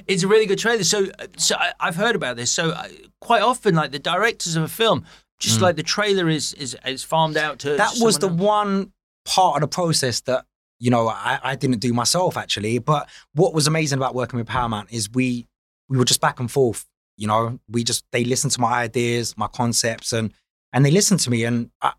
it's 0.07 0.23
a 0.23 0.29
really 0.29 0.47
good 0.47 0.59
trailer. 0.59 0.85
So, 0.85 1.07
so 1.37 1.57
I, 1.57 1.73
I've 1.81 1.97
heard 1.97 2.17
about 2.17 2.37
this. 2.37 2.51
So, 2.51 2.71
uh, 2.71 2.89
quite 3.21 3.43
often, 3.43 3.75
like 3.75 3.93
the 3.93 3.99
directors 3.99 4.57
of 4.57 4.63
a 4.63 4.69
film, 4.69 5.05
just 5.41 5.59
Mm. 5.59 5.63
like 5.63 5.77
the 5.77 5.83
trailer 5.83 6.29
is 6.29 6.53
is 6.55 6.77
is 6.87 7.03
farmed 7.03 7.37
out 7.37 7.59
to. 7.61 7.77
That 7.77 7.95
was 8.01 8.19
the 8.19 8.29
else. 8.29 8.41
one 8.41 8.93
part 9.25 9.57
of 9.57 9.61
the 9.63 9.75
process 9.75 10.21
that 10.23 10.45
you 10.79 10.91
know 10.91 11.09
I, 11.09 11.39
I 11.43 11.55
didn't 11.57 11.81
do 11.81 11.93
myself 11.93 12.37
actually. 12.37 12.79
But 12.79 13.09
what 13.35 13.53
was 13.55 13.67
amazing 13.67 13.99
about 13.99 14.15
working 14.15 14.39
with 14.39 14.47
Paramount 14.47 14.93
is 14.93 15.11
we 15.11 15.47
we 15.89 15.99
were 15.99 16.05
just 16.05 16.21
back 16.21 16.39
and 16.41 16.51
forth. 16.51 16.87
You 17.17 17.27
know, 17.27 17.59
we 17.69 17.85
just 17.85 18.05
they 18.13 18.25
listened 18.25 18.53
to 18.53 18.61
my 18.61 18.73
ideas, 18.83 19.37
my 19.37 19.49
concepts, 19.49 20.13
and 20.13 20.33
and 20.73 20.85
they 20.85 20.91
listened 20.91 21.21
to 21.21 21.31
me, 21.31 21.45
and 21.45 21.71
I 21.83 21.93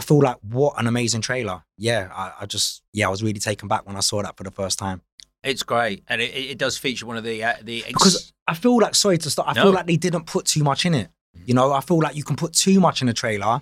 I 0.00 0.02
feel 0.02 0.20
like 0.28 0.36
what 0.42 0.72
an 0.80 0.86
amazing 0.86 1.20
trailer. 1.28 1.62
Yeah, 1.88 2.08
I, 2.22 2.32
I 2.42 2.46
just 2.46 2.82
yeah 2.92 3.06
I 3.08 3.10
was 3.10 3.22
really 3.22 3.40
taken 3.40 3.68
back 3.68 3.86
when 3.86 3.96
I 3.96 4.00
saw 4.00 4.22
that 4.22 4.36
for 4.36 4.44
the 4.44 4.50
first 4.60 4.78
time 4.78 4.98
It's 5.42 5.62
great, 5.62 5.98
and 6.08 6.20
it, 6.20 6.32
it 6.52 6.58
does 6.58 6.76
feature 6.84 7.06
one 7.06 7.18
of 7.20 7.24
the 7.24 7.36
uh, 7.44 7.54
the 7.62 7.78
ex- 7.84 7.92
because 7.92 8.32
I 8.46 8.54
feel 8.54 8.76
like 8.84 8.94
sorry 8.94 9.18
to 9.18 9.30
start. 9.30 9.48
I 9.48 9.52
No. 9.54 9.62
feel 9.64 9.72
like 9.78 9.86
they 9.86 9.96
didn't 10.06 10.24
put 10.34 10.44
too 10.54 10.64
much 10.70 10.84
in 10.88 10.94
it. 10.94 11.08
You 11.48 11.54
know, 11.54 11.72
I 11.72 11.80
feel 11.80 11.98
like 12.06 12.16
you 12.16 12.24
can 12.24 12.36
put 12.36 12.52
too 12.52 12.78
much 12.80 13.02
in 13.02 13.08
a 13.08 13.12
trailer, 13.22 13.60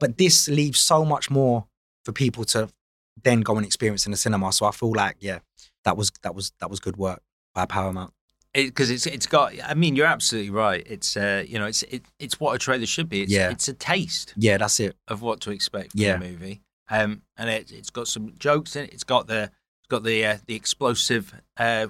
but 0.00 0.16
this 0.18 0.48
leaves 0.48 0.80
so 0.80 1.04
much 1.04 1.30
more 1.30 1.66
for 2.04 2.12
people 2.12 2.44
to 2.52 2.68
then 3.24 3.40
go 3.48 3.56
and 3.58 3.66
experience 3.66 4.06
in 4.06 4.12
the 4.12 4.16
cinema. 4.26 4.52
So 4.52 4.66
I 4.66 4.72
feel 4.80 4.92
like 4.92 5.16
yeah, 5.20 5.38
that 5.84 5.96
was 5.96 6.12
that 6.22 6.34
was 6.34 6.52
that 6.60 6.70
was 6.70 6.80
good 6.80 6.96
work 6.96 7.20
by 7.54 7.66
Paramount. 7.66 8.12
Because 8.54 8.90
it's 8.90 9.06
it's 9.06 9.26
got. 9.26 9.52
I 9.64 9.74
mean, 9.74 9.94
you're 9.96 10.06
absolutely 10.06 10.50
right. 10.50 10.84
It's 10.86 11.16
uh, 11.16 11.44
you 11.46 11.58
know, 11.58 11.66
it's 11.66 11.82
it, 11.84 12.02
it's 12.18 12.40
what 12.40 12.54
a 12.54 12.58
trailer 12.58 12.86
should 12.86 13.08
be. 13.08 13.22
It's, 13.22 13.32
Yeah. 13.32 13.50
it's 13.50 13.68
a 13.68 13.72
taste 13.74 14.34
Yeah, 14.36 14.56
that's 14.58 14.80
it. 14.80 14.96
of 15.08 15.22
what 15.22 15.40
to 15.42 15.50
expect 15.50 15.92
from 15.92 16.00
Yeah. 16.00 16.16
the 16.16 16.26
movie. 16.28 16.62
Um, 16.90 17.22
and 17.36 17.50
it, 17.50 17.70
it's 17.70 17.90
got 17.90 18.08
some 18.08 18.34
jokes 18.38 18.74
in 18.76 18.84
it. 18.84 18.92
It's 18.92 19.04
got 19.04 19.26
the 19.26 19.42
it's 19.44 19.88
got 19.88 20.02
the 20.04 20.24
uh, 20.24 20.38
the 20.46 20.54
explosive. 20.54 21.34
Uh, 21.56 21.88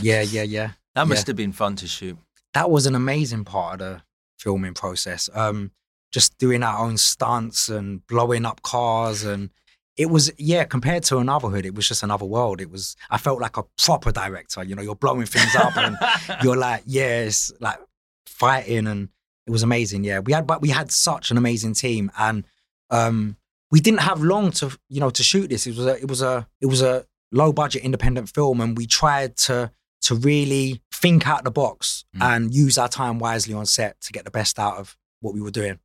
Yeah, 0.00 0.22
yeah, 0.22 0.42
yeah. 0.42 0.70
that 0.94 1.06
must 1.06 1.26
Yeah. 1.26 1.30
have 1.30 1.36
been 1.36 1.52
fun 1.52 1.76
to 1.76 1.86
shoot. 1.86 2.18
That 2.54 2.70
was 2.70 2.86
an 2.86 2.94
amazing 2.94 3.44
part 3.44 3.80
of 3.80 3.96
the 3.96 4.02
filming 4.38 4.74
process. 4.74 5.28
Um, 5.34 5.70
just 6.10 6.36
doing 6.38 6.62
our 6.62 6.78
own 6.84 6.98
stunts 6.98 7.68
and 7.68 8.06
blowing 8.06 8.44
up 8.44 8.62
cars 8.62 9.22
and 9.24 9.50
it 9.96 10.06
was 10.06 10.32
yeah 10.38 10.64
compared 10.64 11.02
to 11.04 11.16
Anuvahood 11.16 11.64
it 11.64 11.74
was 11.74 11.86
just 11.88 12.02
another 12.02 12.24
world. 12.24 12.60
It 12.60 12.70
was 12.70 12.96
i 13.10 13.18
felt 13.18 13.40
like 13.40 13.56
a 13.56 13.64
proper 13.84 14.10
director 14.12 14.62
you 14.64 14.74
know 14.74 14.82
you're 14.82 14.94
blowing 14.96 15.26
things 15.26 15.54
up 15.56 15.76
and 15.76 15.96
you're 16.42 16.56
like 16.56 16.82
yes 16.86 17.52
like 17.60 17.78
fighting 18.26 18.86
and 18.86 19.08
it 19.46 19.50
was 19.50 19.62
amazing 19.62 20.04
yeah. 20.04 20.20
We 20.20 20.32
had 20.32 20.46
but 20.46 20.62
we 20.62 20.68
had 20.70 20.90
such 20.90 21.30
an 21.30 21.36
amazing 21.36 21.74
team 21.74 22.10
and 22.18 22.44
um 22.90 23.36
we 23.70 23.80
didn't 23.80 24.00
have 24.00 24.22
long 24.22 24.50
to 24.52 24.76
you 24.88 25.00
know 25.00 25.10
to 25.10 25.22
shoot 25.22 25.48
this. 25.50 25.66
It 25.66 25.76
was 25.76 25.86
a 25.86 25.96
it 25.98 26.08
was 26.08 26.22
a 26.22 26.46
it 26.60 26.66
was 26.66 26.82
a 26.82 27.04
low 27.32 27.52
budget 27.52 27.82
independent 27.82 28.28
film 28.28 28.60
and 28.60 28.76
we 28.76 28.86
tried 28.86 29.36
to 29.48 29.70
to 30.02 30.14
really 30.14 30.82
think 30.92 31.26
out 31.26 31.44
the 31.44 31.50
box 31.50 32.04
Mm. 32.14 32.22
and 32.22 32.54
use 32.54 32.76
our 32.76 32.88
time 32.88 33.18
wisely 33.18 33.54
on 33.54 33.64
set 33.64 33.98
to 34.02 34.12
get 34.12 34.24
the 34.26 34.30
best 34.30 34.58
out 34.58 34.76
of 34.76 34.96
what 35.20 35.32
we 35.32 35.40
were 35.40 35.50
doing 35.50 35.78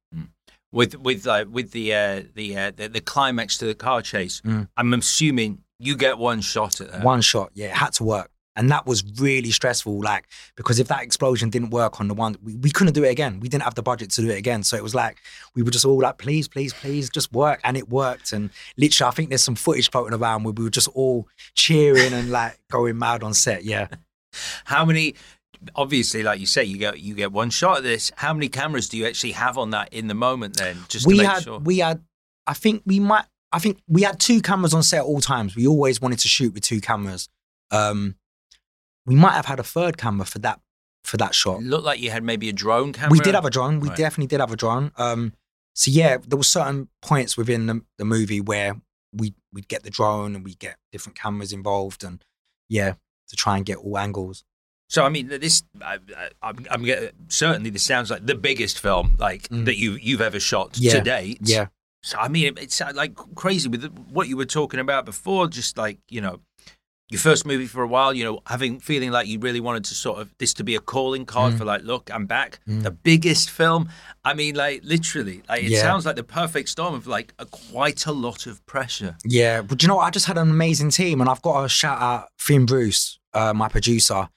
with 0.71 0.95
with 0.97 1.25
uh, 1.27 1.45
with 1.49 1.71
the 1.71 1.93
uh, 1.93 2.23
the, 2.35 2.57
uh, 2.57 2.71
the 2.75 2.87
the 2.89 3.01
climax 3.01 3.57
to 3.59 3.65
the 3.65 3.75
car 3.75 4.01
chase. 4.01 4.41
Mm. 4.41 4.67
I'm 4.77 4.93
assuming 4.93 5.63
you 5.79 5.95
get 5.95 6.17
one 6.17 6.41
shot 6.41 6.81
at 6.81 6.91
that. 6.91 7.03
one 7.03 7.21
shot 7.21 7.51
yeah 7.53 7.67
it 7.67 7.73
had 7.73 7.93
to 7.93 8.03
work 8.03 8.31
and 8.55 8.71
that 8.71 8.85
was 8.87 9.03
really 9.19 9.51
stressful 9.51 10.01
like 10.01 10.25
because 10.55 10.79
if 10.79 10.87
that 10.87 11.03
explosion 11.03 11.49
didn't 11.49 11.69
work 11.69 11.99
on 11.99 12.07
the 12.07 12.13
one 12.13 12.35
we, 12.43 12.55
we 12.55 12.71
couldn't 12.71 12.93
do 12.93 13.03
it 13.03 13.09
again 13.09 13.39
we 13.39 13.47
didn't 13.47 13.63
have 13.63 13.75
the 13.75 13.83
budget 13.83 14.09
to 14.09 14.21
do 14.21 14.29
it 14.29 14.37
again 14.37 14.63
so 14.63 14.75
it 14.75 14.81
was 14.81 14.95
like 14.95 15.17
we 15.55 15.61
were 15.61 15.69
just 15.69 15.85
all 15.85 16.01
like 16.01 16.17
please 16.17 16.47
please 16.47 16.73
please 16.73 17.09
just 17.09 17.31
work 17.31 17.61
and 17.63 17.77
it 17.77 17.89
worked 17.89 18.33
and 18.33 18.49
literally 18.75 19.07
i 19.07 19.11
think 19.11 19.29
there's 19.29 19.43
some 19.43 19.55
footage 19.55 19.91
floating 19.91 20.17
around 20.19 20.43
where 20.43 20.53
we 20.53 20.63
were 20.63 20.69
just 20.71 20.87
all 20.89 21.27
cheering 21.53 22.11
and 22.13 22.31
like 22.31 22.59
going 22.71 22.97
mad 22.97 23.21
on 23.21 23.33
set 23.35 23.63
yeah 23.63 23.87
How 24.65 24.85
many? 24.85 25.15
Obviously, 25.75 26.23
like 26.23 26.39
you 26.39 26.45
say, 26.45 26.63
you 26.63 26.77
get 26.77 26.99
you 26.99 27.13
get 27.15 27.31
one 27.31 27.49
shot 27.49 27.77
at 27.77 27.83
this. 27.83 28.11
How 28.15 28.33
many 28.33 28.49
cameras 28.49 28.89
do 28.89 28.97
you 28.97 29.05
actually 29.07 29.33
have 29.33 29.57
on 29.57 29.71
that 29.71 29.93
in 29.93 30.07
the 30.07 30.13
moment? 30.13 30.57
Then, 30.57 30.77
just 30.87 31.05
we 31.07 31.15
to 31.15 31.23
make 31.23 31.31
had 31.31 31.43
sure. 31.43 31.59
we 31.59 31.79
had 31.79 32.03
i 32.49 32.53
think 32.53 32.81
we 32.85 32.97
might 32.97 33.25
i 33.51 33.59
think 33.59 33.77
we 33.89 34.03
had 34.03 34.17
two 34.21 34.41
cameras 34.41 34.73
on 34.73 34.81
set 34.81 34.99
at 34.99 35.03
all 35.03 35.19
times 35.19 35.53
we 35.53 35.67
always 35.67 35.99
wanted 35.99 36.17
to 36.17 36.29
shoot 36.29 36.53
with 36.53 36.63
two 36.63 36.79
cameras 36.79 37.27
um 37.71 38.15
we 39.05 39.15
might 39.15 39.33
have 39.33 39.45
had 39.47 39.59
a 39.59 39.63
third 39.63 39.97
camera 39.97 40.25
for 40.25 40.39
that 40.39 40.61
for 41.03 41.17
that 41.17 41.35
shot 41.35 41.59
It 41.59 41.65
looked 41.65 41.83
like 41.83 41.99
you 41.99 42.09
had 42.09 42.23
maybe 42.23 42.47
a 42.47 42.53
drone 42.53 42.93
camera. 42.93 43.11
We 43.11 43.19
did 43.19 43.35
have 43.35 43.43
a 43.45 43.49
drone. 43.49 43.81
We 43.81 43.89
Right. 43.89 43.97
definitely 43.97 44.27
did 44.27 44.39
have 44.39 44.51
a 44.51 44.55
drone. 44.55 44.91
Um, 44.97 45.33
so 45.73 45.91
yeah, 45.91 46.17
there 46.25 46.37
were 46.37 46.43
certain 46.43 46.87
points 47.01 47.35
within 47.37 47.65
the, 47.67 47.81
the 47.97 48.05
movie 48.05 48.39
where 48.41 48.75
we 49.13 49.33
we'd 49.53 49.67
get 49.67 49.83
the 49.83 49.89
drone 49.89 50.35
and 50.35 50.43
we 50.45 50.53
get 50.55 50.77
different 50.91 51.17
cameras 51.17 51.51
involved, 51.53 52.03
and 52.03 52.23
yeah, 52.69 52.93
to 53.29 53.35
try 53.35 53.55
and 53.57 53.65
get 53.65 53.77
all 53.77 53.97
angles. 53.97 54.43
So 54.89 55.03
I 55.03 55.09
mean, 55.09 55.27
this 55.27 55.63
I, 55.81 55.97
I, 56.17 56.29
I'm, 56.41 56.65
I'm 56.71 57.09
certainly 57.27 57.69
this 57.69 57.83
sounds 57.83 58.09
like 58.09 58.25
the 58.25 58.35
biggest 58.35 58.79
film 58.79 59.15
like 59.19 59.47
Mm. 59.49 59.65
that 59.65 59.77
you 59.77 59.93
you've 60.01 60.21
ever 60.21 60.39
shot 60.39 60.77
Yeah, 60.77 60.93
to 60.93 61.01
date. 61.01 61.39
Yeah, 61.43 61.67
So 62.03 62.17
I 62.17 62.27
mean, 62.29 62.53
it's 62.57 62.79
uh, 62.79 62.91
like 62.95 63.15
crazy 63.35 63.67
with 63.69 63.85
what 64.11 64.27
you 64.27 64.37
were 64.37 64.45
talking 64.45 64.79
about 64.79 65.05
before. 65.05 65.47
Just 65.47 65.77
like 65.77 65.99
you 66.09 66.21
know, 66.21 66.39
your 67.09 67.19
first 67.19 67.45
movie 67.45 67.67
for 67.67 67.83
a 67.83 67.87
while. 67.87 68.13
You 68.13 68.23
know, 68.23 68.39
having 68.45 68.79
feeling 68.79 69.11
like 69.11 69.27
you 69.27 69.39
really 69.39 69.59
wanted 69.59 69.83
to 69.85 69.93
sort 69.95 70.19
of 70.21 70.33
this 70.37 70.53
to 70.55 70.63
be 70.63 70.75
a 70.75 70.79
calling 70.79 71.25
card 71.25 71.53
Mm. 71.53 71.57
for 71.57 71.65
like, 71.65 71.83
look, 71.83 72.09
I'm 72.13 72.25
back. 72.25 72.59
Mm. 72.67 72.83
The 72.83 72.91
biggest 72.91 73.49
film. 73.49 73.89
I 74.23 74.33
mean, 74.33 74.55
like 74.55 74.81
literally, 74.85 75.43
like 75.49 75.63
it 75.63 75.71
Yeah. 75.71 75.81
sounds 75.81 76.05
like 76.05 76.15
the 76.15 76.23
perfect 76.23 76.69
storm 76.69 76.93
of 76.93 77.07
like 77.07 77.33
a, 77.39 77.45
quite 77.45 78.05
a 78.05 78.13
lot 78.13 78.45
of 78.47 78.65
pressure. 78.65 79.17
yeah. 79.25 79.61
But 79.61 79.81
you 79.81 79.89
know, 79.89 79.97
what? 79.97 80.05
I 80.05 80.11
just 80.11 80.27
had 80.27 80.37
an 80.37 80.49
amazing 80.49 80.91
team, 80.91 81.19
and 81.19 81.29
I've 81.29 81.41
got 81.41 81.63
to 81.63 81.67
shout 81.69 82.01
out 82.01 82.29
Finn 82.37 82.65
Bruce, 82.65 83.19
uh, 83.33 83.53
my 83.53 83.67
producer. 83.67 84.29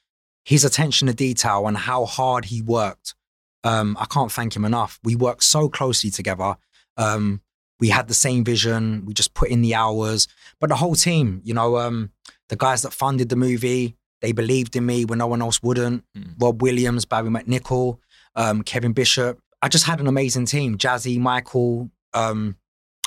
His 0.51 0.65
attention 0.65 1.07
to 1.07 1.15
detail 1.15 1.69
and 1.69 1.77
how 1.77 2.07
hard 2.07 2.47
he 2.47 2.61
worked. 2.61 3.15
Um, 3.63 3.97
I 4.01 4.07
can't 4.07 4.33
thank 4.33 4.57
him 4.57 4.65
enough. 4.65 4.99
We 5.05 5.15
worked 5.15 5.45
so 5.45 5.69
closely 5.69 6.11
together. 6.11 6.57
Um, 6.97 7.41
we 7.79 7.91
had 7.91 8.09
the 8.09 8.15
same 8.15 8.43
vision. 8.43 9.05
We 9.07 9.15
just 9.15 9.33
put 9.33 9.49
in 9.49 9.63
the 9.63 9.77
hours. 9.77 10.27
But 10.59 10.71
the 10.71 10.75
whole 10.75 10.97
team, 10.97 11.41
you 11.45 11.55
know, 11.55 11.79
um, 11.79 12.11
the 12.49 12.57
guys 12.57 12.83
that 12.83 12.93
funded 12.93 13.29
the 13.29 13.37
movie, 13.37 13.95
they 14.23 14.33
believed 14.33 14.75
in 14.75 14.85
me 14.85 15.05
when 15.05 15.21
no 15.21 15.29
one 15.29 15.41
else 15.41 15.63
wouldn't. 15.63 16.03
Mm. 16.19 16.35
Rob 16.41 16.61
Williams, 16.63 17.05
Barry 17.05 17.31
McNichol, 17.31 17.99
um, 18.35 18.65
Kevin 18.65 18.93
Bishop. 18.93 19.39
I 19.63 19.69
just 19.69 19.85
had 19.85 20.01
an 20.01 20.09
amazing 20.09 20.47
team. 20.47 20.77
Jazzy, 20.77 21.17
Michael. 21.21 21.93
Um, 22.13 22.57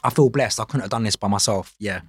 I 0.02 0.12
feel 0.12 0.30
blessed. 0.30 0.62
I 0.62 0.64
couldn't 0.64 0.84
have 0.84 0.91
done 0.91 1.04
this 1.04 1.18
by 1.18 1.28
myself. 1.28 1.76
Yeah. 1.78 2.04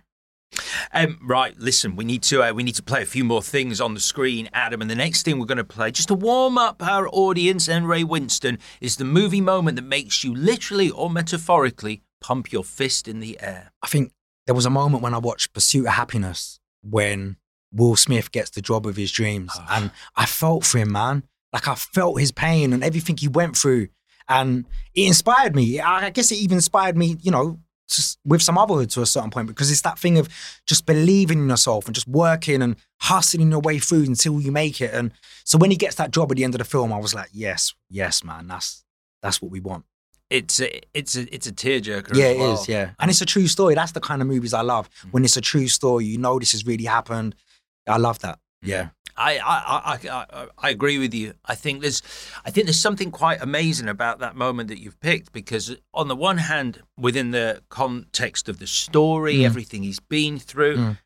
Um, 0.93 1.19
right, 1.23 1.59
listen, 1.59 1.97
we 1.97 2.05
need 2.05 2.23
to 2.25 2.43
uh, 2.43 2.53
we 2.53 2.63
need 2.63 2.75
to 2.77 2.83
play 2.83 3.03
a 3.03 3.07
few 3.07 3.25
more 3.25 3.43
things 3.43 3.81
on 3.81 3.95
the 3.95 4.01
screen, 4.01 4.49
Adam. 4.53 4.81
And 4.81 4.91
the 4.91 4.95
next 4.95 5.23
thing 5.23 5.39
we're 5.39 5.47
going 5.47 5.59
to 5.59 5.65
play, 5.65 5.91
just 5.91 6.09
to 6.09 6.15
warm 6.15 6.59
up 6.59 6.83
our 6.83 7.09
audience 7.09 7.69
and 7.69 7.89
Ray 7.89 8.03
Winstone, 8.05 8.59
is 8.81 8.97
the 8.97 9.05
movie 9.05 9.41
moment 9.41 9.77
that 9.77 9.83
makes 9.83 10.25
you 10.25 10.35
literally 10.35 10.91
or 10.91 11.11
metaphorically 11.11 12.03
pump 12.21 12.53
your 12.53 12.65
fist 12.65 13.07
in 13.09 13.21
the 13.21 13.39
air. 13.41 13.73
I 13.83 13.87
think 13.87 14.13
there 14.47 14.55
was 14.55 14.67
a 14.67 14.71
moment 14.71 15.03
when 15.03 15.15
I 15.15 15.19
watched 15.19 15.53
Pursuit 15.53 15.87
of 15.87 15.95
Happiness 15.95 16.59
when 16.83 17.37
Will 17.73 17.97
Smith 17.97 18.31
gets 18.31 18.51
the 18.51 18.63
job 18.63 18.87
of 18.87 18.97
his 18.97 19.11
dreams. 19.11 19.51
Ah. 19.55 19.79
And 19.79 19.91
I 20.17 20.27
felt 20.27 20.65
for 20.65 20.79
him, 20.79 20.93
man. 20.93 21.25
Like 21.53 21.69
I 21.69 21.75
felt 21.75 22.21
his 22.21 22.33
pain 22.33 22.73
and 22.73 22.83
everything 22.83 23.17
he 23.17 23.29
went 23.29 23.57
through. 23.57 23.89
And 24.29 24.65
it 24.95 25.07
inspired 25.07 25.55
me. 25.55 25.81
I 25.81 26.11
guess 26.11 26.33
it 26.33 26.39
even 26.39 26.57
inspired 26.57 26.97
me, 26.97 27.17
you 27.21 27.31
know, 27.31 27.61
just 27.89 28.19
with 28.25 28.41
Sumotherhood 28.41 28.91
to 28.91 29.03
a 29.03 29.07
certain 29.07 29.31
point 29.31 29.47
because 29.47 29.71
it's 29.71 29.83
that 29.83 29.99
thing 29.99 30.19
of 30.19 30.29
just 30.67 30.87
believing 30.87 31.39
in 31.41 31.49
yourself 31.49 31.87
and 31.87 31.95
just 31.95 32.09
working 32.09 32.63
and 32.63 32.77
hustling 33.01 33.51
your 33.51 33.61
way 33.61 33.79
through 33.79 34.05
until 34.05 34.41
you 34.41 34.51
make 34.51 34.81
it. 34.81 34.93
And 34.95 35.13
so 35.45 35.59
when 35.59 35.71
he 35.71 35.77
gets 35.77 35.97
that 35.97 36.11
job 36.11 36.31
at 36.31 36.37
the 36.37 36.45
end 36.45 36.55
of 36.55 36.59
the 36.59 36.65
film, 36.65 36.93
I 36.93 36.99
was 36.99 37.15
like, 37.15 37.29
yes, 37.33 37.75
yes, 37.91 38.25
man, 38.25 38.47
that's 38.49 38.85
that's 39.23 39.41
what 39.41 39.51
we 39.51 39.61
want. 39.61 39.85
It's 40.31 40.61
a, 40.61 40.81
it's 40.95 41.17
a, 41.17 41.35
it's 41.35 41.47
a 41.47 41.53
tearjerker. 41.53 42.17
Yeah, 42.17 42.27
it 42.27 42.39
well. 42.39 42.55
is. 42.55 42.69
Yeah, 42.69 42.91
and 42.99 43.11
it's 43.11 43.21
a 43.21 43.27
true 43.27 43.47
story. 43.47 43.75
That's 43.75 43.93
the 43.93 44.01
kind 44.01 44.23
of 44.23 44.29
movies 44.29 44.55
I 44.55 44.63
love. 44.63 44.89
Mm. 45.07 45.13
When 45.13 45.25
it's 45.25 45.37
a 45.37 45.41
true 45.41 45.69
story, 45.69 46.07
you 46.07 46.19
know 46.19 46.39
this 46.39 46.53
has 46.53 46.67
really 46.67 46.85
happened. 46.85 47.35
I 47.87 47.99
love 47.99 48.19
that. 48.21 48.39
Yeah, 48.65 48.89
I, 49.17 49.39
I, 49.39 49.99
I, 50.09 50.09
I, 50.11 50.47
I 50.59 50.71
agree 50.71 50.99
with 50.99 51.15
you. 51.15 51.35
I 51.45 51.55
think 51.55 51.83
there's, 51.83 52.03
I 52.45 52.51
think 52.51 52.67
there's 52.67 52.81
something 52.81 53.11
quite 53.11 53.41
amazing 53.41 53.89
about 53.89 54.19
that 54.21 54.35
moment 54.37 54.69
that 54.71 54.81
you've 54.81 54.99
picked 55.01 55.33
because 55.33 55.77
on 55.93 56.09
the 56.09 56.17
one 56.17 56.39
hand, 56.39 56.83
within 56.99 57.31
the 57.31 57.63
context 57.69 58.49
of 58.49 58.59
the 58.59 58.67
story, 58.67 59.37
Mm. 59.37 59.45
everything 59.45 59.83
he's 59.83 60.01
been 60.01 60.39
through, 60.39 60.77
Mm. 60.77 60.99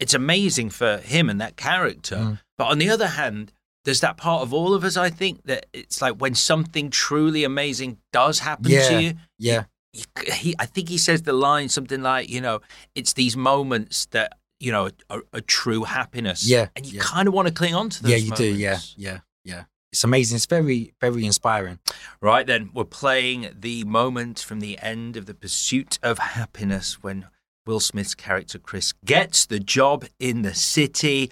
it's 0.00 0.14
amazing 0.14 0.70
for 0.70 0.98
him 0.98 1.30
and 1.30 1.40
that 1.40 1.56
character. 1.56 2.16
Mm. 2.16 2.40
But 2.58 2.64
on 2.66 2.78
the 2.78 2.90
other 2.90 3.08
hand, 3.08 3.52
there's 3.84 4.00
that 4.00 4.16
part 4.16 4.42
of 4.42 4.52
all 4.54 4.74
of 4.74 4.82
us. 4.84 4.96
I 4.96 5.10
think 5.10 5.44
that 5.44 5.66
it's 5.72 6.00
like 6.02 6.16
when 6.16 6.34
something 6.34 6.90
truly 6.90 7.44
amazing 7.44 7.98
does 8.12 8.40
happen 8.40 8.70
Yeah. 8.70 8.88
to 8.88 9.02
you. 9.02 9.14
yeah, 9.38 9.64
He, 9.92 10.04
he, 10.32 10.54
I 10.58 10.66
think 10.66 10.88
he 10.88 10.98
says 10.98 11.22
the 11.22 11.32
line 11.34 11.68
something 11.68 12.02
like, 12.02 12.28
you 12.28 12.40
know, 12.40 12.60
it's 12.94 13.12
these 13.12 13.36
moments 13.36 14.06
that 14.10 14.38
you 14.64 14.72
know 14.72 14.88
a, 15.10 15.20
are 15.32 15.40
true 15.40 15.84
happiness. 15.84 16.48
Yeah, 16.48 16.68
and 16.74 16.86
you 16.86 16.96
yeah. 16.96 17.02
kind 17.02 17.28
of 17.28 17.34
want 17.34 17.48
to 17.48 17.54
cling 17.54 17.74
on 17.74 17.90
to 17.90 18.02
those. 18.02 18.12
yeah. 18.12 18.16
You 18.18 18.30
do. 18.32 18.44
Yeah, 18.44 18.78
yeah, 18.96 19.18
yeah. 19.44 19.64
It's 19.92 20.02
amazing. 20.02 20.36
It's 20.36 20.46
very, 20.46 20.92
very 21.00 21.24
inspiring. 21.24 21.78
Right 22.20 22.46
then, 22.46 22.70
we're 22.74 22.84
playing 22.84 23.50
the 23.56 23.84
moment 23.84 24.40
from 24.40 24.58
the 24.58 24.76
end 24.80 25.16
of 25.16 25.26
the 25.26 25.34
pursuit 25.34 26.00
of 26.02 26.18
happiness 26.18 27.00
when 27.00 27.26
Will 27.64 27.78
Smith's 27.78 28.14
character 28.14 28.58
Chris 28.58 28.92
gets 29.04 29.46
the 29.46 29.60
job 29.60 30.04
in 30.18 30.42
the 30.42 30.52
city. 30.52 31.30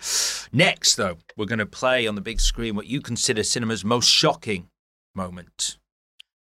Next, 0.52 0.94
though, 0.94 1.18
we're 1.36 1.46
going 1.46 1.58
to 1.58 1.66
play 1.66 2.06
on 2.06 2.14
the 2.14 2.20
big 2.20 2.40
screen 2.40 2.76
what 2.76 2.86
you 2.86 3.00
consider 3.00 3.42
cinema's 3.42 3.84
most 3.84 4.08
shocking 4.08 4.68
moment. 5.14 5.78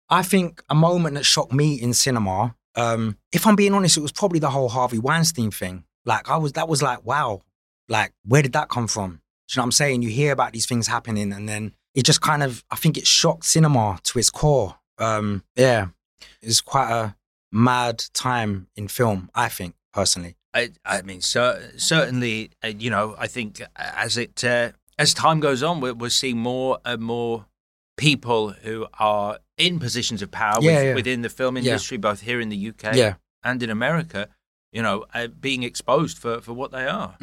I 0.09 0.23
think 0.23 0.63
a 0.67 0.75
moment 0.75 1.13
that 1.13 1.25
shocked 1.25 1.53
me 1.53 1.75
in 1.75 1.93
cinema. 1.93 2.55
Um, 2.75 3.17
if 3.31 3.45
I'm 3.45 3.55
being 3.55 3.75
honest, 3.75 3.97
it 3.97 4.01
was 4.01 4.11
probably 4.11 4.39
the 4.39 4.49
whole 4.49 4.69
Harvey 4.69 4.97
Weinstein 4.97 5.51
thing. 5.51 5.83
Like 6.05 6.29
I 6.29 6.37
was, 6.37 6.53
that 6.53 6.67
was 6.67 6.81
like, 6.81 7.05
wow, 7.05 7.41
like 7.87 8.13
where 8.25 8.41
did 8.41 8.53
that 8.53 8.69
come 8.69 8.87
from? 8.87 9.09
Do 9.11 9.15
you 9.15 9.57
know 9.57 9.61
what 9.63 9.65
I'm 9.65 9.71
saying? 9.71 10.01
You 10.03 10.09
hear 10.09 10.31
about 10.31 10.53
these 10.53 10.65
things 10.67 10.87
happening, 10.87 11.33
and 11.33 11.47
then 11.49 11.73
it 11.95 12.03
just 12.05 12.21
kind 12.21 12.43
of, 12.43 12.63
I 12.69 12.75
think 12.75 12.97
it 12.97 13.07
shocked 13.07 13.45
cinema 13.45 13.99
to 14.03 14.19
its 14.19 14.29
core. 14.29 14.75
Um, 14.99 15.43
yeah, 15.55 15.87
it's 16.41 16.61
quite 16.61 16.91
a 16.91 17.15
mad 17.51 18.03
time 18.13 18.67
in 18.75 18.87
film. 18.87 19.29
I 19.33 19.49
think 19.49 19.75
personally. 19.93 20.35
I, 20.53 20.69
I 20.85 21.01
mean, 21.03 21.21
cer- 21.21 21.73
certainly, 21.77 22.51
uh, 22.63 22.67
you 22.67 22.89
know, 22.89 23.15
I 23.19 23.27
think 23.27 23.61
as 23.75 24.17
it 24.17 24.43
uh, 24.43 24.71
as 24.97 25.13
time 25.13 25.39
goes 25.39 25.61
on, 25.63 25.79
we're, 25.81 25.93
we're 25.93 26.09
seeing 26.09 26.37
more 26.37 26.79
and 26.85 27.01
more 27.01 27.45
people 27.97 28.49
who 28.51 28.87
are 28.99 29.39
in 29.57 29.79
positions 29.79 30.21
of 30.21 30.31
power 30.31 30.59
Yeah, 30.61 30.75
with- 30.77 30.83
yeah. 30.85 30.93
within 30.95 31.21
the 31.21 31.29
film 31.29 31.57
industry, 31.57 31.97
both 31.97 32.21
here 32.21 32.39
in 32.39 32.49
the 32.49 32.69
UK 32.69 32.95
Yeah, 32.95 33.15
and 33.43 33.61
in 33.61 33.69
America. 33.69 34.29
You 34.71 34.81
know, 34.83 35.05
uh, 35.13 35.27
being 35.27 35.63
exposed 35.63 36.17
for 36.17 36.41
for 36.41 36.53
what 36.53 36.71
they 36.71 36.85
are. 36.85 37.15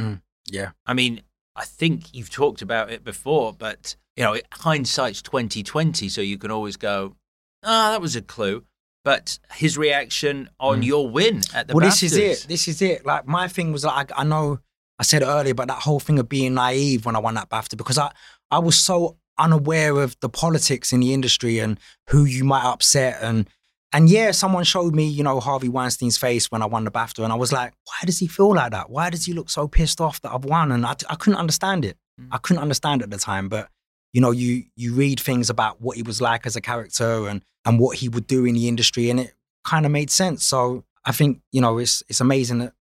yeah, 0.50 0.70
I 0.86 0.94
mean, 0.94 1.22
I 1.54 1.64
think 1.64 2.12
you've 2.14 2.30
talked 2.30 2.62
about 2.62 2.90
it 2.90 3.04
before, 3.04 3.52
but 3.52 3.96
you 4.16 4.24
know, 4.24 4.36
hindsight's 4.52 5.22
twenty 5.22 5.62
twenty, 5.62 6.08
so 6.08 6.20
you 6.20 6.38
can 6.38 6.50
always 6.50 6.76
go, 6.76 7.16
"Ah, 7.62 7.90
that 7.92 8.00
was 8.00 8.16
a 8.16 8.22
clue." 8.22 8.64
But 9.04 9.38
his 9.52 9.78
reaction 9.78 10.50
on 10.58 10.80
Mm. 10.82 10.86
your 10.86 11.08
win 11.08 11.42
at 11.54 11.68
the 11.68 11.74
well, 11.74 11.86
this 11.86 12.02
is 12.02 12.16
it. 12.16 12.46
This 12.48 12.66
is 12.66 12.82
it. 12.82 13.06
Like 13.06 13.26
my 13.28 13.46
thing 13.46 13.70
was 13.72 13.84
like 13.84 14.10
I 14.16 14.24
know 14.24 14.58
I 14.98 15.04
said 15.04 15.22
earlier, 15.22 15.54
but 15.54 15.68
that 15.68 15.82
whole 15.82 16.00
thing 16.00 16.18
of 16.18 16.28
being 16.28 16.54
naive 16.54 17.06
when 17.06 17.14
I 17.14 17.20
won 17.20 17.34
that 17.34 17.48
BAFTA 17.48 17.76
because 17.76 17.98
I 17.98 18.10
I 18.50 18.58
was 18.58 18.76
so 18.76 19.18
unaware 19.38 20.00
of 20.00 20.16
the 20.20 20.28
politics 20.28 20.92
in 20.92 20.98
the 21.00 21.12
industry 21.14 21.60
and 21.60 21.78
who 22.08 22.24
you 22.24 22.42
might 22.42 22.64
upset 22.64 23.18
and 23.22 23.48
and 23.92 24.10
yeah, 24.10 24.30
someone 24.32 24.64
showed 24.64 24.94
me, 24.94 25.06
you 25.06 25.22
know, 25.22 25.40
Harvey 25.40 25.68
Weinstein's 25.68 26.18
face 26.18 26.50
when 26.50 26.62
I 26.62 26.66
won 26.66 26.84
the 26.84 26.90
BAFTA, 26.90 27.22
and 27.22 27.32
I 27.32 27.36
was 27.36 27.52
like, 27.52 27.72
why 27.84 28.04
does 28.04 28.18
he 28.18 28.26
feel 28.26 28.54
like 28.54 28.72
that? 28.72 28.90
Why 28.90 29.10
does 29.10 29.24
he 29.24 29.32
look 29.32 29.48
so 29.48 29.68
pissed 29.68 30.00
off 30.00 30.20
that 30.22 30.32
I've 30.32 30.44
won? 30.44 30.72
And 30.72 30.84
I, 30.84 30.96
I 31.08 31.14
couldn't 31.14 31.38
understand 31.38 31.84
it. 31.84 31.96
Mm. 32.20 32.28
I 32.32 32.38
couldn't 32.38 32.62
understand 32.62 33.00
it 33.00 33.04
at 33.04 33.10
the 33.10 33.18
time, 33.18 33.48
but 33.48 33.68
you 34.12 34.20
know, 34.20 34.30
you 34.30 34.64
you 34.76 34.92
read 34.94 35.20
things 35.20 35.50
about 35.50 35.80
what 35.80 35.96
he 35.96 36.02
was 36.02 36.20
like 36.20 36.46
as 36.46 36.56
a 36.56 36.60
character 36.60 37.28
and 37.28 37.42
and 37.64 37.78
what 37.78 37.98
he 37.98 38.08
would 38.08 38.26
do 38.26 38.44
in 38.44 38.54
the 38.54 38.68
industry, 38.68 39.10
and 39.10 39.20
it 39.20 39.34
kind 39.64 39.86
of 39.86 39.92
made 39.92 40.10
sense. 40.10 40.44
So 40.44 40.84
I 41.04 41.12
think 41.12 41.40
you 41.52 41.60
know, 41.60 41.78
it's 41.78 42.02
it's 42.08 42.20
amazing 42.20 42.58
that 42.58 42.72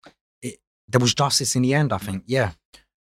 it, 0.43 0.59
there 0.89 1.01
was 1.01 1.15
justice 1.15 1.55
in 1.55 1.63
the 1.63 1.75
end. 1.75 1.93
I 1.93 1.99
think, 1.99 2.25
yeah. 2.27 2.53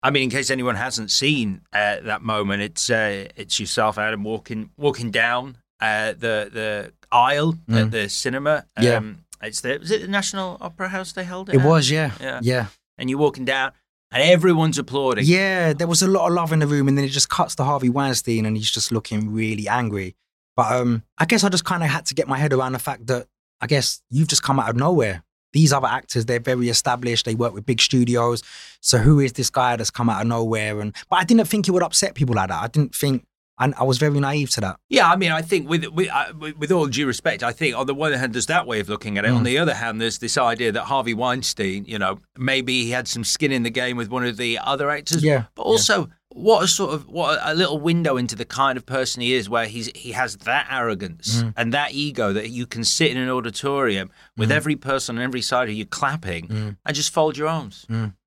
I 0.02 0.10
mean, 0.10 0.24
in 0.24 0.30
case 0.30 0.50
anyone 0.50 0.76
hasn't 0.76 1.10
seen 1.10 1.62
uh, 1.72 1.96
that 2.02 2.22
moment, 2.22 2.62
it's 2.62 2.90
uh, 2.90 3.28
it's 3.36 3.60
yourself, 3.60 3.98
Adam, 3.98 4.24
walking 4.24 4.70
walking 4.76 5.10
down 5.10 5.58
uh, 5.80 6.12
the 6.12 6.50
the 6.52 6.92
aisle 7.12 7.54
at 7.68 7.74
Mm. 7.86 7.90
the 7.90 8.08
cinema. 8.08 8.64
Um, 8.76 8.84
Yeah. 8.84 9.00
It's 9.42 9.60
the 9.60 9.78
was 9.78 9.90
it 9.90 10.02
the 10.02 10.08
National 10.08 10.56
Opera 10.60 10.88
House 10.88 11.12
they 11.12 11.24
held 11.24 11.48
it? 11.50 11.56
It 11.56 11.60
at? 11.60 11.66
was, 11.66 11.90
yeah, 11.90 12.12
Yeah. 12.20 12.40
yeah. 12.42 12.66
And 12.96 13.10
you're 13.10 13.18
walking 13.18 13.44
down, 13.44 13.72
and 14.10 14.22
everyone's 14.22 14.78
applauding. 14.78 15.24
Yeah, 15.26 15.72
there 15.74 15.86
was 15.88 16.00
a 16.02 16.06
lot 16.06 16.28
of 16.28 16.32
love 16.34 16.52
in 16.52 16.60
the 16.60 16.66
room, 16.66 16.88
and 16.88 16.96
then 16.96 17.04
it 17.04 17.08
just 17.10 17.28
cuts 17.28 17.54
to 17.56 17.64
Harvey 17.64 17.90
Weinstein, 17.90 18.46
and 18.46 18.56
he's 18.56 18.70
just 18.70 18.90
looking 18.92 19.32
really 19.32 19.68
angry. 19.68 20.14
But 20.56 20.72
um, 20.72 21.02
I 21.18 21.24
guess 21.26 21.42
I 21.44 21.48
just 21.50 21.64
kind 21.64 21.82
of 21.82 21.90
had 21.90 22.06
to 22.06 22.14
get 22.14 22.28
my 22.28 22.38
head 22.38 22.52
around 22.52 22.72
the 22.72 22.78
fact 22.78 23.06
that 23.08 23.26
I 23.60 23.66
guess 23.66 24.00
you've 24.10 24.28
just 24.28 24.42
come 24.42 24.58
out 24.60 24.70
of 24.70 24.76
nowhere. 24.76 25.22
These 25.52 25.72
other 25.72 25.86
actors, 25.88 26.24
they're 26.26 26.40
very 26.40 26.68
established. 26.68 27.24
They 27.26 27.34
work 27.34 27.52
with 27.54 27.66
big 27.66 27.80
studios. 27.80 28.42
So 28.80 28.98
who 28.98 29.20
is 29.20 29.32
this 29.34 29.50
guy 29.50 29.76
that's 29.76 29.90
come 29.90 30.08
out 30.08 30.20
of 30.22 30.26
nowhere? 30.28 30.80
And 30.80 30.94
but 31.10 31.16
I 31.20 31.24
didn't 31.24 31.46
think 31.46 31.68
it 31.68 31.72
would 31.72 31.82
upset 31.82 32.14
people 32.14 32.34
like 32.36 32.48
that. 32.48 32.62
I 32.62 32.68
didn't 32.68 32.94
think, 32.94 33.24
and 33.58 33.74
I 33.78 33.84
was 33.84 33.98
very 33.98 34.18
naive 34.20 34.50
to 34.50 34.60
that. 34.62 34.76
Yeah, 34.88 35.08
I 35.10 35.16
mean, 35.16 35.30
I 35.32 35.42
think 35.42 35.68
with 35.68 35.84
with, 35.86 36.08
uh, 36.10 36.32
with 36.58 36.72
all 36.72 36.86
due 36.86 37.06
respect, 37.06 37.42
I 37.42 37.52
think 37.52 37.76
on 37.76 37.86
the 37.86 37.94
one 37.94 38.12
hand 38.12 38.34
there's 38.34 38.46
that 38.46 38.66
way 38.66 38.80
of 38.80 38.88
looking 38.88 39.18
at 39.18 39.24
it. 39.24 39.30
On 39.30 39.42
Mm. 39.42 39.44
the 39.46 39.58
other 39.58 39.74
hand, 39.74 40.00
there's 40.00 40.18
this 40.18 40.36
idea 40.36 40.72
that 40.72 40.84
Harvey 40.84 41.14
Weinstein, 41.14 41.84
you 41.86 41.98
know, 41.98 42.18
maybe 42.36 42.84
he 42.84 42.90
had 42.90 43.06
some 43.08 43.24
skin 43.24 43.52
in 43.52 43.62
the 43.62 43.70
game 43.70 43.96
with 43.96 44.08
one 44.10 44.24
of 44.24 44.36
the 44.36 44.58
other 44.58 44.90
actors. 44.90 45.22
Yeah, 45.22 45.44
But 45.54 45.62
also, 45.62 46.10
what 46.30 46.64
a 46.64 46.66
sort 46.68 46.92
of 46.94 47.06
what 47.08 47.38
a 47.42 47.54
little 47.54 47.78
window 47.78 48.16
into 48.16 48.34
the 48.34 48.44
kind 48.44 48.76
of 48.76 48.84
person 48.84 49.22
he 49.22 49.34
is, 49.34 49.48
where 49.48 49.66
he's 49.66 49.86
he 49.94 50.10
has 50.12 50.36
that 50.38 50.66
arrogance 50.70 51.42
Mm. 51.42 51.54
and 51.56 51.72
that 51.72 51.92
ego 51.92 52.32
that 52.32 52.50
you 52.50 52.66
can 52.66 52.82
sit 52.82 53.10
in 53.12 53.16
an 53.18 53.28
auditorium 53.30 54.10
with 54.36 54.48
Mm. 54.50 54.56
every 54.56 54.74
person 54.76 55.16
on 55.16 55.22
every 55.22 55.42
side 55.42 55.68
of 55.68 55.74
you 55.76 55.86
clapping 55.86 56.48
Mm. 56.48 56.76
and 56.84 56.96
just 56.96 57.12
fold 57.12 57.36
your 57.36 57.46
arms. 57.48 57.86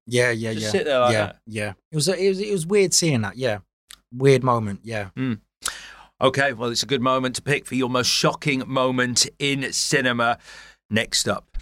Yeah, 0.09 0.31
yeah, 0.31 0.53
Just 0.53 0.63
yeah. 0.67 0.71
sit 0.71 0.85
there 0.85 0.99
like 0.99 1.11
yeah, 1.11 1.25
that. 1.25 1.35
yeah. 1.47 1.73
It 1.91 1.95
was, 1.95 2.07
it 2.07 2.29
was, 2.29 2.39
it 2.39 2.51
was 2.51 2.65
weird 2.65 2.93
seeing 2.93 3.21
that. 3.23 3.37
Yeah, 3.37 3.57
weird 4.11 4.43
moment. 4.43 4.81
Yeah. 4.83 5.09
Hmm. 5.15 5.33
Okay, 6.19 6.53
well, 6.53 6.69
it's 6.69 6.83
a 6.83 6.87
good 6.87 7.01
moment 7.01 7.35
to 7.35 7.41
pick 7.41 7.65
for 7.65 7.75
your 7.75 7.89
most 7.89 8.07
shocking 8.07 8.63
moment 8.65 9.27
in 9.37 9.71
cinema. 9.71 10.39
Next 10.89 11.27
up, 11.27 11.57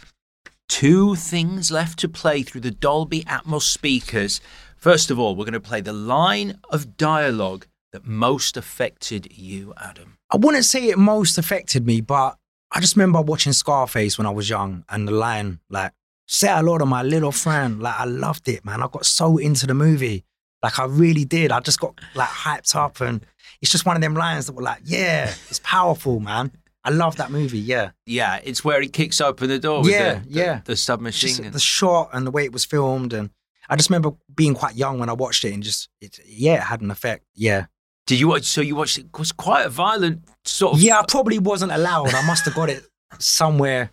two 0.70 1.16
things 1.16 1.72
left 1.72 2.00
to 2.00 2.10
play 2.10 2.42
through 2.42 2.62
the 2.62 2.72
Dolby 2.72 3.24
Atmos 3.24 3.64
speakers. 3.64 4.40
First 4.78 5.12
of 5.12 5.20
all, 5.20 5.36
we're 5.36 5.46
going 5.46 5.54
to 5.54 5.60
play 5.60 5.82
the 5.82 5.94
line 5.94 6.60
of 6.70 6.96
dialogue 6.96 7.66
that 7.92 8.06
most 8.06 8.56
affected 8.56 9.28
you, 9.32 9.74
Adam. 9.78 10.18
I 10.32 10.38
wouldn't 10.38 10.66
say 10.66 10.90
it 10.90 10.98
most 10.98 11.38
affected 11.38 11.86
me, 11.86 12.02
but 12.02 12.38
I 12.72 12.80
just 12.80 12.96
remember 12.96 13.22
watching 13.22 13.54
Scarface 13.54 14.18
when 14.18 14.28
I 14.28 14.32
was 14.32 14.50
young 14.50 14.84
and 14.90 15.08
the 15.08 15.14
line, 15.14 15.60
like, 15.70 15.92
say 16.28 16.48
hello 16.48 16.78
to 16.78 16.86
my 16.86 17.04
little 17.04 17.32
friend. 17.32 17.82
Like, 17.82 18.00
I 18.00 18.06
loved 18.06 18.48
it, 18.48 18.66
man. 18.66 18.82
I 18.82 18.88
got 18.88 19.06
so 19.06 19.38
into 19.38 19.66
the 19.66 19.74
movie. 19.74 20.24
Like, 20.66 20.80
I 20.80 20.86
really 20.86 21.26
did. 21.26 21.52
I 21.52 21.60
just 21.60 21.80
got 21.80 22.02
like 22.16 22.28
hyped 22.28 22.76
up. 22.76 23.00
And 23.00 23.24
it's 23.62 23.72
just 23.72 23.86
one 23.86 23.96
of 23.96 24.02
them 24.02 24.16
lines 24.16 24.48
that 24.48 24.54
were 24.54 24.64
like, 24.64 24.82
yeah, 24.84 25.26
it's 25.50 25.60
powerful, 25.64 26.20
man. 26.20 26.52
I 26.84 26.90
love 26.90 27.18
that 27.18 27.30
movie. 27.30 27.60
Yeah. 27.60 27.92
Yeah, 28.08 28.40
it's 28.44 28.66
where 28.66 28.82
he 28.82 28.88
kicks 28.88 29.22
open 29.22 29.48
the 29.50 29.60
door 29.60 29.82
with 29.84 29.92
Yeah, 29.92 30.16
the, 30.16 30.20
the, 30.22 30.30
yeah. 30.30 30.62
the 30.66 30.76
submachine 30.76 31.36
Just 31.44 31.54
the 31.54 31.60
shot 31.60 32.10
and 32.14 32.26
the 32.26 32.32
way 32.32 32.46
it 32.46 32.52
was 32.52 32.66
filmed. 32.66 33.14
And 33.14 33.30
I 33.70 33.76
just 33.76 33.92
remember 33.92 34.14
being 34.36 34.56
quite 34.56 34.76
young 34.76 34.98
when 34.98 35.08
I 35.08 35.14
watched 35.14 35.46
it 35.46 35.54
and 35.54 35.62
just, 35.62 35.88
it, 36.02 36.20
yeah, 36.26 36.56
it 36.56 36.62
had 36.62 36.82
an 36.82 36.90
effect. 36.90 37.26
Yeah. 37.36 37.68
Did 38.08 38.20
you 38.20 38.28
watch? 38.28 38.46
So 38.46 38.62
you 38.62 38.76
watched 38.76 38.98
it? 38.98 39.06
it 39.14 39.20
was 39.20 39.32
quite 39.32 39.68
a 39.68 39.70
violent 39.70 40.24
sort 40.46 40.74
of. 40.74 40.82
Yeah, 40.82 41.00
I 41.00 41.06
probably 41.08 41.38
wasn't 41.38 41.72
allowed. 41.72 42.14
I 42.14 42.26
must 42.26 42.46
have 42.46 42.56
got 42.56 42.70
it 42.70 42.84
somewhere, 43.20 43.92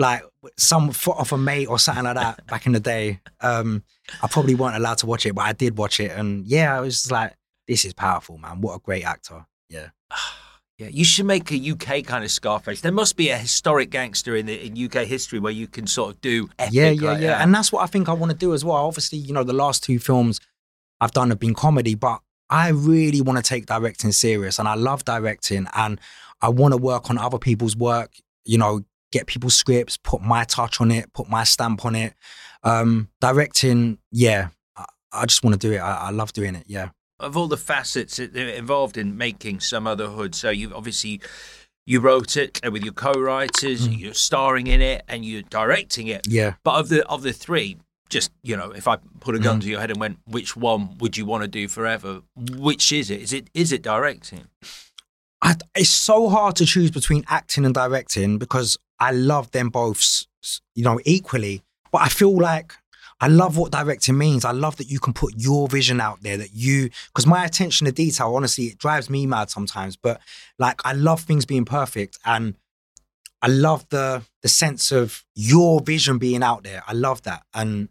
like 0.00 0.22
some 0.56 0.90
foot 0.90 1.16
off 1.18 1.32
a 1.32 1.38
mate 1.38 1.66
or 1.66 1.78
something 1.78 2.04
like 2.04 2.16
that 2.16 2.46
back 2.46 2.66
in 2.66 2.72
the 2.72 2.80
day. 2.80 3.20
Um, 3.40 3.84
I 4.22 4.26
probably 4.26 4.54
weren't 4.54 4.76
allowed 4.76 4.98
to 4.98 5.06
watch 5.06 5.26
it, 5.26 5.34
but 5.34 5.42
I 5.42 5.52
did 5.52 5.76
watch 5.78 6.00
it, 6.00 6.10
and 6.10 6.46
yeah, 6.46 6.76
I 6.76 6.80
was 6.80 6.94
just 6.94 7.12
like, 7.12 7.36
"This 7.68 7.84
is 7.84 7.92
powerful, 7.92 8.38
man! 8.38 8.60
What 8.60 8.74
a 8.74 8.78
great 8.80 9.04
actor!" 9.04 9.46
Yeah, 9.68 9.90
Yeah, 10.80 10.88
you 10.88 11.04
should 11.04 11.26
make 11.26 11.52
a 11.52 11.70
UK 11.72 12.06
kind 12.06 12.24
of 12.24 12.30
Scarface. 12.30 12.80
There 12.80 12.90
must 12.90 13.14
be 13.14 13.28
a 13.28 13.36
historic 13.36 13.90
gangster 13.90 14.34
in, 14.34 14.46
the, 14.46 14.66
in 14.66 14.82
UK 14.82 15.06
history 15.06 15.38
where 15.38 15.52
you 15.52 15.66
can 15.66 15.86
sort 15.86 16.14
of 16.14 16.20
do 16.22 16.48
epic 16.58 16.72
yeah, 16.72 16.88
yeah, 16.88 17.10
like 17.10 17.20
yeah. 17.20 17.26
that. 17.28 17.42
And 17.42 17.54
that's 17.54 17.70
what 17.70 17.82
I 17.82 17.86
think 17.86 18.08
I 18.08 18.14
want 18.14 18.32
to 18.32 18.38
do 18.38 18.54
as 18.54 18.64
well. 18.64 18.76
Obviously, 18.76 19.18
you 19.18 19.34
know, 19.34 19.44
the 19.44 19.52
last 19.52 19.84
two 19.84 19.98
films 19.98 20.40
I've 20.98 21.10
done 21.10 21.28
have 21.28 21.38
been 21.38 21.52
comedy, 21.52 21.94
but 21.94 22.22
I 22.48 22.70
really 22.70 23.20
want 23.20 23.36
to 23.36 23.42
take 23.42 23.66
directing 23.66 24.10
serious, 24.12 24.58
and 24.58 24.66
I 24.66 24.74
love 24.74 25.04
directing, 25.04 25.66
and 25.74 26.00
I 26.40 26.48
want 26.48 26.72
to 26.72 26.78
work 26.78 27.10
on 27.10 27.18
other 27.18 27.38
people's 27.38 27.76
work. 27.76 28.14
You 28.46 28.56
know, 28.56 28.80
get 29.12 29.26
people's 29.26 29.54
scripts, 29.56 29.96
put 29.96 30.22
my 30.22 30.44
touch 30.44 30.80
on 30.80 30.90
it, 30.90 31.12
put 31.12 31.28
my 31.28 31.44
stamp 31.44 31.84
on 31.84 31.94
it. 31.96 32.14
Um, 32.62 33.08
directing, 33.20 33.98
yeah, 34.12 34.48
I, 34.76 34.84
I 35.12 35.26
just 35.26 35.42
want 35.44 35.60
to 35.60 35.66
do 35.68 35.72
it. 35.74 35.78
I, 35.78 36.08
I 36.08 36.10
love 36.10 36.32
doing 36.32 36.54
it. 36.54 36.64
Yeah. 36.66 36.90
of 37.18 37.36
all 37.36 37.48
the 37.48 37.56
facets 37.56 38.18
involved 38.18 38.96
in 38.96 39.16
making 39.16 39.58
Sumotherhood. 39.58 40.34
So 40.34 40.50
you've 40.50 40.72
obviously 40.72 41.20
you 41.86 41.98
wrote 42.00 42.36
it 42.36 42.60
uh, 42.64 42.70
with 42.70 42.82
your 42.84 42.92
co-writers, 42.92 43.88
Mm. 43.88 43.98
you're 43.98 44.14
starring 44.14 44.66
in 44.68 44.80
it, 44.80 45.02
and 45.08 45.24
you're 45.24 45.42
directing 45.42 46.06
it. 46.06 46.26
Yeah. 46.28 46.54
But 46.62 46.74
of 46.78 46.88
the 46.88 47.06
of 47.08 47.22
the 47.22 47.32
three, 47.32 47.78
just 48.10 48.30
you 48.42 48.56
know, 48.56 48.70
if 48.70 48.86
I 48.88 48.98
put 49.20 49.34
a 49.34 49.38
gun 49.38 49.58
Mm. 49.58 49.62
to 49.62 49.68
your 49.68 49.80
head 49.80 49.90
and 49.90 49.98
went, 50.00 50.18
which 50.26 50.56
one 50.56 50.96
would 50.98 51.16
you 51.16 51.24
want 51.26 51.42
to 51.42 51.48
do 51.48 51.66
forever? 51.68 52.22
Which 52.36 52.92
is 52.92 53.10
it? 53.10 53.20
Is 53.20 53.32
it 53.32 53.48
is 53.54 53.72
it 53.72 53.82
directing? 53.82 54.44
I, 55.42 55.56
it's 55.74 55.88
so 55.88 56.28
hard 56.28 56.56
to 56.56 56.66
choose 56.66 56.90
between 56.90 57.24
acting 57.28 57.64
and 57.64 57.74
directing 57.74 58.38
because 58.38 58.76
I 59.00 59.12
love 59.12 59.50
them 59.50 59.70
both, 59.70 60.24
you 60.74 60.84
know, 60.84 61.00
equally. 61.04 61.62
But 61.90 62.02
I 62.02 62.08
feel 62.08 62.36
like 62.36 62.74
I 63.20 63.28
love 63.28 63.56
what 63.56 63.72
directing 63.72 64.16
means. 64.16 64.44
I 64.44 64.52
love 64.52 64.76
that 64.76 64.90
you 64.90 64.98
can 64.98 65.12
put 65.12 65.34
your 65.36 65.68
vision 65.68 66.00
out 66.00 66.22
there. 66.22 66.36
That 66.36 66.54
you, 66.54 66.90
because 67.08 67.26
my 67.26 67.44
attention 67.44 67.86
to 67.86 67.92
detail, 67.92 68.34
honestly, 68.34 68.66
it 68.66 68.78
drives 68.78 69.10
me 69.10 69.26
mad 69.26 69.50
sometimes. 69.50 69.96
But 69.96 70.20
like, 70.58 70.80
I 70.84 70.92
love 70.92 71.20
things 71.22 71.44
being 71.44 71.64
perfect, 71.64 72.18
and 72.24 72.54
I 73.42 73.48
love 73.48 73.88
the 73.90 74.22
the 74.42 74.48
sense 74.48 74.92
of 74.92 75.24
your 75.34 75.80
vision 75.80 76.18
being 76.18 76.42
out 76.42 76.64
there. 76.64 76.82
I 76.86 76.92
love 76.92 77.22
that, 77.22 77.42
and 77.52 77.88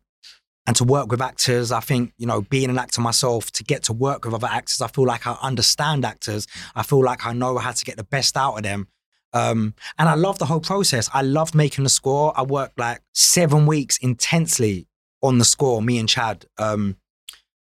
and 0.65 0.75
to 0.75 0.83
work 0.83 1.09
with 1.11 1.21
actors. 1.21 1.71
I 1.71 1.79
think, 1.79 2.13
you 2.17 2.27
know, 2.27 2.41
being 2.41 2.69
an 2.69 2.77
actor 2.77 3.01
myself, 3.01 3.51
to 3.53 3.63
get 3.63 3.83
to 3.83 3.93
work 3.93 4.25
with 4.25 4.35
other 4.35 4.47
actors, 4.47 4.81
I 4.81 4.87
feel 4.87 5.05
like 5.05 5.25
I 5.25 5.35
understand 5.41 6.05
actors. 6.05 6.47
I 6.75 6.83
feel 6.83 7.03
like 7.03 7.25
I 7.25 7.33
know 7.33 7.57
how 7.57 7.71
to 7.71 7.85
get 7.85 7.97
the 7.97 8.03
best 8.03 8.37
out 8.37 8.55
of 8.55 8.63
them. 8.63 8.87
Um, 9.33 9.75
and 9.97 10.09
I 10.09 10.15
love 10.15 10.39
the 10.39 10.45
whole 10.45 10.59
process. 10.59 11.09
I 11.13 11.21
loved 11.21 11.55
making 11.55 11.83
the 11.83 11.89
score. 11.89 12.33
I 12.35 12.43
worked 12.43 12.79
like 12.79 13.01
seven 13.13 13.65
weeks 13.65 13.97
intensely 13.97 14.87
on 15.21 15.37
the 15.37 15.45
score, 15.45 15.81
me 15.81 15.99
and 15.99 16.09
Chad. 16.09 16.45
Um, 16.57 16.97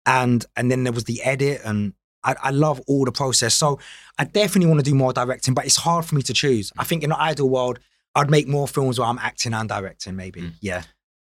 and 0.07 0.45
and 0.57 0.71
then 0.71 0.85
there 0.85 0.93
was 0.93 1.05
the 1.05 1.23
edit 1.23 1.63
and 1.65 1.95
I, 2.25 2.35
I 2.43 2.51
love 2.51 2.81
all 2.87 3.05
the 3.05 3.13
process. 3.13 3.55
So 3.55 3.79
I 4.19 4.25
definitely 4.25 4.69
want 4.69 4.85
to 4.85 4.91
do 4.91 4.95
more 4.95 5.13
directing, 5.13 5.55
but 5.55 5.65
it's 5.65 5.77
hard 5.77 6.05
for 6.05 6.15
me 6.15 6.23
to 6.23 6.35
choose. 6.35 6.73
I 6.79 6.85
think 6.85 7.03
in 7.03 7.13
an 7.13 7.19
ideal 7.19 7.49
world, 7.49 7.79
I'd 8.15 8.31
make 8.31 8.49
more 8.49 8.67
films 8.69 8.99
where 8.99 9.09
I'm 9.09 9.19
acting 9.19 9.55
and 9.55 9.69
directing, 9.69 10.17
maybe. 10.17 10.43
Mm. 10.43 10.53
Yeah. 10.61 10.83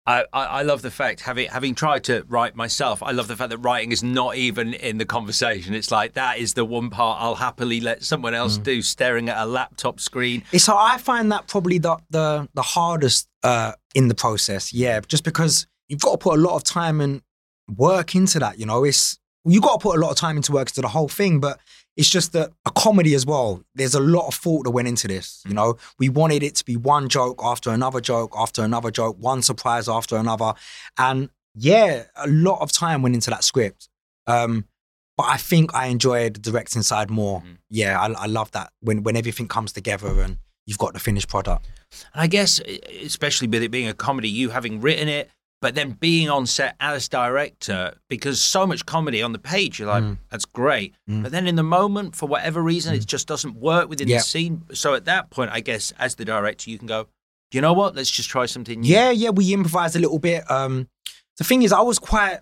I, 0.07 0.25
I, 0.33 0.45
I 0.45 0.63
love 0.63 0.83
the 0.83 0.91
fact 0.91 1.21
having 1.21 1.49
having 1.49 1.75
tried 1.75 2.05
to 2.05 2.25
write 2.29 2.55
myself. 2.55 3.03
I 3.03 3.11
love 3.11 3.29
the 3.29 3.37
fact 3.37 3.51
that 3.51 3.59
writing 3.59 3.93
is 3.93 4.03
not 4.03 4.37
even 4.37 4.75
in 4.75 4.99
the 4.99 5.05
conversation. 5.05 5.75
It's 5.75 5.91
like 5.91 6.15
that 6.15 6.39
is 6.39 6.55
the 6.55 6.65
one 6.65 6.91
part 6.91 7.21
I'll 7.21 7.35
happily 7.35 7.81
let 7.81 8.05
someone 8.05 8.35
else 8.35 8.57
do, 8.57 8.83
staring 8.83 9.29
at 9.29 9.39
a 9.39 9.47
laptop 9.47 9.99
screen. 9.99 10.45
It's 10.53 10.67
how 10.67 10.77
I 10.77 10.99
find 10.99 11.33
that 11.33 11.49
probably 11.49 11.79
the 11.79 11.97
the 12.11 12.49
the 12.55 12.63
hardest 12.63 13.29
uh, 13.43 13.73
in 13.95 14.09
the 14.09 14.15
process. 14.15 14.73
Yeah, 14.73 15.01
just 15.01 15.25
because 15.25 15.67
you've 15.89 16.01
got 16.01 16.13
to 16.13 16.19
put 16.19 16.39
a 16.39 16.41
lot 16.41 16.55
of 16.55 16.65
time 16.65 17.01
and 17.01 17.23
work 17.77 18.15
into 18.15 18.39
that. 18.39 18.59
You 18.59 18.67
know, 18.67 18.85
it's 18.85 19.19
you 19.45 19.61
got 19.61 19.81
to 19.81 19.83
put 19.83 19.97
a 19.97 20.01
lot 20.01 20.11
of 20.11 20.17
time 20.17 20.37
into 20.37 20.53
work 20.53 20.69
into 20.69 20.83
the 20.83 20.89
whole 20.89 21.09
thing. 21.09 21.41
But 21.41 21.59
it's 21.97 22.09
just 22.11 22.33
that 22.33 22.51
a 22.67 22.71
comedy 22.71 23.15
as 23.15 23.25
well. 23.25 23.63
There's 23.75 23.95
a 23.95 24.01
lot 24.01 24.27
of 24.29 24.35
thought 24.35 24.65
that 24.65 24.71
went 24.71 24.89
into 24.89 25.09
this. 25.09 25.43
You 25.47 25.55
know, 25.55 25.77
we 25.99 26.09
wanted 26.09 26.43
it 26.43 26.55
to 26.57 26.65
be 26.65 26.77
one 26.77 27.09
joke 27.09 27.41
after 27.43 27.71
another 27.71 28.01
joke 28.01 28.35
after 28.37 28.63
another 28.63 28.91
joke, 28.91 29.17
one 29.19 29.43
surprise 29.43 29.89
after 29.89 30.17
another, 30.17 30.53
and 30.99 31.31
yeah, 31.55 32.05
a 32.17 32.29
lot 32.29 32.61
of 32.61 32.71
time 32.71 33.03
went 33.03 33.15
into 33.15 33.31
that 33.31 33.43
script. 33.45 33.89
Um, 34.27 34.67
but 35.17 35.27
I 35.27 35.39
think 35.39 35.75
I 35.75 35.87
enjoyed 35.87 36.35
the 36.35 36.41
directing 36.41 36.83
side 36.83 37.09
more. 37.09 37.41
Mhm. 37.41 37.57
Yeah, 37.71 37.99
I, 37.99 38.13
I 38.13 38.27
love 38.27 38.51
that 38.53 38.73
when 38.81 39.03
when 39.03 39.17
everything 39.17 39.49
comes 39.49 39.73
together 39.73 40.21
and 40.21 40.37
you've 40.67 40.79
got 40.79 40.93
the 40.93 41.01
finished 41.01 41.29
product. 41.29 41.67
And 42.13 42.21
I 42.21 42.27
guess, 42.27 42.61
especially 43.03 43.49
with 43.49 43.63
it 43.63 43.71
being 43.71 43.89
a 43.89 43.95
comedy, 43.95 44.29
you 44.29 44.51
having 44.51 44.81
written 44.83 45.09
it, 45.09 45.31
But 45.63 45.75
then 45.75 45.93
being 45.93 46.29
on 46.29 46.47
set 46.47 46.77
as 46.81 47.09
director, 47.09 47.95
because 48.11 48.43
so 48.43 48.67
much 48.67 48.85
comedy 48.85 49.23
on 49.23 49.33
the 49.33 49.39
page, 49.39 49.79
you're 49.79 49.89
like, 49.89 50.05
Mm. 50.05 50.19
that's 50.31 50.45
great. 50.45 50.95
Mm. 51.09 51.23
But 51.23 51.33
then 51.33 51.47
in 51.47 51.57
the 51.57 51.63
moment, 51.63 52.15
for 52.15 52.27
whatever 52.29 52.63
reason, 52.63 52.95
it 52.95 53.07
just 53.07 53.27
doesn't 53.27 53.57
work 53.57 53.89
within 53.89 54.07
Yeah. 54.07 54.19
the 54.19 54.23
scene. 54.25 54.65
So 54.75 54.95
at 54.95 55.07
that 55.07 55.31
point, 55.31 55.51
I 55.53 55.61
guess 55.61 55.93
as 55.99 56.17
the 56.17 56.25
director, 56.27 56.71
you 56.71 56.79
can 56.79 56.87
go, 56.87 57.07
you 57.53 57.61
know 57.63 57.73
what? 57.73 57.97
Let's 57.97 58.11
just 58.11 58.29
try 58.29 58.45
something 58.47 58.81
new. 58.83 58.89
Yeah, 58.93 59.11
yeah, 59.11 59.31
we 59.31 59.53
improvised 59.55 59.97
a 59.97 59.99
little 59.99 60.19
bit. 60.19 60.49
Um, 60.51 60.89
the 61.39 61.45
thing 61.45 61.63
is, 61.63 61.73
I 61.73 61.81
was 61.81 61.99
quite, 61.99 62.41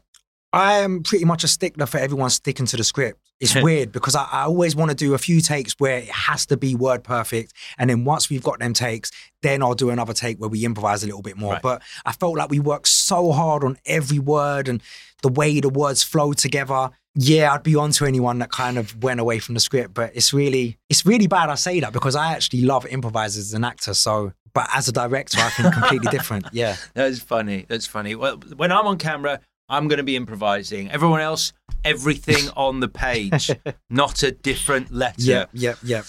I 0.53 0.75
am 0.81 1.03
pretty 1.05 1.25
much 1.25 1.45
a 1.45 1.49
stickler 1.49 1.87
for 1.87 1.99
everyone 1.99 2.31
sticking 2.31 2.67
to 2.67 2.77
the 2.77 2.85
script. 2.85 3.21
It's 3.41 3.55
weird 3.63 3.93
because 3.93 4.15
I, 4.15 4.27
I 4.31 4.43
always 4.43 4.77
want 4.77 4.91
to 4.91 4.97
do 4.97 5.15
a 5.15 5.19
few 5.19 5.41
takes 5.41 5.75
where 5.75 5.99
it 5.99 6.11
has 6.11 6.47
to 6.47 6.57
be 6.57 6.75
word 6.75 7.05
perfect. 7.05 7.53
And 7.79 7.91
then 7.91 8.05
once 8.05 8.31
we've 8.31 8.43
got 8.43 8.59
them 8.59 8.73
takes, 8.73 9.11
then 9.43 9.63
I'll 9.63 9.75
do 9.75 9.91
another 9.91 10.13
take 10.13 10.39
where 10.39 10.49
we 10.51 10.65
improvise 10.65 11.03
a 11.03 11.07
little 11.07 11.23
bit 11.23 11.37
more. 11.37 11.55
Right. 11.55 11.63
But 11.63 11.83
I 12.05 12.13
felt 12.13 12.37
like 12.37 12.51
we 12.51 12.61
worked 12.61 12.89
so 12.89 13.33
hard 13.33 13.65
on 13.65 13.77
every 13.87 14.19
word 14.19 14.69
and 14.69 14.83
the 15.23 15.29
way 15.29 15.61
the 15.61 15.69
words 15.69 16.03
flow 16.03 16.33
together. 16.33 16.91
Yeah, 17.17 17.53
I'd 17.53 17.63
be 17.63 17.77
on 17.77 17.93
to 17.93 18.07
anyone 18.07 18.39
that 18.41 18.51
kind 18.51 18.77
of 18.77 19.03
went 19.03 19.21
away 19.21 19.39
from 19.39 19.55
the 19.55 19.61
script. 19.61 19.95
But 19.95 20.13
it's 20.15 20.33
really, 20.33 20.79
it's 20.89 21.07
really 21.07 21.27
bad 21.27 21.49
I 21.49 21.55
say 21.55 21.81
that 21.81 21.93
because 21.93 22.17
I 22.17 22.33
actually 22.33 22.63
love 22.63 22.87
improvisers 22.87 23.47
as 23.47 23.55
an 23.55 23.65
actor. 23.65 23.95
So, 23.95 24.33
but 24.53 24.69
as 24.75 24.89
a 24.89 24.93
director, 24.93 25.39
I 25.41 25.51
think 25.51 25.75
completely 25.75 26.09
different. 26.11 26.47
Yeah. 26.53 26.77
That's 26.95 27.21
funny. 27.21 27.67
That's 27.69 27.87
funny. 27.87 28.15
Well, 28.15 28.37
when 28.57 28.71
I'm 28.71 28.87
on 28.87 28.99
camera, 28.99 29.41
I'm 29.69 29.89
going 29.89 29.97
to 29.99 30.05
be 30.05 30.17
improvising. 30.17 30.91
Everyone 30.91 31.21
else, 31.21 31.53
everything 31.85 32.49
on 32.57 32.81
the 32.81 32.89
page, 32.89 33.51
not 33.91 34.23
a 34.23 34.33
different 34.33 34.91
letter. 34.93 35.15
Yep, 35.23 35.51
yep, 35.53 35.79
yep. 35.83 36.05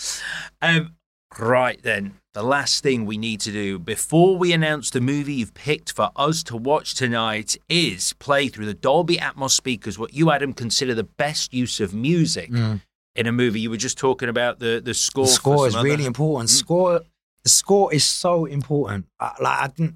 Um, 0.62 0.96
right 1.40 1.82
then, 1.84 2.16
the 2.34 2.44
last 2.44 2.84
thing 2.84 3.06
we 3.06 3.18
need 3.18 3.40
to 3.42 3.52
do 3.52 3.80
before 3.80 4.38
we 4.38 4.52
announce 4.54 4.90
the 4.90 5.02
movie 5.02 5.36
you've 5.36 5.54
picked 5.54 5.92
for 5.94 6.12
us 6.16 6.44
to 6.44 6.58
watch 6.58 6.96
tonight 6.96 7.56
is 7.70 8.14
play 8.14 8.48
through 8.48 8.66
the 8.66 8.74
Dolby 8.74 9.18
Atmos 9.18 9.52
speakers 9.52 9.98
what 9.98 10.14
you, 10.14 10.32
Adam, 10.32 10.54
consider 10.54 10.94
the 10.94 11.04
best 11.04 11.54
use 11.54 11.80
of 11.80 11.94
music 11.94 12.50
Mm. 12.52 12.82
in 13.16 13.28
a 13.28 13.32
movie. 13.32 13.62
You 13.62 13.70
were 13.70 13.78
just 13.78 13.98
talking 13.98 14.28
about 14.30 14.60
the 14.60 14.82
the 14.84 14.94
score. 14.94 15.26
The 15.26 15.32
score 15.32 15.68
is 15.68 15.76
other- 15.76 15.84
really 15.88 16.06
important. 16.06 16.50
Mm. 16.50 16.54
Score, 16.54 17.02
the 17.44 17.50
score 17.50 17.94
is 17.94 18.04
so 18.04 18.46
important. 18.46 19.06
I, 19.20 19.32
like 19.42 19.60
I 19.62 19.68
didn't, 19.68 19.96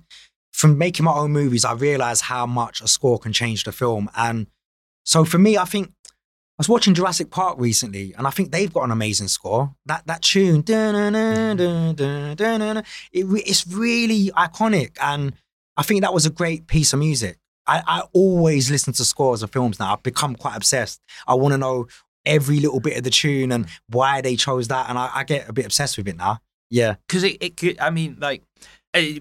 from 0.54 0.78
making 0.78 1.04
my 1.06 1.14
own 1.14 1.32
movies, 1.32 1.66
I 1.66 1.74
realized 1.74 2.24
how 2.24 2.46
much 2.46 2.80
a 2.82 2.88
score 2.88 3.18
can 3.20 3.34
change 3.34 3.64
the 3.66 3.72
film. 3.72 4.10
And 4.16 4.48
so 5.10 5.26
for 5.26 5.40
me, 5.40 5.58
I 5.58 5.66
think 5.66 5.92
I 6.06 6.60
was 6.60 6.70
watching 6.70 6.94
Jurassic 6.94 7.32
Park 7.32 7.56
recently, 7.58 8.14
and 8.16 8.28
I 8.28 8.30
think 8.30 8.52
they've 8.52 8.72
got 8.72 8.84
an 8.84 8.92
amazing 8.92 9.28
score. 9.28 9.74
That 9.88 10.06
that 10.06 10.22
tune, 10.22 10.62
mm-hmm. 10.62 11.96
dun-dun, 12.36 12.78
it, 12.78 12.86
it's 13.12 13.66
really 13.66 14.30
iconic, 14.38 14.96
and 15.02 15.34
I 15.78 15.82
think 15.82 16.02
that 16.02 16.14
was 16.14 16.28
a 16.28 16.30
great 16.30 16.68
piece 16.68 16.94
of 16.94 17.00
music. 17.00 17.40
I, 17.66 17.82
I 17.88 18.04
always 18.14 18.70
listen 18.70 18.94
to 18.94 19.04
scores 19.04 19.42
of 19.42 19.50
films 19.52 19.80
now. 19.80 19.94
I've 19.94 20.04
become 20.04 20.36
quite 20.36 20.56
obsessed. 20.56 21.02
I 21.28 21.34
want 21.34 21.54
to 21.54 21.58
know 21.58 21.88
every 22.24 22.60
little 22.60 22.80
bit 22.80 22.96
of 22.96 23.04
the 23.04 23.10
tune 23.10 23.52
and 23.52 23.66
why 23.88 24.22
they 24.22 24.36
chose 24.36 24.68
that, 24.68 24.92
and 24.92 25.00
I, 25.00 25.10
I 25.12 25.24
get 25.24 25.50
a 25.50 25.54
bit 25.54 25.66
obsessed 25.66 25.98
with 25.98 26.08
it 26.08 26.18
now. 26.18 26.38
Yeah, 26.70 26.98
because 27.08 27.24
it, 27.24 27.38
it 27.42 27.58
could, 27.58 27.80
I 27.80 27.90
mean, 27.90 28.18
like 28.20 28.44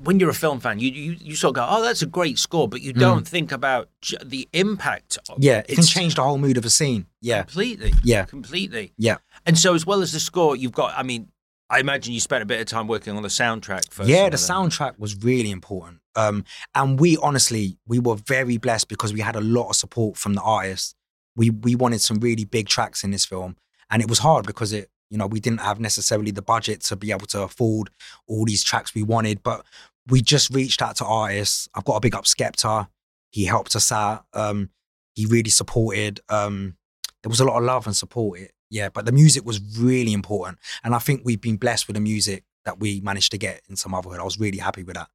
when 0.03 0.19
you're 0.19 0.31
a 0.31 0.35
film 0.35 0.61
fan, 0.61 0.79
you, 0.79 0.91
you 0.91 1.17
you 1.21 1.35
sort 1.37 1.51
of 1.51 1.55
go, 1.57 1.67
"Oh, 1.69 1.83
that's 1.83 2.03
a 2.03 2.07
great 2.07 2.39
score," 2.39 2.69
but 2.69 2.81
you 2.81 2.93
don't 2.93 3.27
think 3.29 3.53
about 3.53 3.89
j- 4.01 4.17
the 4.25 4.49
impact. 4.53 5.19
Of 5.29 5.37
Mm. 5.37 5.45
yeah, 5.45 5.63
it 5.69 5.75
can 5.75 5.85
change 5.85 6.15
the 6.15 6.23
whole 6.23 6.39
mood 6.39 6.57
of 6.57 6.65
a 6.65 6.71
scene. 6.71 7.07
Yeah, 7.21 7.43
completely. 7.43 7.93
yeah, 8.03 8.25
completely. 8.25 8.93
yeah. 8.97 9.17
And 9.45 9.59
so, 9.59 9.75
as 9.75 9.85
well 9.85 10.01
as 10.03 10.13
the 10.13 10.21
score, 10.21 10.57
you've 10.57 10.73
got. 10.73 10.95
I 10.97 11.03
mean, 11.03 11.29
I 11.69 11.81
imagine 11.81 12.15
you 12.15 12.21
spent 12.21 12.43
a 12.43 12.47
bit 12.47 12.61
of 12.61 12.67
time 12.67 12.87
working 12.89 13.15
on 13.17 13.23
the 13.23 13.29
soundtrack 13.29 13.93
for. 13.93 14.05
yeah, 14.05 14.31
the 14.31 14.37
soundtrack 14.39 14.99
was 14.99 15.17
really 15.23 15.51
important. 15.51 16.01
Um, 16.17 16.45
and 16.75 16.99
we 16.99 17.19
honestly, 17.19 17.77
we 17.87 17.99
were 17.99 18.17
very 18.17 18.57
blessed 18.57 18.89
because 18.89 19.13
we 19.13 19.21
had 19.21 19.37
a 19.37 19.41
lot 19.41 19.69
of 19.69 19.77
support 19.77 20.17
from 20.17 20.33
the 20.35 20.41
artists. 20.43 20.95
We 21.37 21.51
we 21.51 21.75
wanted 21.75 22.01
some 22.01 22.19
really 22.21 22.45
big 22.47 22.69
tracks 22.69 23.05
in 23.05 23.11
this 23.11 23.27
film, 23.27 23.57
and 23.91 24.01
it 24.03 24.09
was 24.09 24.21
hard 24.21 24.47
because 24.47 24.73
it, 24.73 24.89
you 25.11 25.19
know, 25.19 25.27
we 25.27 25.41
didn't 25.41 25.61
have 25.61 25.81
necessarily 25.81 26.31
the 26.31 26.43
budget 26.43 26.81
to 26.83 26.97
be 26.97 27.11
able 27.11 27.27
to 27.29 27.43
afford 27.43 27.91
all 28.27 28.45
these 28.45 28.63
tracks 28.63 28.95
we 28.95 29.03
wanted. 29.03 29.43
But 29.43 29.65
we 30.09 30.23
just 30.23 30.53
reached 30.55 30.83
out 30.83 30.97
to 30.97 31.05
artists. 31.05 31.69
I've 31.75 31.85
got 31.85 31.95
to 31.95 32.01
big 32.01 32.15
up 32.15 32.25
Skepta. 32.25 32.89
He 33.31 33.45
helped 33.45 33.77
us 33.77 33.93
out. 33.93 34.25
Um, 34.33 34.71
he 35.15 35.27
really 35.27 35.51
supported. 35.51 36.21
Um, 36.29 36.77
there 37.23 37.31
was 37.31 37.41
a 37.41 37.45
lot 37.45 37.59
of 37.59 37.65
love 37.65 37.87
and 37.87 37.97
support. 37.97 38.41
It, 38.41 38.53
yeah, 38.71 38.89
but 38.89 39.07
the 39.07 39.13
music 39.13 39.45
was 39.45 39.61
really 39.79 40.13
important, 40.13 40.59
and 40.85 40.95
I 40.95 40.99
think 40.99 41.23
we've 41.25 41.41
been 41.41 41.57
blessed 41.57 41.89
with 41.89 41.95
the 41.95 42.01
music 42.01 42.45
that 42.65 42.79
we 42.79 43.01
managed 43.01 43.33
to 43.33 43.39
get 43.39 43.63
in 43.69 43.77
Sumotherhood. 43.77 44.21
I 44.21 44.25
was 44.25 44.39
really 44.39 44.59
happy 44.59 44.83
with 44.83 44.97
that. 44.97 45.09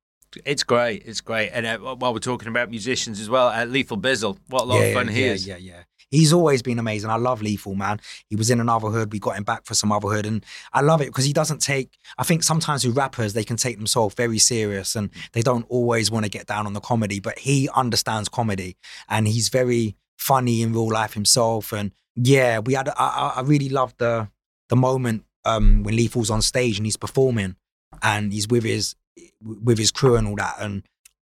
It's 0.45 0.63
great. 0.63 1.03
It's 1.05 1.21
great. 1.21 1.49
And 1.49 1.65
uh, 1.65 1.77
while 1.77 2.13
we're 2.13 2.19
talking 2.19 2.47
about 2.47 2.71
musicians 2.71 3.19
as 3.19 3.29
well, 3.29 3.49
uh, 3.49 3.65
Lethal 3.65 3.97
Bizzle, 3.97 4.37
what 4.47 4.63
a 4.63 4.65
lot 4.65 4.79
yeah, 4.79 4.85
of 4.87 4.93
fun 4.95 5.07
he 5.07 5.25
yeah, 5.25 5.31
is. 5.31 5.47
yeah, 5.47 5.57
yeah. 5.57 5.83
He's 6.09 6.33
always 6.33 6.61
been 6.61 6.79
amazing. 6.79 7.09
I 7.09 7.15
love 7.17 7.41
Lethal, 7.41 7.75
man. 7.75 7.99
He 8.29 8.35
was 8.35 8.49
in 8.49 8.59
Anuvahood. 8.59 9.11
We 9.11 9.19
got 9.19 9.35
him 9.37 9.43
back 9.43 9.65
for 9.65 9.73
Sumotherhood. 9.73 10.25
And 10.25 10.45
I 10.73 10.81
love 10.81 11.01
it 11.01 11.05
because 11.07 11.25
he 11.25 11.33
doesn't 11.33 11.59
take, 11.61 11.97
I 12.17 12.23
think 12.23 12.43
sometimes 12.43 12.85
with 12.85 12.95
rappers, 12.97 13.33
they 13.33 13.43
can 13.43 13.57
take 13.57 13.77
themselves 13.77 14.15
very 14.15 14.39
serious 14.39 14.95
and 14.95 15.09
they 15.33 15.41
don't 15.41 15.65
always 15.69 16.11
want 16.11 16.25
to 16.25 16.29
get 16.29 16.47
down 16.47 16.65
on 16.65 16.73
the 16.73 16.79
comedy, 16.81 17.19
but 17.19 17.39
he 17.39 17.69
understands 17.75 18.29
comedy 18.29 18.77
and 19.09 19.27
he's 19.27 19.49
very 19.49 19.95
funny 20.17 20.61
in 20.61 20.71
real 20.73 20.89
life 20.91 21.13
himself. 21.13 21.71
And 21.73 21.91
yeah, 22.15 22.59
we 22.59 22.73
had, 22.73 22.89
I, 22.89 22.93
I- 22.97 23.33
I 23.37 23.41
really 23.41 23.69
loved 23.69 23.97
the, 23.97 24.29
the 24.69 24.75
moment 24.75 25.25
um, 25.45 25.83
when 25.83 25.95
Lethal's 25.95 26.29
on 26.29 26.41
stage 26.41 26.77
and 26.77 26.85
he's 26.85 26.97
performing 26.97 27.55
and 28.01 28.31
he's 28.31 28.47
with 28.47 28.63
his, 28.63 28.95
with 29.41 29.77
his 29.77 29.91
crew 29.91 30.15
and 30.15 30.27
all 30.27 30.35
that. 30.35 30.55
And 30.59 30.83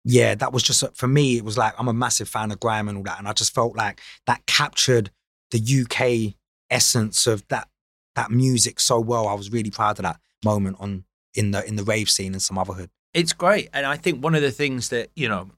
yeah, 0.03 0.35
that 0.35 0.53
was 0.53 0.63
just 0.63 0.83
for 0.95 1.07
me. 1.07 1.37
It 1.37 1.45
was 1.45 1.57
like 1.57 1.73
I'm 1.77 1.87
a 1.87 1.93
massive 1.93 2.29
fan 2.29 2.51
of 2.51 2.59
grime 2.59 2.87
and 2.87 2.97
all 2.97 3.03
that, 3.03 3.19
and 3.19 3.27
I 3.27 3.33
just 3.33 3.53
felt 3.53 3.75
like 3.75 4.01
that 4.27 4.45
captured 4.45 5.11
the 5.51 5.59
UK 5.83 6.35
essence 6.69 7.27
of 7.27 7.47
that 7.49 7.67
that 8.15 8.31
music 8.31 8.79
so 8.79 8.99
well. 8.99 9.27
I 9.27 9.33
was 9.33 9.51
really 9.51 9.71
proud 9.71 9.99
of 9.99 10.03
that 10.03 10.19
moment 10.43 10.77
on 10.79 11.05
in 11.33 11.51
the 11.51 11.65
in 11.65 11.75
the 11.75 11.83
rave 11.83 12.09
scene 12.09 12.33
and 12.33 12.41
Sumotherhood. 12.41 12.89
It's 13.13 13.33
great. 13.33 13.69
And 13.73 13.85
I 13.85 13.97
think 13.97 14.23
one 14.23 14.35
of 14.35 14.41
the 14.41 14.51
things 14.51 14.89
that, 14.89 15.09
you 15.15 15.27
know, 15.27 15.49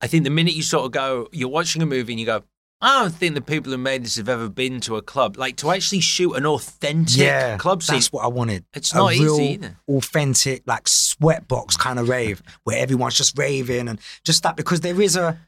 I 0.00 0.06
think 0.06 0.24
the 0.24 0.30
minute 0.30 0.54
you 0.54 0.62
sort 0.62 0.86
of 0.86 0.92
go, 0.92 1.28
you're 1.32 1.48
watching 1.48 1.82
a 1.82 1.86
movie 1.86 2.12
and 2.12 2.20
you 2.20 2.26
go, 2.26 2.42
I 2.80 3.00
don't 3.00 3.14
think 3.14 3.34
the 3.34 3.40
people 3.40 3.72
who 3.72 3.78
made 3.78 4.04
this 4.04 4.16
have 4.16 4.28
ever 4.28 4.48
been 4.50 4.80
to 4.82 4.96
a 4.96 5.02
club. 5.02 5.36
Like 5.38 5.56
to 5.56 5.70
actually 5.70 6.00
shoot 6.00 6.34
an 6.34 6.44
authentic 6.44 7.16
yeah, 7.16 7.56
club 7.56 7.82
scene. 7.82 7.96
that's 7.96 8.12
what 8.12 8.24
I 8.24 8.28
wanted. 8.28 8.64
It's 8.74 8.92
A 8.92 8.96
not 8.96 9.14
easy 9.14 9.44
either. 9.54 9.76
authentic, 9.88 10.62
like 10.66 10.84
sweatbox 10.84 11.78
kind 11.78 11.98
of 11.98 12.08
rave 12.08 12.42
where 12.64 12.78
everyone's 12.78 13.14
just 13.16 13.38
raving 13.38 13.88
and 13.88 13.98
just 14.24 14.42
that 14.42 14.56
because 14.56 14.80
there 14.80 15.00
is 15.00 15.16
a. 15.16 15.38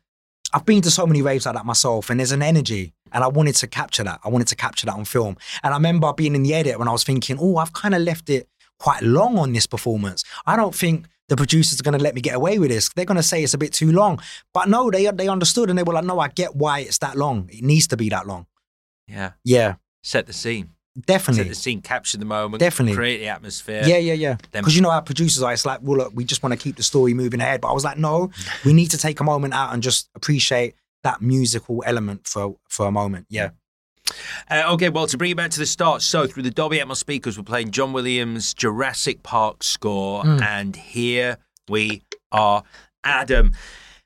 I've 0.54 0.64
been 0.64 0.80
to 0.80 0.90
so 0.90 1.06
many 1.06 1.20
raves 1.20 1.44
like 1.44 1.54
that 1.56 1.66
myself, 1.66 2.08
and 2.08 2.18
there's 2.18 2.32
an 2.32 2.40
energy, 2.40 2.94
and 3.12 3.22
I 3.22 3.28
wanted 3.28 3.56
to 3.56 3.66
capture 3.66 4.02
that. 4.04 4.20
I 4.24 4.30
wanted 4.30 4.48
to 4.48 4.56
capture 4.56 4.86
that 4.86 4.94
on 4.94 5.04
film. 5.04 5.36
And 5.62 5.74
I 5.74 5.76
remember 5.76 6.10
being 6.14 6.34
in 6.34 6.42
the 6.42 6.54
edit 6.54 6.78
when 6.78 6.88
I 6.88 6.92
was 6.92 7.04
thinking, 7.04 7.36
oh, 7.38 7.58
I've 7.58 7.74
kind 7.74 7.94
of 7.94 8.00
left 8.00 8.30
it 8.30 8.48
quite 8.78 9.02
long 9.02 9.36
on 9.36 9.52
this 9.52 9.66
performance. 9.66 10.24
I 10.46 10.56
don't 10.56 10.74
think 10.74 11.06
the 11.28 11.36
producers 11.36 11.78
are 11.78 11.82
going 11.82 11.96
to 11.98 12.02
let 12.02 12.14
me 12.14 12.20
get 12.20 12.34
away 12.34 12.58
with 12.58 12.70
this. 12.70 12.88
They're 12.90 13.04
going 13.04 13.16
to 13.16 13.22
say 13.22 13.42
it's 13.42 13.54
a 13.54 13.58
bit 13.58 13.72
too 13.72 13.92
long. 13.92 14.20
But 14.54 14.68
no, 14.68 14.90
they 14.90 15.10
they 15.10 15.28
understood, 15.28 15.70
and 15.70 15.78
they 15.78 15.82
were 15.82 15.94
like, 15.94 16.04
no, 16.04 16.18
I 16.18 16.28
get 16.28 16.56
why 16.56 16.80
it's 16.80 16.98
that 16.98 17.16
long. 17.16 17.48
It 17.52 17.62
needs 17.62 17.86
to 17.88 17.96
be 17.96 18.08
that 18.10 18.26
long. 18.26 18.46
Yeah. 19.06 19.32
Yeah, 19.44 19.74
Set 20.02 20.26
the 20.26 20.32
scene. 20.32 20.70
Definitely. 21.06 21.44
Set 21.44 21.48
the 21.48 21.54
scene, 21.54 21.80
capture 21.80 22.18
the 22.18 22.24
moment, 22.24 22.60
Definitely. 22.60 22.96
create 22.96 23.18
the 23.18 23.28
atmosphere. 23.28 23.82
Yeah, 23.86 23.98
yeah, 23.98 24.14
yeah. 24.14 24.36
Because 24.52 24.74
you 24.74 24.82
know 24.82 24.90
how 24.90 25.00
producers 25.00 25.42
are. 25.42 25.52
It's 25.52 25.64
like, 25.64 25.80
well, 25.82 25.98
look, 25.98 26.12
we 26.14 26.24
just 26.24 26.42
want 26.42 26.52
to 26.52 26.58
keep 26.58 26.76
the 26.76 26.82
story 26.82 27.14
moving 27.14 27.40
ahead. 27.40 27.60
But 27.60 27.68
I 27.68 27.72
was 27.72 27.84
like, 27.84 27.98
no, 27.98 28.30
we 28.64 28.72
need 28.80 28.90
to 28.90 28.98
take 28.98 29.20
a 29.20 29.24
moment 29.24 29.54
out 29.54 29.72
and 29.72 29.82
just 29.82 30.10
appreciate 30.14 30.74
that 31.04 31.22
musical 31.22 31.84
element 31.86 32.26
for 32.26 32.56
for 32.68 32.86
a 32.86 32.90
moment. 32.90 33.26
Yeah. 33.30 33.50
Uh, 34.50 34.62
okay, 34.72 34.88
well, 34.88 35.06
to 35.06 35.18
bring 35.18 35.30
it 35.30 35.36
back 35.36 35.50
to 35.50 35.58
the 35.58 35.66
start, 35.66 36.02
so 36.02 36.26
through 36.26 36.42
the 36.42 36.50
Dolby 36.50 36.78
Atmos 36.78 36.96
speakers, 36.96 37.36
we're 37.38 37.44
playing 37.44 37.70
John 37.70 37.92
Williams' 37.92 38.54
Jurassic 38.54 39.22
Park 39.22 39.62
score, 39.62 40.22
Mm. 40.24 40.42
and 40.42 40.76
here 40.76 41.38
we 41.68 42.02
are, 42.32 42.62
Adam. 43.04 43.52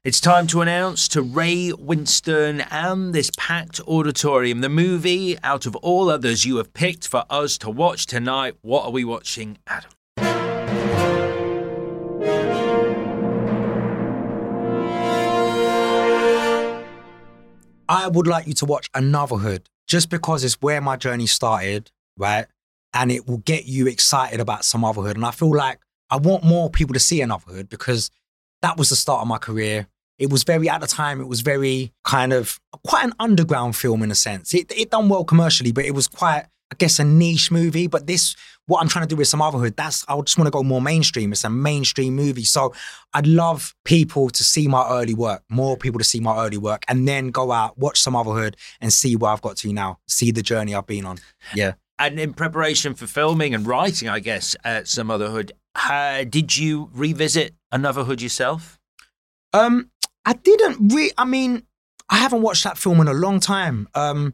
It's 0.04 0.20
time 0.20 0.48
to 0.48 0.60
announce 0.62 1.06
to 1.08 1.22
Ray 1.22 1.70
Winstone 1.70 2.66
and 2.72 3.14
this 3.14 3.30
packed 3.36 3.78
auditorium 3.86 4.60
the 4.60 4.68
movie 4.68 5.38
out 5.44 5.64
of 5.64 5.76
all 5.76 6.10
others 6.10 6.44
you 6.44 6.56
have 6.56 6.74
picked 6.74 7.06
for 7.06 7.24
us 7.30 7.56
to 7.58 7.70
watch 7.70 8.06
tonight. 8.06 8.56
What 8.62 8.84
are 8.84 8.90
we 8.90 9.04
watching, 9.04 9.58
Adam? 9.68 9.92
I 17.88 18.08
would 18.08 18.26
like 18.26 18.46
you 18.46 18.54
to 18.54 18.64
watch 18.64 18.90
Anuvahood 18.92 19.66
just 19.92 20.08
because 20.08 20.42
it's 20.42 20.54
where 20.62 20.80
my 20.80 20.96
journey 20.96 21.26
started, 21.26 21.90
right? 22.16 22.46
And 22.94 23.12
it 23.12 23.28
will 23.28 23.42
get 23.52 23.66
you 23.66 23.86
excited 23.86 24.40
about 24.40 24.62
Sumotherhood. 24.62 25.16
And 25.16 25.26
I 25.26 25.32
feel 25.32 25.54
like 25.54 25.80
I 26.08 26.16
want 26.16 26.44
more 26.44 26.70
people 26.70 26.94
to 26.94 26.98
see 26.98 27.20
Anuvahood 27.20 27.68
because 27.68 28.10
that 28.62 28.78
was 28.78 28.88
the 28.88 28.96
start 28.96 29.20
of 29.20 29.28
my 29.28 29.36
career. 29.36 29.88
It 30.18 30.30
was 30.30 30.44
very, 30.44 30.66
at 30.70 30.80
the 30.80 30.86
time, 30.86 31.20
it 31.20 31.28
was 31.28 31.42
very 31.42 31.92
kind 32.04 32.32
of 32.32 32.58
quite 32.86 33.04
an 33.04 33.12
underground 33.20 33.76
film 33.76 34.02
in 34.02 34.10
a 34.10 34.14
sense. 34.14 34.54
It, 34.54 34.72
it 34.74 34.90
done 34.90 35.10
well 35.10 35.24
commercially, 35.24 35.72
but 35.72 35.84
it 35.84 35.94
was 35.94 36.08
quite 36.08 36.46
I 36.72 36.74
guess 36.74 36.98
a 36.98 37.04
niche 37.04 37.50
movie, 37.50 37.86
but 37.86 38.06
this 38.06 38.34
what 38.64 38.80
I'm 38.80 38.88
trying 38.88 39.04
to 39.04 39.08
do 39.08 39.16
with 39.16 39.28
Sumotherhood, 39.28 39.76
that's 39.76 40.06
I 40.08 40.18
just 40.22 40.38
want 40.38 40.46
to 40.46 40.50
go 40.50 40.62
more 40.62 40.80
mainstream. 40.80 41.30
It's 41.30 41.44
a 41.44 41.50
mainstream 41.50 42.14
movie. 42.14 42.44
So 42.44 42.72
I'd 43.12 43.26
love 43.26 43.74
people 43.84 44.30
to 44.30 44.42
see 44.42 44.68
my 44.68 44.88
early 44.88 45.12
work, 45.12 45.42
more 45.50 45.76
people 45.76 45.98
to 45.98 46.04
see 46.04 46.18
my 46.18 46.42
early 46.42 46.56
work, 46.56 46.82
and 46.88 47.06
then 47.06 47.28
go 47.28 47.52
out, 47.52 47.76
watch 47.76 48.02
Sumotherhood 48.02 48.56
and 48.80 48.90
see 48.90 49.16
where 49.16 49.32
I've 49.32 49.42
got 49.42 49.58
to 49.58 49.72
now, 49.74 49.98
see 50.08 50.30
the 50.30 50.40
journey 50.40 50.74
I've 50.74 50.86
been 50.86 51.04
on. 51.04 51.18
Yeah. 51.54 51.74
And 51.98 52.18
in 52.18 52.32
preparation 52.32 52.94
for 52.94 53.06
filming 53.06 53.54
and 53.54 53.66
writing, 53.66 54.08
I 54.08 54.20
guess, 54.20 54.56
uh, 54.64 54.80
Sumotherhood, 54.80 55.52
uh, 55.74 56.24
did 56.24 56.56
you 56.56 56.88
revisit 56.94 57.54
Anuvahood 57.70 58.22
yourself? 58.22 58.80
Um, 59.52 59.90
I 60.24 60.32
didn't 60.32 60.94
re 60.94 61.10
I 61.18 61.26
mean, 61.26 61.64
I 62.08 62.16
haven't 62.16 62.40
watched 62.40 62.64
that 62.64 62.78
film 62.78 63.02
in 63.02 63.08
a 63.08 63.12
long 63.12 63.40
time. 63.40 63.88
Um, 63.94 64.32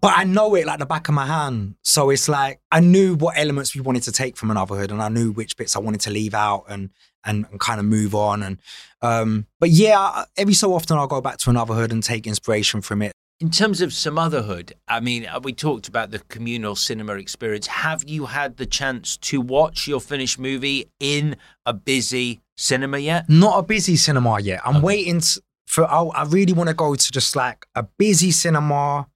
but 0.00 0.14
I 0.16 0.24
know 0.24 0.54
it 0.54 0.66
like 0.66 0.78
the 0.78 0.86
back 0.86 1.08
of 1.08 1.14
my 1.14 1.26
hand. 1.26 1.74
So 1.82 2.10
it's 2.10 2.28
like 2.28 2.60
I 2.72 2.80
knew 2.80 3.14
what 3.14 3.36
elements 3.36 3.74
we 3.74 3.80
wanted 3.80 4.02
to 4.04 4.12
take 4.12 4.36
from 4.36 4.48
Anuvahood, 4.48 4.90
and 4.90 5.02
I 5.02 5.08
knew 5.08 5.32
which 5.32 5.56
bits 5.56 5.76
I 5.76 5.80
wanted 5.80 6.00
to 6.02 6.10
leave 6.10 6.34
out 6.34 6.64
and 6.68 6.90
and, 7.24 7.46
and 7.50 7.60
kind 7.60 7.78
of 7.78 7.86
move 7.86 8.14
on. 8.14 8.42
And 8.42 8.58
um, 9.02 9.46
but 9.58 9.70
yeah, 9.70 10.24
every 10.36 10.54
so 10.54 10.74
often 10.74 10.96
I'll 10.96 11.06
go 11.06 11.20
back 11.20 11.38
to 11.38 11.50
Anuvahood 11.50 11.92
and 11.92 12.02
take 12.02 12.26
inspiration 12.26 12.80
from 12.80 13.02
it. 13.02 13.12
In 13.40 13.50
terms 13.50 13.80
of 13.80 13.90
Sumotherhood, 13.90 14.74
I 14.86 15.00
mean, 15.00 15.24
uh, 15.24 15.40
we 15.42 15.54
talked 15.54 15.88
about 15.88 16.10
the 16.10 16.18
communal 16.18 16.76
cinema 16.76 17.14
experience. 17.14 17.66
Have 17.66 18.04
you 18.06 18.26
had 18.26 18.58
the 18.58 18.66
chance 18.66 19.16
to 19.18 19.40
watch 19.40 19.88
your 19.88 19.98
finished 19.98 20.38
movie 20.38 20.90
in 21.00 21.36
a 21.64 21.72
busy 21.72 22.42
cinema 22.58 22.98
yet? 22.98 23.30
Not 23.30 23.58
a 23.58 23.62
busy 23.62 23.96
cinema 23.96 24.40
yet. 24.40 24.60
I'm 24.64 24.76
okay. 24.76 24.84
waiting 24.84 25.22
for. 25.66 25.90
I, 25.90 26.02
I 26.02 26.24
really 26.24 26.52
want 26.52 26.68
to 26.68 26.74
go 26.74 26.94
to 26.94 27.12
just 27.12 27.34
like 27.34 27.64
a 27.74 27.82
busy 27.82 28.30
cinema 28.30 29.06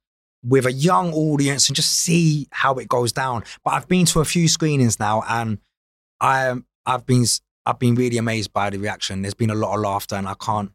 with 0.45 0.65
a 0.65 0.71
young 0.71 1.11
audience 1.13 1.67
and 1.67 1.75
just 1.75 1.91
see 1.91 2.47
how 2.51 2.75
it 2.75 2.87
goes 2.87 3.11
down. 3.11 3.43
But 3.63 3.73
I've 3.73 3.87
been 3.87 4.05
to 4.07 4.19
a 4.19 4.25
few 4.25 4.47
screenings 4.47 4.99
now, 4.99 5.23
and 5.27 5.59
I 6.21 6.53
I've 6.85 7.05
been 7.05 7.25
I've 7.65 7.79
been 7.79 7.95
really 7.95 8.17
amazed 8.17 8.53
by 8.53 8.69
the 8.69 8.77
reaction. 8.77 9.21
There's 9.21 9.33
been 9.33 9.49
a 9.49 9.55
lot 9.55 9.75
of 9.75 9.81
laughter, 9.81 10.15
and 10.15 10.27
I 10.27 10.35
can't. 10.35 10.71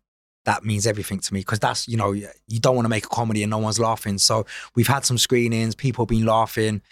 That 0.47 0.65
means 0.65 0.87
everything 0.87 1.21
to 1.21 1.35
me 1.35 1.41
because 1.41 1.59
that's 1.59 1.87
you 1.87 1.97
know 1.97 2.13
you 2.13 2.61
don't 2.61 2.75
want 2.75 2.87
to 2.87 2.91
make 2.91 3.05
a 3.05 3.09
comedy 3.09 3.43
and 3.43 3.51
no 3.51 3.59
one's 3.59 3.79
laughing. 3.79 4.19
So 4.19 4.47
we've 4.75 4.89
had 4.89 5.05
some 5.05 5.19
screenings, 5.19 5.75
people 5.75 6.05
have 6.05 6.09
been 6.09 6.27
laughing. 6.27 6.83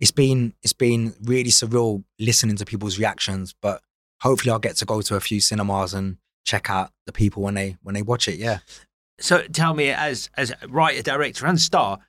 It's 0.00 0.10
been 0.10 0.52
it's 0.62 0.74
been 0.74 1.14
really 1.22 1.50
surreal 1.50 2.04
listening 2.18 2.56
to 2.56 2.64
people's 2.64 2.98
reactions. 2.98 3.54
But 3.62 3.80
hopefully, 4.20 4.52
I'll 4.52 4.58
get 4.58 4.76
to 4.76 4.84
go 4.84 5.00
to 5.00 5.16
a 5.16 5.20
few 5.20 5.40
cinemas 5.40 5.94
and 5.94 6.18
check 6.44 6.68
out 6.68 6.90
the 7.06 7.12
people 7.12 7.42
when 7.42 7.54
they 7.54 7.76
when 7.82 7.94
they 7.94 8.02
watch 8.02 8.28
it. 8.28 8.36
Yeah. 8.36 8.58
So 9.18 9.42
tell 9.42 9.72
me, 9.72 9.90
as 9.90 10.28
as 10.36 10.52
writer, 10.68 11.02
director, 11.02 11.46
and 11.46 11.60
star, 11.60 12.00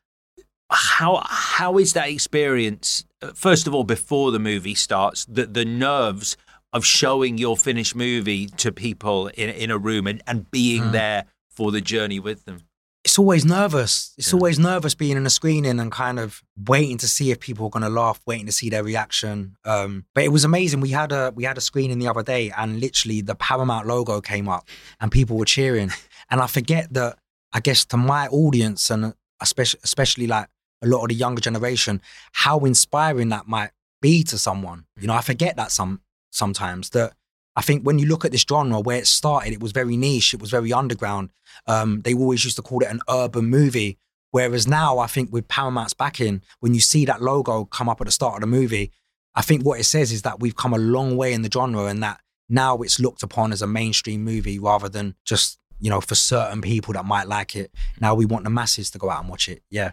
how 0.69 1.23
how 1.25 1.77
is 1.77 1.93
that 1.93 2.09
experience? 2.09 3.05
Uh, 3.21 3.31
first 3.33 3.67
of 3.67 3.73
all, 3.73 3.83
before 3.83 4.31
the 4.31 4.39
movie 4.39 4.75
starts, 4.75 5.25
the 5.25 5.45
the 5.45 5.65
nerves 5.65 6.37
of 6.73 6.85
showing 6.85 7.37
your 7.37 7.55
finished 7.55 7.95
movie 7.95 8.47
to 8.47 8.71
people 8.71 9.27
in 9.27 9.49
in 9.49 9.71
a 9.71 9.77
room 9.77 10.07
and, 10.07 10.21
and 10.27 10.49
being 10.51 10.83
mm. 10.83 10.91
there 10.91 11.25
for 11.49 11.71
the 11.71 11.81
journey 11.81 12.19
with 12.19 12.45
them. 12.45 12.61
It's 13.05 13.17
always 13.17 13.45
nervous. 13.45 14.13
It's 14.17 14.33
yeah. 14.33 14.37
always 14.37 14.59
nervous 14.59 14.93
being 14.93 15.15
in 15.15 15.25
a 15.25 15.29
screening 15.29 15.79
and 15.79 15.89
kind 15.89 16.19
of 16.19 16.43
waiting 16.67 16.97
to 16.97 17.07
see 17.07 17.31
if 17.31 17.39
people 17.39 17.67
are 17.67 17.69
going 17.69 17.83
to 17.83 17.89
laugh, 17.89 18.19
waiting 18.25 18.47
to 18.47 18.51
see 18.51 18.69
their 18.69 18.83
reaction. 18.83 19.55
Um, 19.63 20.05
but 20.13 20.25
it 20.25 20.31
was 20.31 20.43
amazing. 20.43 20.81
We 20.81 20.89
had 20.89 21.13
a 21.13 21.31
we 21.33 21.45
had 21.45 21.57
a 21.57 21.61
screening 21.61 21.99
the 21.99 22.09
other 22.09 22.23
day, 22.23 22.51
and 22.57 22.81
literally 22.81 23.21
the 23.21 23.35
Paramount 23.35 23.87
logo 23.87 24.19
came 24.19 24.49
up, 24.49 24.67
and 24.99 25.09
people 25.09 25.37
were 25.37 25.45
cheering. 25.45 25.91
and 26.29 26.41
I 26.41 26.47
forget 26.47 26.93
that. 26.93 27.17
I 27.53 27.61
guess 27.61 27.85
to 27.85 27.97
my 27.97 28.27
audience 28.27 28.89
and 28.89 29.13
especially 29.41 29.79
especially 29.83 30.27
like 30.27 30.49
a 30.81 30.87
lot 30.87 31.03
of 31.03 31.09
the 31.09 31.15
younger 31.15 31.41
generation, 31.41 32.01
how 32.33 32.59
inspiring 32.59 33.29
that 33.29 33.47
might 33.47 33.71
be 34.01 34.23
to 34.23 34.37
someone. 34.37 34.85
You 34.99 35.07
know, 35.07 35.13
I 35.13 35.21
forget 35.21 35.55
that 35.57 35.71
some 35.71 36.01
sometimes 36.31 36.91
that 36.91 37.13
I 37.55 37.61
think 37.61 37.83
when 37.83 37.97
you 37.97 38.05
look 38.05 38.23
at 38.23 38.31
this 38.31 38.45
genre 38.47 38.79
where 38.79 38.99
it 38.99 39.07
started, 39.07 39.53
it 39.53 39.59
was 39.59 39.71
very 39.71 39.97
niche, 39.97 40.33
it 40.33 40.41
was 40.41 40.51
very 40.51 40.71
underground. 40.71 41.29
Um, 41.65 42.01
they 42.01 42.13
always 42.13 42.43
used 42.43 42.57
to 42.57 42.61
call 42.61 42.83
it 42.83 42.91
an 42.91 43.01
urban 43.09 43.45
movie. 43.45 43.97
Whereas 44.31 44.67
now, 44.67 44.99
I 44.99 45.07
think 45.07 45.31
with 45.31 45.47
Paramount's 45.47 45.93
backing, 45.93 46.43
when 46.59 46.73
you 46.73 46.79
see 46.79 47.05
that 47.05 47.21
logo 47.21 47.65
come 47.65 47.89
up 47.89 47.99
at 47.99 48.05
the 48.05 48.11
start 48.11 48.35
of 48.35 48.41
the 48.41 48.47
movie, 48.47 48.91
I 49.33 49.41
think 49.41 49.65
what 49.65 49.79
it 49.79 49.85
says 49.85 50.11
is 50.11 50.21
that 50.21 50.39
we've 50.39 50.55
come 50.55 50.73
a 50.73 50.77
long 50.77 51.17
way 51.17 51.33
in 51.33 51.41
the 51.41 51.49
genre 51.51 51.85
and 51.85 52.03
that 52.03 52.19
now 52.49 52.77
it's 52.77 52.99
looked 52.99 53.23
upon 53.23 53.51
as 53.51 53.61
a 53.61 53.67
mainstream 53.67 54.23
movie 54.23 54.59
rather 54.59 54.89
than 54.89 55.15
just 55.25 55.57
you 55.79 55.89
know, 55.89 56.01
for 56.01 56.15
certain 56.15 56.61
people 56.61 56.93
that 56.93 57.05
might 57.05 57.27
like 57.27 57.55
it. 57.55 57.71
Now 57.99 58.15
we 58.15 58.25
want 58.25 58.43
the 58.43 58.49
masses 58.49 58.89
to 58.91 58.97
go 58.97 59.09
out 59.09 59.21
and 59.21 59.29
watch 59.29 59.47
it. 59.47 59.61
Yeah. 59.69 59.91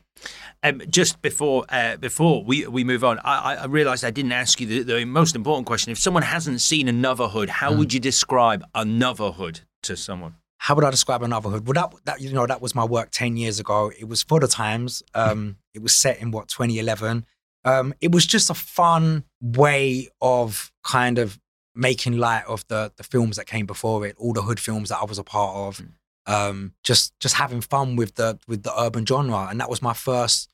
Um, 0.62 0.82
just 0.88 1.20
before 1.22 1.64
uh, 1.68 1.96
before 1.96 2.42
we, 2.42 2.66
we 2.66 2.84
move 2.84 3.04
on, 3.04 3.18
I, 3.20 3.56
I 3.56 3.66
realised 3.66 4.04
I 4.04 4.10
didn't 4.10 4.32
ask 4.32 4.60
you 4.60 4.66
the, 4.66 4.82
the, 4.82 5.04
most 5.04 5.36
important 5.36 5.66
question. 5.66 5.92
If 5.92 5.98
someone 5.98 6.22
hasn't 6.22 6.60
seen 6.60 6.88
Anuvahood, 6.88 7.48
how 7.48 7.72
mm. 7.72 7.78
would 7.78 7.92
you 7.92 8.00
describe 8.00 8.64
Anuvahood 8.74 9.60
to 9.82 9.96
someone? 9.96 10.36
How 10.58 10.74
would 10.74 10.84
I 10.84 10.90
describe 10.90 11.20
Anuvahood? 11.20 11.66
Well, 11.66 11.74
that, 11.74 11.94
that 12.04 12.20
you 12.20 12.32
know 12.32 12.46
that 12.46 12.62
was 12.62 12.74
my 12.74 12.84
work 12.84 13.10
ten 13.10 13.36
years 13.36 13.60
ago. 13.60 13.92
It 13.98 14.08
was 14.08 14.22
for 14.22 14.40
the 14.40 14.48
times. 14.48 15.02
Um, 15.14 15.56
it 15.74 15.82
was 15.82 15.94
set 15.94 16.20
in 16.20 16.30
what 16.30 16.48
2011. 16.48 17.26
Um, 17.66 17.94
it 18.00 18.12
was 18.12 18.26
just 18.26 18.50
a 18.50 18.54
fun 18.54 19.24
way 19.40 20.08
of 20.20 20.70
kind 20.82 21.18
of 21.18 21.38
making 21.74 22.18
light 22.18 22.44
of 22.46 22.66
the 22.68 22.92
the 22.96 23.02
films 23.02 23.36
that 23.36 23.46
came 23.46 23.66
before 23.66 24.06
it, 24.06 24.16
all 24.18 24.32
the 24.32 24.42
hood 24.42 24.60
films 24.60 24.88
that 24.88 24.98
I 24.98 25.04
was 25.04 25.18
a 25.18 25.24
part 25.24 25.56
of. 25.56 25.78
Mm. 25.78 25.88
Um, 26.26 26.72
just 26.82 27.12
just 27.20 27.34
having 27.34 27.60
fun 27.60 27.96
with 27.96 28.14
the 28.14 28.38
with 28.46 28.62
the 28.62 28.72
urban 28.80 29.04
genre, 29.04 29.48
and 29.50 29.60
that 29.60 29.68
was 29.68 29.82
my 29.82 29.92
first 29.92 30.50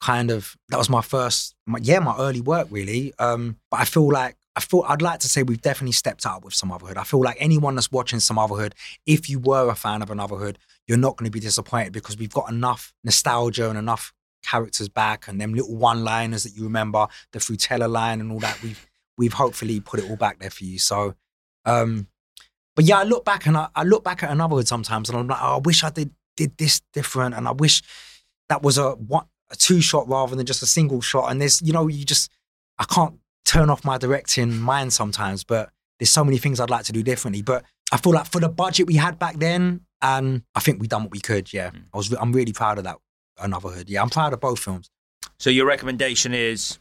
kind 0.00 0.30
of 0.30 0.54
that 0.68 0.76
was 0.76 0.90
my 0.90 1.00
first 1.00 1.54
my, 1.66 1.78
yeah 1.80 1.98
my 1.98 2.16
early 2.18 2.40
work 2.40 2.68
really. 2.70 3.14
Um, 3.18 3.56
but 3.70 3.80
I 3.80 3.84
feel 3.84 4.10
like 4.10 4.36
I 4.56 4.60
feel 4.60 4.84
I'd 4.86 5.02
like 5.02 5.20
to 5.20 5.28
say 5.28 5.42
we've 5.42 5.62
definitely 5.62 5.92
stepped 5.92 6.26
up 6.26 6.44
with 6.44 6.54
Sumotherhood. 6.54 6.98
I 6.98 7.04
feel 7.04 7.22
like 7.22 7.36
anyone 7.40 7.74
that's 7.74 7.90
watching 7.90 8.18
Sumotherhood, 8.18 8.74
if 9.06 9.30
you 9.30 9.38
were 9.38 9.70
a 9.70 9.74
fan 9.74 10.02
of 10.02 10.10
Anuvahood, 10.10 10.56
you're 10.86 10.98
not 10.98 11.16
going 11.16 11.26
to 11.26 11.32
be 11.32 11.40
disappointed 11.40 11.92
because 11.92 12.18
we've 12.18 12.32
got 12.32 12.50
enough 12.50 12.92
nostalgia 13.02 13.68
and 13.68 13.78
enough 13.78 14.12
characters 14.44 14.88
back 14.88 15.26
and 15.26 15.40
them 15.40 15.54
little 15.54 15.74
one-liners 15.74 16.44
that 16.44 16.54
you 16.54 16.64
remember, 16.64 17.06
the 17.32 17.38
Frutella 17.38 17.90
line 17.90 18.20
and 18.20 18.30
all 18.30 18.40
that. 18.40 18.62
We've 18.62 18.86
we've 19.16 19.32
hopefully 19.32 19.80
put 19.80 20.00
it 20.00 20.08
all 20.08 20.16
back 20.16 20.38
there 20.38 20.50
for 20.50 20.64
you. 20.64 20.78
So, 20.78 21.14
um, 21.64 22.08
but 22.76 22.84
yeah, 22.84 22.98
I 22.98 23.04
look 23.04 23.24
back 23.24 23.46
and 23.46 23.56
I, 23.56 23.68
I 23.74 23.84
look 23.84 24.04
back 24.04 24.22
at 24.22 24.30
Anuvahood 24.30 24.66
sometimes, 24.66 25.08
and 25.08 25.18
I'm 25.18 25.28
like, 25.28 25.40
oh, 25.40 25.56
I 25.56 25.58
wish 25.58 25.84
I 25.84 25.90
did 25.90 26.10
did 26.36 26.56
this 26.58 26.80
different, 26.92 27.34
and 27.34 27.46
I 27.46 27.52
wish 27.52 27.82
that 28.48 28.62
was 28.62 28.78
a 28.78 28.92
one 28.92 29.26
a 29.50 29.56
two 29.56 29.80
shot 29.80 30.08
rather 30.08 30.34
than 30.34 30.46
just 30.46 30.62
a 30.62 30.66
single 30.66 31.00
shot. 31.00 31.30
And 31.30 31.40
there's, 31.40 31.62
you 31.62 31.72
know, 31.72 31.86
you 31.86 32.04
just 32.04 32.30
I 32.78 32.84
can't 32.84 33.18
turn 33.44 33.70
off 33.70 33.84
my 33.84 33.98
directing 33.98 34.58
mind 34.58 34.92
sometimes, 34.92 35.44
but 35.44 35.70
there's 35.98 36.10
so 36.10 36.24
many 36.24 36.38
things 36.38 36.60
I'd 36.60 36.70
like 36.70 36.84
to 36.86 36.92
do 36.92 37.02
differently. 37.02 37.42
But 37.42 37.64
I 37.92 37.98
feel 37.98 38.12
like 38.12 38.26
for 38.26 38.40
the 38.40 38.48
budget 38.48 38.86
we 38.86 38.94
had 38.96 39.18
back 39.18 39.36
then, 39.38 39.82
and 40.02 40.42
I 40.54 40.60
think 40.60 40.80
we 40.80 40.88
done 40.88 41.02
what 41.04 41.12
we 41.12 41.20
could. 41.20 41.52
Yeah, 41.52 41.70
mm. 41.70 41.84
I 41.92 41.96
was 41.96 42.12
I'm 42.12 42.32
really 42.32 42.52
proud 42.52 42.78
of 42.78 42.84
that. 42.84 42.98
Anuvahood. 43.38 43.84
Yeah, 43.88 44.02
I'm 44.02 44.10
proud 44.10 44.32
of 44.32 44.40
both 44.40 44.60
films. 44.60 44.90
So 45.38 45.50
your 45.50 45.66
recommendation 45.66 46.34
is 46.34 46.78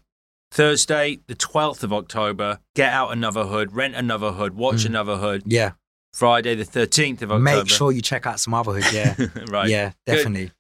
Thursday, 0.54 1.20
the 1.26 1.34
12th 1.34 1.82
of 1.82 1.92
October, 1.92 2.60
get 2.76 2.94
out 2.94 3.10
Anuvahood, 3.10 3.70
rent 3.72 3.96
Anuvahood, 3.96 4.52
watch 4.52 4.86
mm. 4.86 4.92
Anuvahood. 4.92 5.42
Yeah. 5.48 5.72
Friday, 6.14 6.54
the 6.54 6.64
13th 6.64 7.24
of 7.24 7.32
October. 7.32 7.40
Make 7.40 7.70
sure 7.70 7.92
you 7.92 8.04
check 8.04 8.28
out 8.28 8.36
Sumotherhood. 8.36 8.94
Yeah. 8.94 9.16
right. 9.52 9.68
Yeah, 9.68 9.94
definitely. 10.06 10.46
Good. 10.46 10.54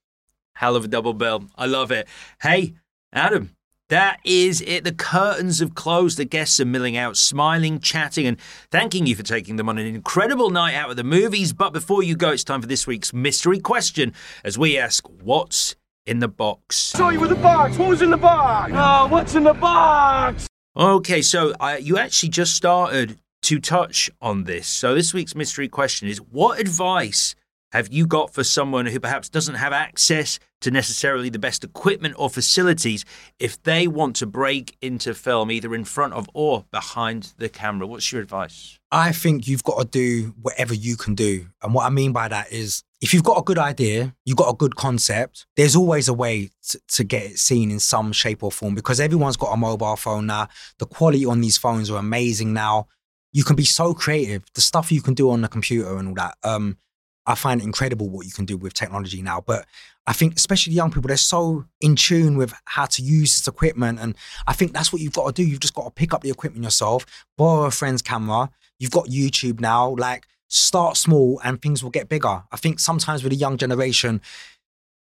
Hell 0.56 0.76
of 0.76 0.86
a 0.86 0.88
double 0.88 1.14
bill. 1.14 1.46
I 1.56 1.68
love 1.68 1.92
it. 1.92 2.08
Hey, 2.42 2.74
Adam, 3.14 3.56
that 3.90 4.20
is 4.24 4.62
it. 4.62 4.84
The 4.84 4.94
curtains 4.94 5.60
have 5.60 5.76
closed. 5.76 6.18
The 6.18 6.26
guests 6.26 6.60
are 6.60 6.66
milling 6.66 6.98
out, 6.98 7.16
smiling, 7.16 7.80
chatting, 7.80 8.26
and 8.26 8.40
thanking 8.72 9.06
you 9.06 9.16
for 9.16 9.22
taking 9.22 9.58
them 9.58 9.70
on 9.70 9.78
an 9.78 9.86
incredible 9.86 10.50
night 10.50 10.74
out 10.74 10.90
at 10.90 10.96
the 10.96 11.04
movies. 11.04 11.54
But 11.54 11.72
before 11.72 12.02
you 12.02 12.16
go, 12.16 12.32
it's 12.32 12.44
time 12.44 12.62
for 12.62 12.68
this 12.68 12.88
week's 12.88 13.14
mystery 13.14 13.60
question 13.60 14.12
as 14.44 14.58
we 14.58 14.76
ask, 14.76 15.08
What's 15.22 15.76
in 16.06 16.20
the 16.20 16.28
box. 16.28 16.76
Saw 16.76 17.10
you 17.10 17.20
with 17.20 17.30
the 17.30 17.36
box. 17.36 17.78
What 17.78 17.90
was 17.90 18.02
in 18.02 18.10
the 18.10 18.18
box? 18.18 18.72
Oh, 18.76 19.08
what's 19.08 19.36
in 19.36 19.44
the 19.44 19.54
box? 19.54 20.48
Okay, 20.76 21.22
so 21.22 21.54
uh, 21.60 21.78
you 21.80 21.98
actually 21.98 22.30
just 22.30 22.56
started 22.56 23.20
to 23.44 23.60
touch 23.60 24.10
on 24.22 24.46
this. 24.46 24.68
So 24.68 24.96
this 24.96 25.14
week's 25.14 25.36
mystery 25.36 25.68
question 25.68 26.08
is: 26.08 26.20
What 26.20 26.60
advice 26.60 27.36
have 27.74 27.92
you 27.92 28.06
got 28.06 28.32
for 28.32 28.44
someone 28.44 28.86
who 28.86 29.00
perhaps 29.00 29.30
doesn't 29.30 29.56
have 29.56 29.74
access 29.74 30.38
to 30.62 30.70
necessarily 30.70 31.30
the 31.30 31.40
best 31.40 31.64
equipment 31.64 32.14
or 32.20 32.30
facilities 32.30 33.04
if 33.40 33.62
they 33.64 33.88
want 33.88 34.16
to 34.16 34.28
break 34.28 34.78
into 34.80 35.14
film 35.14 35.52
either 35.52 35.74
in 35.74 35.84
front 35.84 36.14
of 36.14 36.30
or 36.34 36.66
behind 36.72 37.34
the 37.38 37.50
camera? 37.50 37.88
What's 37.88 38.12
your 38.12 38.22
advice? 38.22 38.80
I 38.92 39.12
think 39.12 39.48
you've 39.48 39.64
got 39.64 39.80
to 39.80 39.86
do 39.86 40.36
whatever 40.40 40.74
you 40.76 40.96
can 40.96 41.16
do. 41.16 41.48
And 41.64 41.74
what 41.74 41.86
I 41.86 41.90
mean 41.90 42.12
by 42.14 42.28
that 42.28 42.52
is 42.52 42.84
if 43.04 43.14
you've 43.14 43.26
got 43.26 43.38
a 43.38 43.44
good 43.44 43.58
idea, 43.58 44.16
you've 44.24 44.38
got 44.38 44.50
a 44.50 44.56
good 44.56 44.78
concept, 44.78 45.46
there's 45.58 45.76
always 45.76 46.08
a 46.08 46.14
way 46.14 46.50
to, 46.70 46.80
to, 46.88 47.04
get 47.04 47.24
it 47.24 47.38
seen 47.38 47.70
in 47.70 47.82
some 47.82 48.14
shape 48.14 48.42
or 48.42 48.50
form 48.50 48.76
because 48.76 49.02
everyone's 49.02 49.36
got 49.36 49.52
a 49.52 49.58
mobile 49.58 49.98
phone 49.98 50.26
now. 50.26 50.48
The 50.80 50.86
quality 50.86 51.26
on 51.26 51.42
these 51.42 51.58
phones 51.58 51.92
are 51.92 52.00
amazing 52.00 52.54
now. 52.54 52.88
You 53.34 53.44
can 53.44 53.58
be 53.58 53.66
so 53.66 53.94
creative. 53.94 54.44
The 54.56 54.62
stuff 54.62 54.90
you 54.90 55.02
can 55.02 55.16
do 55.16 55.32
on 55.32 55.42
the 55.42 55.50
computer 55.50 55.98
and 55.98 56.08
all 56.08 56.14
that. 56.14 56.38
Um, 56.46 56.78
I 57.26 57.36
find 57.36 57.60
it 57.60 57.66
incredible 57.66 58.10
what 58.10 58.26
you 58.26 58.32
can 58.32 58.46
do 58.46 58.56
with 58.56 58.74
technology 58.74 59.22
now. 59.22 59.42
But 59.46 59.66
I 60.08 60.14
think 60.14 60.38
especially 60.38 60.72
young 60.72 60.90
people, 60.90 61.10
they're 61.10 61.18
so 61.18 61.66
in 61.82 61.98
tune 61.98 62.38
with 62.38 62.54
how 62.64 62.86
to 62.86 63.02
use 63.02 63.36
this 63.36 63.50
equipment. 63.50 64.00
And 64.00 64.16
I 64.48 64.54
think 64.54 64.72
that's 64.72 64.94
what 64.94 65.02
you've 65.02 65.14
got 65.14 65.28
to 65.28 65.34
do. 65.34 65.46
You've 65.46 65.60
just 65.60 65.74
got 65.74 65.84
to 65.84 65.92
pick 65.92 66.14
up 66.14 66.22
the 66.22 66.30
equipment 66.30 66.64
yourself, 66.64 67.06
borrow 67.38 67.66
a 67.66 67.72
friend's 67.72 68.02
camera. 68.02 68.50
You've 68.80 68.92
got 68.92 69.08
YouTube 69.08 69.60
now. 69.60 69.94
Like 69.98 70.26
start 70.54 70.98
small 70.98 71.42
and 71.44 71.62
things 71.62 71.84
will 71.84 71.90
get 71.90 72.10
bigger. 72.10 72.44
I 72.52 72.58
think 72.58 72.80
sometimes 72.80 73.24
with 73.24 73.32
the 73.32 73.38
young 73.38 73.58
generation, 73.58 74.22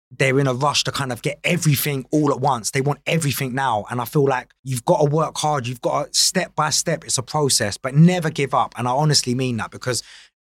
they're 0.10 0.40
in 0.40 0.48
a 0.48 0.54
rush 0.54 0.84
to 0.84 0.92
kind 0.92 1.12
of 1.12 1.22
get 1.22 1.40
everything 1.44 2.06
all 2.12 2.32
at 2.32 2.40
once. 2.40 2.72
They 2.72 2.82
want 2.82 3.00
everything 3.06 3.54
now. 3.54 3.86
And 3.90 4.02
I 4.02 4.06
feel 4.06 4.26
like 4.26 4.52
you've 4.64 4.86
got 4.86 5.00
to 5.00 5.06
work 5.06 5.38
hard. 5.38 5.68
You've 5.68 5.82
got 5.82 6.08
to 6.08 6.20
step 6.20 6.56
by 6.56 6.70
step. 6.70 7.04
It's 7.04 7.18
a 7.18 7.24
process, 7.24 7.78
but 7.78 7.96
never 7.96 8.30
give 8.30 8.54
up. 8.54 8.74
And 8.78 8.88
I 8.88 8.92
honestly 8.92 9.36
mean 9.36 9.58
that 9.58 9.72
because 9.72 10.04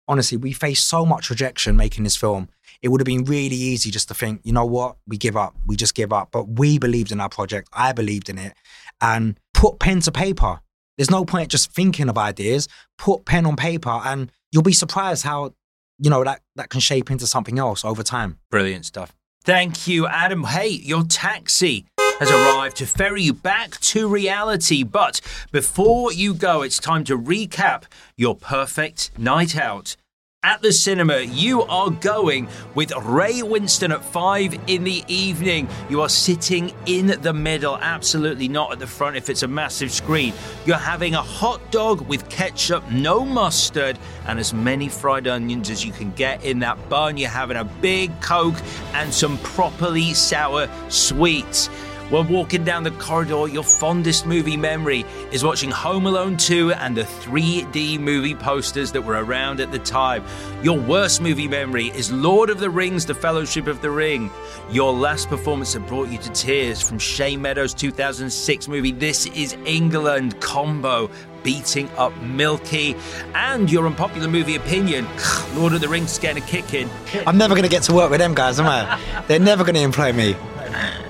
honestly, 0.08 0.38
we 0.38 0.54
faced 0.54 0.88
so 0.88 1.06
much 1.06 1.30
rejection 1.30 1.76
making 1.76 2.04
this 2.04 2.16
film. 2.16 2.50
It 2.82 2.90
would 2.90 3.02
have 3.02 3.06
been 3.06 3.26
really 3.26 3.56
easy 3.56 3.92
just 3.92 4.08
to 4.10 4.14
think, 4.14 4.42
you 4.44 4.54
know 4.54 4.66
what, 4.66 4.98
we 5.08 5.18
give 5.18 5.36
up. 5.36 5.56
We 5.66 5.76
just 5.76 5.96
give 5.96 6.14
up. 6.14 6.30
But 6.32 6.48
we 6.60 6.78
believed 6.78 7.12
in 7.12 7.20
our 7.20 7.30
project. 7.30 7.70
I 7.74 7.92
believed 7.92 8.30
in 8.30 8.38
it. 8.38 8.54
And 9.02 9.40
put 9.54 9.80
pen 9.80 10.02
to 10.02 10.12
paper. 10.12 10.60
There's 10.98 11.12
no 11.12 11.26
point 11.26 11.50
just 11.50 11.72
thinking 11.72 12.10
of 12.10 12.18
ideas. 12.18 12.68
Put 12.98 13.26
pen 13.26 13.46
on 13.46 13.56
paper 13.56 14.02
and 14.04 14.32
you'll 14.52 14.64
be 14.64 14.74
surprised 14.74 15.24
how, 15.24 15.54
you 16.00 16.10
know, 16.10 16.24
that, 16.24 16.42
that 16.56 16.70
can 16.70 16.80
shape 16.80 17.12
into 17.12 17.28
something 17.28 17.60
else 17.60 17.86
over 17.86 18.04
time. 18.04 18.40
Brilliant 18.50 18.86
stuff. 18.86 19.14
Thank 19.44 19.88
you, 19.88 20.08
Adam. 20.08 20.44
Hey, 20.44 20.70
your 20.70 21.04
taxi 21.04 21.86
has 22.20 22.32
arrived 22.32 22.78
to 22.78 22.86
ferry 22.86 23.22
you 23.22 23.34
back 23.34 23.80
to 23.80 24.08
reality. 24.08 24.84
But 24.84 25.22
before 25.52 26.12
you 26.12 26.34
go, 26.34 26.64
it's 26.64 26.80
time 26.80 27.04
to 27.06 27.18
recap 27.18 27.84
your 28.18 28.36
perfect 28.36 29.12
night 29.18 29.56
out 29.56 29.96
at 30.44 30.62
the 30.62 30.72
cinema, 30.72 31.20
you 31.20 31.64
are 31.64 31.90
going 31.90 32.48
with 32.74 32.92
Ray 33.04 33.42
Winstone 33.42 33.94
at 33.94 34.04
five 34.04 34.58
in 34.68 34.84
the 34.84 35.04
evening. 35.08 35.68
You 35.90 36.02
are 36.02 36.10
sitting 36.10 36.74
in 36.86 37.08
the 37.22 37.34
middle, 37.34 37.78
absolutely 37.78 38.48
not 38.48 38.72
at 38.72 38.80
the 38.80 38.88
front 38.88 39.18
if 39.18 39.30
it's 39.30 39.44
a 39.44 39.48
massive 39.48 39.92
screen. 39.92 40.34
You're 40.66 40.78
having 40.78 41.16
a 41.16 41.22
hot 41.22 41.72
dog 41.72 42.08
with 42.08 42.30
ketchup, 42.30 42.90
no 42.90 43.26
mustard, 43.26 44.00
and 44.26 44.40
as 44.40 44.54
many 44.54 44.90
fried 44.90 45.28
onions 45.28 45.70
as 45.70 45.84
you 45.84 45.92
can 45.92 46.12
get 46.12 46.44
in 46.46 46.60
that 46.60 46.88
bun. 46.88 47.18
You're 47.18 47.30
having 47.30 47.58
a 47.58 47.66
big 47.66 48.22
Coke 48.22 48.62
and 48.94 49.14
some 49.14 49.38
properly 49.40 50.14
sour 50.14 50.70
sweets. 50.88 51.70
When 52.10 52.30
walking 52.30 52.64
down 52.64 52.84
the 52.84 52.92
corridor, 52.92 53.50
your 53.50 53.66
fondest 53.66 54.26
movie 54.26 54.56
memory 54.56 55.04
is 55.34 55.44
watching 55.44 55.70
Home 55.70 56.06
Alone 56.06 56.38
2 56.38 56.72
and 56.72 56.96
the 56.96 57.02
3D 57.02 58.00
movie 58.00 58.34
posters 58.34 58.94
that 58.94 59.02
were 59.02 59.22
around 59.22 59.60
at 59.60 59.74
the 59.74 59.80
time. 59.80 60.24
Your 60.64 60.80
worst 60.80 61.20
movie 61.20 61.50
memory 61.50 61.88
is 61.88 62.10
Lord 62.10 62.50
of 62.50 62.62
the 62.62 62.70
Rings, 62.70 63.06
The 63.06 63.14
Fellowship 63.14 63.68
of 63.68 63.82
the 63.82 63.92
Ring. 63.92 64.32
Your 64.72 64.94
last 64.94 65.28
performance 65.28 65.74
that 65.74 65.86
brought 65.86 66.08
you 66.08 66.18
to 66.20 66.30
tears 66.30 66.82
from 66.82 66.98
Shane 66.98 67.42
Meadows' 67.42 67.74
2006 67.74 68.70
movie 68.70 68.94
This 68.94 69.26
Is 69.26 69.58
England 69.66 70.40
combo 70.40 71.10
beating 71.48 71.90
up 71.92 72.14
Milky, 72.24 72.94
and 73.34 73.72
your 73.72 73.86
unpopular 73.86 74.28
movie 74.28 74.58
opinion, 74.58 75.08
Lord 75.56 75.72
of 75.72 75.80
the 75.80 75.88
Rings 75.88 76.20
getting 76.20 76.44
a 76.44 76.46
kick 76.46 76.74
in. 76.74 76.90
I'm 77.26 77.38
never 77.38 77.54
going 77.54 77.64
to 77.64 77.70
get 77.70 77.84
to 77.84 77.94
work 77.94 78.12
with 78.12 78.20
them 78.20 78.34
guys, 78.34 78.60
am 78.60 78.66
I? 78.66 79.00
They're 79.30 79.40
never 79.40 79.64
going 79.64 79.76
to 79.76 79.82
employ 79.82 80.12
me. 80.12 80.36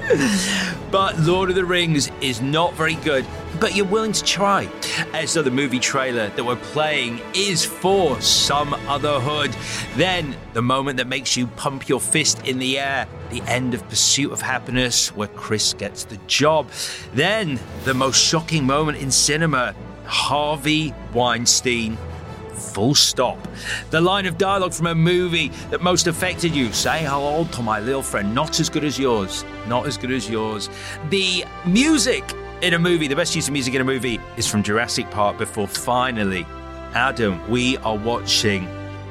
but 0.92 1.18
Lord 1.22 1.50
of 1.50 1.56
the 1.56 1.66
Rings 1.66 2.12
is 2.22 2.40
not 2.40 2.76
very 2.76 2.94
good, 2.94 3.26
but 3.60 3.76
you're 3.76 3.88
willing 3.88 4.12
to 4.12 4.24
try. 4.24 4.70
And 5.12 5.28
so 5.28 5.42
the 5.42 5.50
movie 5.50 5.80
trailer 5.80 6.30
that 6.30 6.44
we're 6.46 6.56
playing 6.56 7.20
is 7.34 7.66
for 7.66 8.22
Some 8.22 8.76
Other 8.88 9.20
Hood. 9.20 9.56
Then 9.96 10.36
the 10.54 10.62
moment 10.62 10.98
that 10.98 11.08
makes 11.08 11.36
you 11.36 11.48
pump 11.48 11.90
your 11.90 12.00
fist 12.00 12.46
in 12.46 12.60
the 12.60 12.78
air, 12.78 13.08
the 13.32 13.42
end 13.48 13.74
of 13.74 13.90
Pursuit 13.90 14.32
of 14.32 14.42
Happiness, 14.42 15.16
where 15.16 15.30
Chris 15.30 15.74
gets 15.74 16.04
the 16.04 16.18
job. 16.28 16.70
Then 17.16 17.60
the 17.86 17.96
most 17.96 18.24
shocking 18.24 18.66
moment 18.66 19.00
in 19.00 19.10
cinema, 19.10 19.74
Harvey 20.08 20.94
Weinstein 21.14 21.98
full 22.58 22.96
stop. 22.96 23.38
The 23.92 24.02
line 24.02 24.26
of 24.26 24.38
dialogue 24.38 24.74
from 24.74 24.88
a 24.88 24.96
movie 24.96 25.50
that 25.70 25.82
most 25.82 26.08
affected 26.08 26.56
you 26.56 26.72
say 26.74 27.04
hello 27.04 27.46
to 27.46 27.62
my 27.62 27.80
little 27.80 28.02
friend, 28.02 28.34
not 28.34 28.60
as 28.60 28.70
good 28.70 28.84
as 28.84 28.98
yours, 28.98 29.46
not 29.68 29.86
as 29.86 29.98
good 29.98 30.12
as 30.12 30.30
yours. 30.30 30.70
The 31.10 31.46
music 31.66 32.24
in 32.62 32.74
a 32.74 32.80
movie, 32.80 33.08
the 33.08 33.16
best 33.16 33.36
use 33.36 33.48
of 33.48 33.54
music 33.54 33.76
in 33.76 33.82
a 33.82 33.84
movie 33.84 34.20
is 34.36 34.48
from 34.48 34.64
Jurassic 34.64 35.10
Park 35.12 35.38
before 35.38 35.68
finally, 35.68 36.46
Adam, 36.94 37.48
we 37.50 37.78
are 37.78 37.98
watching 37.98 38.68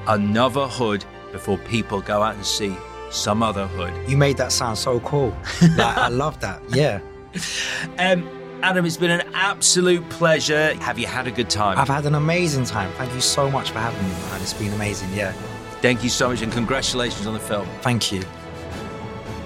Anuvahood 0.07 1.05
before 1.33 1.59
people 1.59 2.01
go 2.01 2.23
out 2.23 2.35
and 2.35 2.45
see 2.45 2.77
Sumotherhood. 3.11 4.09
You 4.09 4.17
made 4.17 4.37
that 4.39 4.51
sound 4.51 4.79
so 4.79 4.99
cool. 5.01 5.37
like, 5.77 5.97
I 5.97 6.09
love 6.09 6.41
that. 6.41 6.63
Yeah. 6.71 7.01
Um, 7.99 8.36
Adam, 8.63 8.87
it's 8.87 8.97
been 8.97 9.11
an 9.11 9.29
absolute 9.35 10.09
pleasure. 10.09 10.75
Have 10.77 10.99
you 10.99 11.07
had 11.07 11.27
a 11.27 11.31
good 11.31 11.51
time? 11.51 11.79
I've 11.79 11.89
had 11.89 12.07
an 12.07 12.15
amazing 12.15 12.65
time. 12.65 12.91
Thank 12.93 13.13
you 13.15 13.21
so 13.21 13.51
much 13.51 13.71
for 13.71 13.79
having 13.79 14.03
me, 14.03 14.13
man. 14.13 14.41
It's 14.41 14.55
been 14.55 14.73
amazing, 14.73 15.13
yeah. 15.13 15.33
Thank 15.83 16.03
you 16.03 16.09
so 16.09 16.31
much, 16.31 16.43
and 16.43 16.51
congratulations 16.51 17.27
on 17.27 17.35
the 17.35 17.41
film. 17.41 17.69
Thank 17.83 18.11
you. 18.13 18.23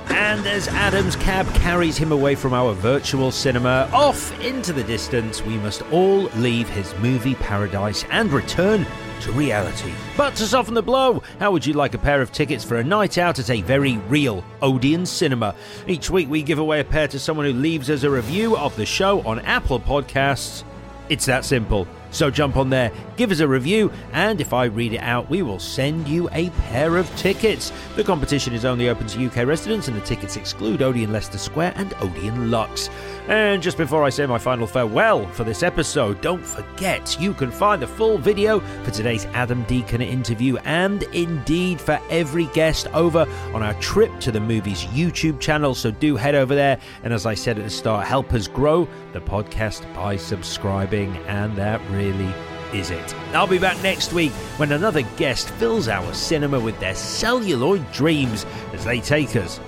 And 0.09 0.47
as 0.47 0.69
Adam's 0.69 1.17
cab 1.17 1.47
carries 1.55 1.97
him 1.97 2.13
away 2.13 2.35
from 2.35 2.53
our 2.53 2.73
virtual 2.73 3.31
cinema, 3.31 3.89
off 3.93 4.39
into 4.41 4.73
the 4.73 4.85
distance, 4.85 5.43
we 5.45 5.57
must 5.59 5.83
all 5.91 6.23
leave 6.37 6.69
his 6.69 6.95
movie 6.99 7.35
paradise 7.35 8.05
and 8.11 8.33
return 8.33 8.87
to 9.21 9.33
reality. 9.33 9.93
But 10.17 10.35
to 10.37 10.47
soften 10.47 10.75
the 10.75 10.83
blow, 10.83 11.23
how 11.39 11.53
would 11.53 11.67
you 11.67 11.75
like 11.75 11.95
a 11.95 11.99
pair 11.99 12.21
of 12.21 12.33
tickets 12.33 12.65
for 12.65 12.77
a 12.77 12.85
night 12.85 13.19
out 13.19 13.39
at 13.39 13.51
a 13.51 13.63
very 13.63 13.99
real 14.09 14.45
Odeon 14.63 15.07
cinema? 15.07 15.55
Each 15.87 16.11
week 16.11 16.29
we 16.29 16.43
give 16.43 16.59
away 16.59 16.81
a 16.81 16.85
pair 16.85 17.09
to 17.09 17.19
someone 17.19 17.47
who 17.47 17.53
leaves 17.53 17.91
us 17.91 18.03
a 18.03 18.11
review 18.11 18.57
of 18.57 18.75
the 18.77 18.87
show 18.87 19.21
on 19.23 19.41
Apple 19.41 19.81
Podcasts. 19.81 20.65
It's 21.09 21.27
that 21.27 21.45
simple. 21.45 21.87
So 22.11 22.31
jump 22.31 22.57
on 22.57 22.71
there, 22.71 22.93
give 23.17 23.31
us 23.31 23.41
a 23.41 23.49
review, 23.49 23.93
and 24.13 24.41
if 24.41 24.53
I 24.53 24.65
read 24.65 24.93
it 24.93 25.03
out, 25.03 25.31
we 25.31 25.43
will 25.43 25.59
send 25.59 26.09
you 26.09 26.29
a 26.33 26.51
pair 26.51 26.97
of 26.97 27.09
tickets. 27.17 27.73
The 27.97 28.05
competition 28.05 28.53
is 28.53 28.65
only 28.65 28.89
open 28.89 29.07
to 29.09 29.27
UK 29.27 29.47
residents, 29.47 29.89
and 29.89 29.97
the 29.97 30.05
tickets 30.05 30.37
exclude 30.37 30.83
Odeon 30.83 31.13
Leicester 31.13 31.39
Square 31.39 31.75
and 31.77 31.95
Odeon 32.01 32.51
Luxe. 32.51 32.91
And 33.29 33.63
just 33.63 33.77
before 33.77 34.03
I 34.03 34.11
say 34.11 34.27
my 34.27 34.39
final 34.39 34.67
farewell 34.67 35.25
for 35.29 35.45
this 35.45 35.63
episode, 35.63 36.21
don't 36.21 36.45
forget 36.45 37.17
you 37.21 37.33
can 37.33 37.53
find 37.53 37.81
the 37.81 37.87
full 37.87 38.19
video 38.19 38.59
for 38.83 38.91
today's 38.91 39.25
Adam 39.27 39.63
Deacon 39.65 40.03
interview 40.03 40.57
and 40.65 41.05
indeed 41.15 41.81
for 41.81 42.01
every 42.11 42.47
guest 42.47 42.89
over 42.89 43.29
on 43.55 43.63
our 43.63 43.75
Trip 43.75 44.19
to 44.21 44.33
the 44.33 44.41
Movies 44.41 44.85
YouTube 44.87 45.39
channel. 45.39 45.77
So 45.77 45.93
do 45.93 46.17
head 46.17 46.35
over 46.35 46.57
there. 46.57 46.81
And 47.05 47.13
as 47.13 47.25
I 47.25 47.35
said 47.35 47.57
at 47.57 47.65
the 47.65 47.71
start, 47.71 48.05
help 48.05 48.33
us 48.33 48.49
grow 48.49 48.89
the 49.13 49.21
podcast 49.21 49.83
by 49.95 50.17
subscribing. 50.17 51.17
And 51.29 51.55
that 51.57 51.81
really 52.01 52.33
is 52.73 52.91
it. 52.91 53.15
I'll 53.35 53.47
be 53.47 53.59
back 53.59 53.83
next 53.83 54.13
week 54.13 54.33
when 54.59 54.73
another 54.73 55.03
guest 55.17 55.51
fills 55.51 55.89
our 55.89 56.15
cinema 56.15 56.61
with 56.61 56.79
their 56.81 56.95
celluloid 56.95 57.91
dreams 57.93 58.47
as 58.73 58.85
they 58.85 59.01
take 59.01 59.37
us 59.37 59.61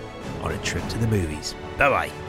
on 0.42 0.52
a 0.52 0.58
trip 0.58 0.86
to 0.88 0.98
the 0.98 1.08
movies. 1.08 1.54
Bye 1.78 1.90
bye. 1.90 2.21